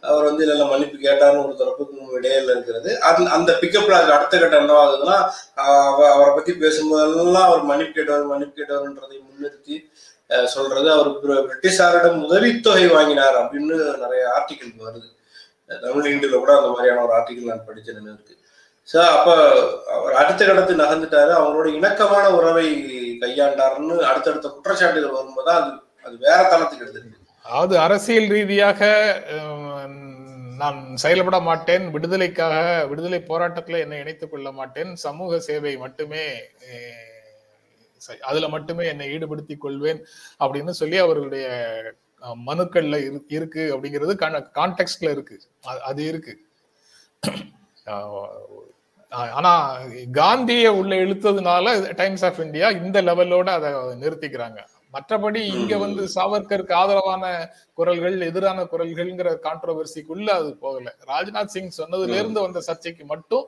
அவர் 0.07 0.27
வந்து 0.27 0.43
இல்லை 0.45 0.65
மன்னிப்பு 0.71 0.97
கேட்டார்னு 1.05 1.43
ஒரு 1.45 1.53
தரப்புக்கும் 1.61 2.13
இடையில 2.17 2.53
இருக்கிறது. 2.55 2.89
அந்த 3.07 3.27
அந்த 3.37 3.51
பிக்கப்ல 3.61 3.97
அதுக்கு 3.97 4.17
அடுத்த 4.17 4.35
கட்டம் 4.41 4.63
என்னவாகுதுன்னா 4.63 5.17
அவரை 6.15 6.31
பத்தி 6.37 6.53
பேசும்போதெல்லாம் 6.63 7.47
அவர் 7.49 7.69
மன்னிப்பு 7.71 7.95
கேட்டவர் 7.97 8.31
மன்னிப்பு 8.31 8.57
கேட்டவர்ன்றதை 8.59 9.17
முன்னிறுத்தி 9.27 9.77
சொல்றது. 10.55 10.87
அவர் 10.95 11.09
பிரிட்டிஷாரிடம் 11.49 12.19
உதவித்தொகை 12.25 12.85
வாங்கினார் 12.95 13.37
அப்படின்னு 13.43 13.77
நிறைய 14.03 14.23
ஆர்டிகிள் 14.35 14.73
வருது. 14.87 15.09
தமிழ் 15.85 16.11
இந்துல 16.13 16.37
கூட 16.43 16.51
அந்த 16.59 16.69
மாதிரியான 16.73 17.03
ஒரு 17.05 17.13
ஆர்டிகிள் 17.19 17.49
நான் 17.51 17.67
படிச்ச 17.69 17.87
நினைவு 17.97 18.15
இருக்கு. 18.17 18.35
ஸோ 18.87 18.99
அப்ப 19.15 19.29
அவர் 19.95 20.19
அடுத்த 20.21 20.41
கடத்து 20.45 20.81
நகர்ந்துட்டாரு. 20.81 21.31
அவங்களோட 21.39 21.67
இணக்கமான 21.79 22.25
உறவை 22.37 22.67
கையாண்டாருன்னு 23.23 23.95
அடுத்தடுத்த 24.09 24.47
குற்றச்சாட்டுகள் 24.55 25.17
வரும்போது 25.17 25.51
அது 25.59 25.71
அது 26.07 26.15
வேற 26.25 26.39
தளத்துக்கு 26.51 26.83
எடுத்துருக்கு 26.85 27.18
அதாவது 27.43 27.79
அரசியல் 27.79 28.27
ரீதியாக 28.27 28.81
நான் 30.57 30.95
செயல்பட 30.95 31.39
மாட்டேன் 31.39 31.91
விடுதலைக்காக 31.91 32.85
விடுதலை 32.87 33.21
போராட்டத்தில் 33.21 33.75
என்னை 33.75 33.99
இணைத்துக் 33.99 34.31
கொள்ள 34.31 34.51
மாட்டேன் 34.51 34.95
சமூக 34.95 35.39
சேவை 35.39 35.77
மட்டுமே 35.77 36.41
அதுல 38.21 38.47
மட்டுமே 38.47 38.85
என்னை 38.87 39.17
ஈடுபடுத்தி 39.17 39.57
கொள்வேன் 39.57 40.05
அப்படின்னு 40.39 40.69
சொல்லி 40.69 40.97
அவர்களுடைய 40.97 41.47
மனுக்கள்ல 42.45 42.97
இரு- 42.97 43.23
இருக்கு 43.27 43.77
அப்படிங்கிறது 43.77 44.43
கான்டெக்ட்ல 44.55 45.11
இருக்கு. 45.11 45.41
அது- 45.67 45.79
அது 45.79 46.05
இருக்கு. 46.05 46.37
ஆனா 49.09 49.79
காந்திய 50.11 50.73
உள்ள 50.73 50.95
இழுத்ததுனால 50.95 51.95
டைம்ஸ் 51.95 52.25
ஆஃப் 52.25 52.39
இந்தியா 52.39 52.69
இந்த 52.69 53.01
லெவலோட 53.01 53.45
அதை 53.45 53.73
நிறுத்திக்கிறாங்க. 53.73 54.59
மற்றபடி 54.93 55.41
இங்க 55.53 55.77
வந்து 55.77 56.03
சாவர்கருக்கு 56.15 56.73
ஆதரவான 56.73 57.25
குரல்கள் 57.73 58.21
எதிரான 58.21 58.63
குரல்கள்ங்கிற 58.63 59.29
கான்ட்ரோவர்சிக்குள்ள 59.43 60.29
அது 60.33 60.55
போகல. 60.57 60.95
ராஜ்நாத் 61.07 61.53
சிங் 61.53 61.71
சொன்னதுல 61.77 62.15
இருந்து 62.15 62.41
வந்த 62.41 62.59
சர்ச்சைக்கு 62.61 63.05
மட்டும் 63.05 63.45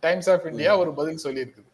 டைம்ஸ் 0.00 0.30
ஆஃப் 0.30 0.46
இந்தியா 0.46 0.78
ஒரு 0.78 0.94
பதில் 0.94 1.22
சொல்லியிருக்குது. 1.24 1.68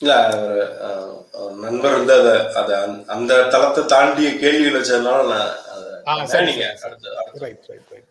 இல்ல 0.00 0.14
அவர் 0.26 0.54
அஹ், 0.86 1.10
அவர் 1.34 1.52
நண்பர் 1.56 1.92
வந்து 1.92 2.14
அதை 2.14 2.32
அதை 2.54 2.74
அந்த- 3.08 3.48
தளத்தை 3.48 3.84
தாண்டிய 3.86 4.38
கேள்விகள் 4.38 4.78
வச்சதுனால 4.78 5.20
நான் 5.28 5.52
அதை 5.68 5.90
ஆ, 6.08 6.24
சரி, 6.26 6.46
நீங்க 6.46 6.64
சரி, 6.64 6.78
சரி. 6.78 6.88
அடுத்து 6.88 7.18
அடுத்து 7.18 7.42
right 7.44 7.68
right 7.68 7.92
right 7.92 8.10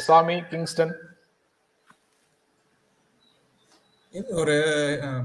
Swami 0.00 0.36
Kingston 0.44 0.94
இது 4.05 4.05
ஒரு 4.40 4.54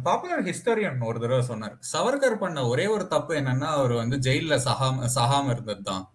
பாப்புலர் 0.05 0.47
ஹிஸ்டரியன் 0.47 0.99
ஒரு 1.09 1.17
தடவை 1.23 1.43
சொன்னார். 1.49 1.75
சவர்கர் 1.91 2.41
பண்ண 2.43 2.63
ஒரே 2.71 2.85
ஒரு 2.95 3.05
தப்பு 3.13 3.33
என்னன்னா 3.39 3.69
அவர் 3.77 3.93
வந்து 4.01 4.17
ஜெயில 4.27 4.57
சகாம 4.67 5.09
சகாம 5.17 5.51
இருந்தது 5.55 5.83
தான். 5.89 6.05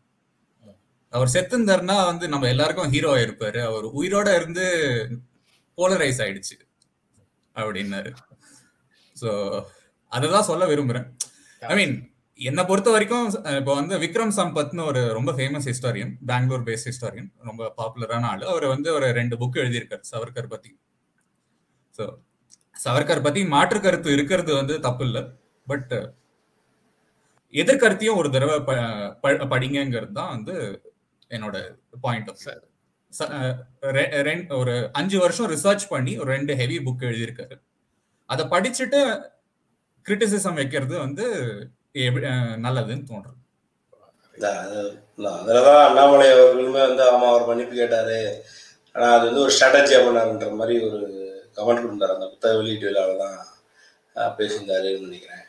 அவர் 1.12 1.32
செத்துந்தாருன்னா 1.34 1.96
வந்து 2.10 2.26
நம்ம 2.32 2.48
எல்லாருக்கும் 2.54 2.92
ஹீரோ 2.94 3.12
இருப்பாரு. 3.24 3.60
அவர் 3.68 3.86
உயிரோட 4.00 4.28
இருந்து 4.38 4.64
போலரைஸ் 5.78 6.20
ஆயிடுச்சு 6.24 6.56
அப்படின்னாரு. 7.56 8.10
ஸோ 9.16 9.30
அதுதான் 10.12 10.48
சொல்ல 10.50 10.66
விரும்புறேன். 10.72 11.06
ஐ 11.62 11.76
மீன் 11.80 11.96
என்னை 12.40 12.62
பொறுத்த 12.70 12.88
வரைக்கும் 12.94 13.26
இப்போ 13.60 13.72
வந்து 13.80 13.94
விக்ரம் 14.02 14.34
சம்பத்னு 14.38 14.82
ஒரு 14.90 15.02
ரொம்ப 15.18 15.30
famous 15.36 15.68
historian 15.70 16.12
Bangalore 16.30 16.66
based 16.68 16.88
historian 16.90 17.30
ரொம்ப 17.48 17.70
பாப்புலரான 17.78 18.28
ஆள். 18.32 18.44
அவர் 18.52 18.66
வந்து 18.74 18.88
ஒரு 18.98 19.06
ரெண்டு 19.20 19.36
புக் 19.42 19.60
எழுதியிருக்காரு 19.62 20.04
சவர்கர் 20.12 20.52
பத்தி. 20.54 20.72
ஸோ 21.98 22.04
சவர்கர் 22.84 23.22
பத்தி 23.22 23.44
மாற்று 23.44 23.80
கருத்து 23.80 24.12
இருக்கிறது 24.12 24.54
வந்து 24.54 24.80
தப்பு 24.80 25.04
இல்லை 25.04 25.22
பட் 25.66 25.92
எதிர்கருத்தையும் 27.52 28.16
ஒரு 28.16 28.30
தடவை 28.30 28.60
ப- 28.60 29.16
ப- 29.22 29.56
படிங்கங்கிறது 29.56 30.12
தான் 30.12 30.28
வந்து 30.28 30.82
என்னோட 31.30 31.76
பாயிண்ட் 32.00 32.30
ஆஃப் 32.30 32.64
ஒரு 34.50 34.90
அஞ்சு 34.92 35.18
வருஷம் 35.18 35.50
ரிசர்ச் 35.50 35.88
பண்ணி 35.88 36.18
ஒரு 36.18 36.30
ரெண்டு 36.30 36.56
ஹெவி 36.56 36.78
புக் 36.78 37.02
எழுதியிருக்காரு. 37.02 37.56
அதை 38.26 38.44
படிச்சுட்டு 38.46 39.00
கிரிட்டிசிசம் 40.06 40.54
வைக்கிறது 40.54 40.98
வந்து 40.98 41.26
நல்லதுன்னு 42.56 43.34
இல்ல, 44.34 44.48
அதுலதான் 45.18 45.86
அண்ணாமலை 45.86 46.28
அவர்களுமே 46.28 46.70
வந்து 46.70 47.04
ஆமா 47.04 47.28
அவர் 47.28 47.46
மன்னிப்பு 47.46 47.74
கேட்டாரு. 47.74 48.44
ஆனா 48.92 49.12
அது 49.12 49.26
வந்து 49.26 49.40
ஒரு 49.40 49.52
ஸ்ட்ராட்டஜியா 49.52 50.00
பண்ணாருன்ற 50.00 50.56
மாதிரி 50.56 50.84
ஒரு 50.88 50.98
கமெண்ட் 51.56 51.84
கொடுத்தாரு. 51.84 52.16
அந்த 52.16 52.28
புத்தக 52.32 52.54
வெளியீட்டு 52.58 52.88
விழாவில் 52.88 53.22
தான் 53.22 53.38
பேசியிருந்தாருன்னு 54.38 55.06
நினைக்கிறேன். 55.06 55.42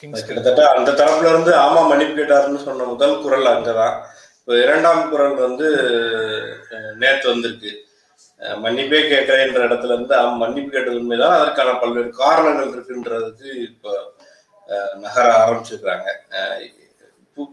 கிட்டத்தட்ட 0.00 0.62
அந்த 0.74 0.90
தரப்புல 0.98 1.30
இருந்து 1.32 1.52
ஆமா 1.62 1.80
மன்னிப்பு 1.88 2.14
கேட்டாருன்னு 2.18 2.66
சொன்ன 2.66 2.86
முதல் 2.90 3.22
குரல் 3.22 3.52
அங்கதான். 3.52 3.96
இப்போ 4.38 4.54
இரண்டாம் 4.64 5.08
குரல் 5.10 5.34
வந்து 5.44 5.66
நேத்து 7.00 7.26
வந்திருக்கு. 7.30 7.72
மன்னிப்பே 8.62 9.00
கேட்கிறேன்ற 9.10 9.60
இடத்துல 9.68 9.94
இருந்து 9.96 10.14
ஆமா 10.20 10.34
மன்னிப்பு 10.42 10.70
கேட்டது 10.70 11.00
உண்மைதான். 11.00 11.36
அதற்கான 11.38 11.74
பல்வேறு 11.82 12.10
காரணங்கள் 12.20 12.72
இருக்குன்றதுக்கு 12.74 13.48
இப்போ 13.68 13.92
நகர 15.04 15.24
ஆரம்பிச்சிருக்கிறாங்க. 15.40 16.08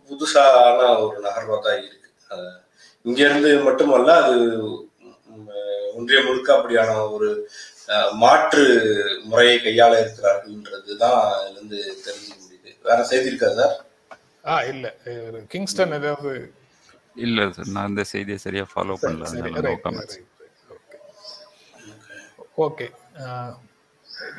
புதுசான 0.05 0.77
ஒரு 1.03 1.17
நகர்வா 1.25 1.57
தான் 1.65 1.79
இருக்கு. 1.81 1.97
அஹ், 2.31 2.57
இங்க 3.05 3.19
இருந்து 3.27 3.51
மட்டுமல்ல 3.67 4.11
அது 4.21 4.35
உம், 5.41 5.49
அஹ், 5.55 5.87
ஒன்றிய 5.93 6.19
முழுக்க 6.21 6.49
அப்படியான 6.57 6.97
ஒரு 7.11 7.29
மாற்று 8.19 8.63
முறையை 9.25 9.55
கையாள 9.59 9.93
இருக்கிறார்கள்ன்றது 10.01 10.91
தான் 10.99 11.19
இதுல 11.39 11.53
இருந்து 11.53 11.77
தெரிஞ்சுக்க 12.05 12.37
முடியுது. 12.41 12.57
வேற 12.85 12.99
செய்தி 13.09 13.29
இருக்கா 13.31 13.49
சார்? 13.57 13.75
ஆ 14.45 14.55
இல்ல. 14.69 14.85
கிங்ஸ்டன் 15.51 15.95
ஏதாவது 15.99 16.31
இல்ல 17.15 17.47
சார் 17.49 17.73
நான் 17.75 17.89
இந்த 17.89 18.03
செய்தியை 18.11 18.39
சரியா 18.43 18.65
ஃபாலோ 18.69 18.95
பண்ணல. 19.01 19.25
ஓகே 22.61 22.87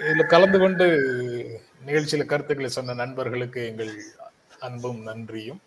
இதுல 0.02 0.24
கலந்து 0.28 0.58
கொண்டு 0.58 0.86
நிகழ்ச்சியில 1.86 2.24
கருத்துக்களை 2.26 2.70
சொன்ன 2.70 2.96
நண்பர்களுக்கு 3.00 3.60
எங்கள் 3.70 3.92
அன்பும் 4.60 5.00
நன்றியும். 5.06 5.60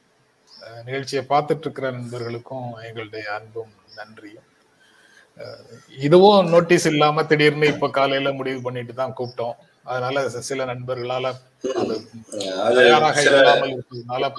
நிகழ்ச்சியை 0.85 1.23
பார்த்துட்டு 1.29 1.65
இருக்கிற 1.65 1.87
நண்பர்களுக்கும் 1.91 2.67
எங்களுடைய 2.87 3.25
அன்பும் 3.37 3.73
நன்றியும். 3.97 4.44
இதுவும் 5.97 6.49
நோட்டீஸ் 6.53 6.87
இல்லாம 6.91 7.23
திடீர்னு 7.29 7.67
இப்ப 7.73 7.89
காலையில 7.97 8.31
முடிவு 8.39 8.59
பண்ணிட்டு 8.61 8.93
தான் 8.99 9.15
கூப்பிட்டோம். 9.17 9.55
அதனால 9.85 10.19
சில 10.47 10.65
நண்பர்களால 10.69 11.25
தயாராக 12.77 13.15
சில 13.17 13.35
இல்லாமல் 13.39 13.73
இருப்பதனால 13.73 14.29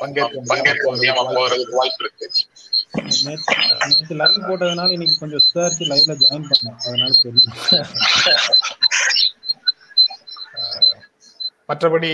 பங்கேற்க 0.00 0.84
முடியாம 0.88 1.24
போறதுக்கு 1.36 1.78
வாய்ப்பு 1.78 2.02
இருக்கு. 2.04 2.26
நேத்து 3.26 4.16
லைவ் 4.20 4.46
போட்டதுனால 4.48 4.94
இன்னைக்கு 4.96 5.16
கொஞ்சம் 5.22 5.44
சர்ச் 5.50 5.80
லைவ்ல 5.92 6.16
ஜாயின் 6.22 6.48
பண்ணேன். 6.50 6.78
அதனால 6.86 7.10
தெரியும் 7.22 7.56
மற்றபடி 11.68 12.12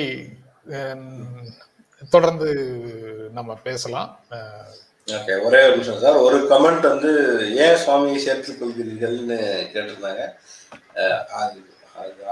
தொடர்ந்து 2.13 2.49
நம்ம 3.37 3.55
பேசலாம். 3.67 4.09
அஹ், 4.37 4.73
ஓகே 5.13 5.45
ஒரே 5.45 5.59
ஒரு 5.63 5.71
நிமிஷம் 5.71 5.99
சார். 5.99 6.17
ஒரு 6.17 6.37
கமெண்ட் 6.51 6.81
வந்து 6.81 7.11
ஏன் 7.57 7.75
சுவாமியை 7.75 8.17
சேர்த்துக் 8.17 8.59
கொள்கிறீர்கள்னு 8.63 9.37
கேட்டிருந்தாங்க. 9.75 10.23
அது 11.33 11.63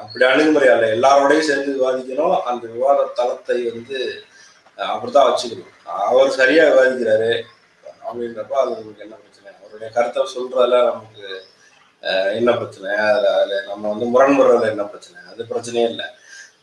அப்படி 0.01 0.25
அணுகுமுறை 0.25 0.68
அல்ல. 0.68 0.87
எல்லாரோடையும் 0.95 1.49
சேர்ந்து 1.49 1.72
விவாதிக்கணும். 1.77 2.41
அந்த 2.41 2.66
விவாத 2.66 3.11
தளத்தை 3.14 3.70
வந்து 3.70 4.22
அஹ் 4.77 4.91
அப்படித்தான் 4.95 5.31
வச்சுக்கணும். 5.31 5.87
அவர் 5.87 6.31
சரியா 6.31 6.64
விவாதிக்கிறாரு. 6.64 7.43
அப்படின்றப்ப 7.85 8.55
அது 8.62 8.70
நமக்கு 8.70 9.05
என்ன 9.07 9.14
பிரச்சனை? 9.14 9.53
அவருடைய 9.61 9.93
கருத்தை 9.95 10.22
சொல்றதுல 10.35 10.85
நமக்கு 10.85 11.43
என்ன 12.35 12.53
பிரச்சனை? 12.53 12.97
அதில் 12.97 13.25
அதுல 13.25 13.62
நம்ம 13.66 13.89
வந்து 13.89 14.09
முரண்படுறதுல 14.14 14.68
என்ன 14.68 14.83
பிரச்சனை? 14.83 15.20
அது 15.33 15.45
பிரச்சனையே 15.45 15.89
இல்லை. 15.89 16.07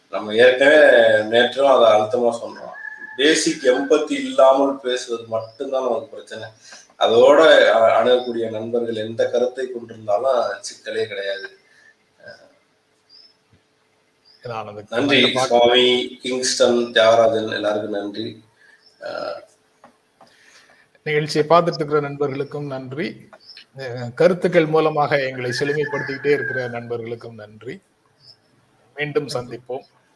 நம்ம 0.10 0.36
ஏற்கனவே 0.36 0.86
நேற்றும் 1.34 1.74
அதை 1.74 1.88
அழுத்தமா 1.96 2.34
சொல்றோம் 2.34 2.80
பேசிக் 3.18 3.66
எம்பத்தி 3.72 4.16
இல்லாமல் 4.28 4.76
பேசுவது 4.86 5.26
மட்டும்தான் 5.34 5.88
நமக்கு 5.88 6.14
பிரச்சனை. 6.14 6.48
அதோட 7.06 7.40
அணுகக்கூடிய 8.00 8.46
நண்பர்கள் 8.56 9.04
எந்த 9.06 9.22
கருத்தை 9.34 9.66
கொண்டிருந்தாலும் 9.72 10.40
சிக்கலே 10.68 11.04
கிடையாது. 11.12 11.50
நன்றி 14.96 15.18
சுவாமி 15.48 15.86
கிங்ஸ்டன் 16.22 16.80
தியாகராஜன் 16.96 17.56
எல்லாருக்கும் 17.58 17.98
நன்றி. 17.98 18.26
நிகழ்ச்சியை 21.08 21.44
பார்த்துட்டு 21.52 21.80
இருக்கிற 21.80 22.02
நண்பர்களுக்கும் 22.08 22.68
நன்றி. 22.74 23.08
கருத்துக்கள் 24.20 24.74
மூலமாக 24.76 25.20
எங்களை 25.28 25.52
செழுமைப்படுத்திக்கிட்டே 25.60 26.32
இருக்கிற 26.38 26.68
நண்பர்களுக்கும் 26.76 27.40
நன்றி. 27.44 27.76
மீண்டும் 28.96 29.30
சந்திப்போம். 29.36 29.86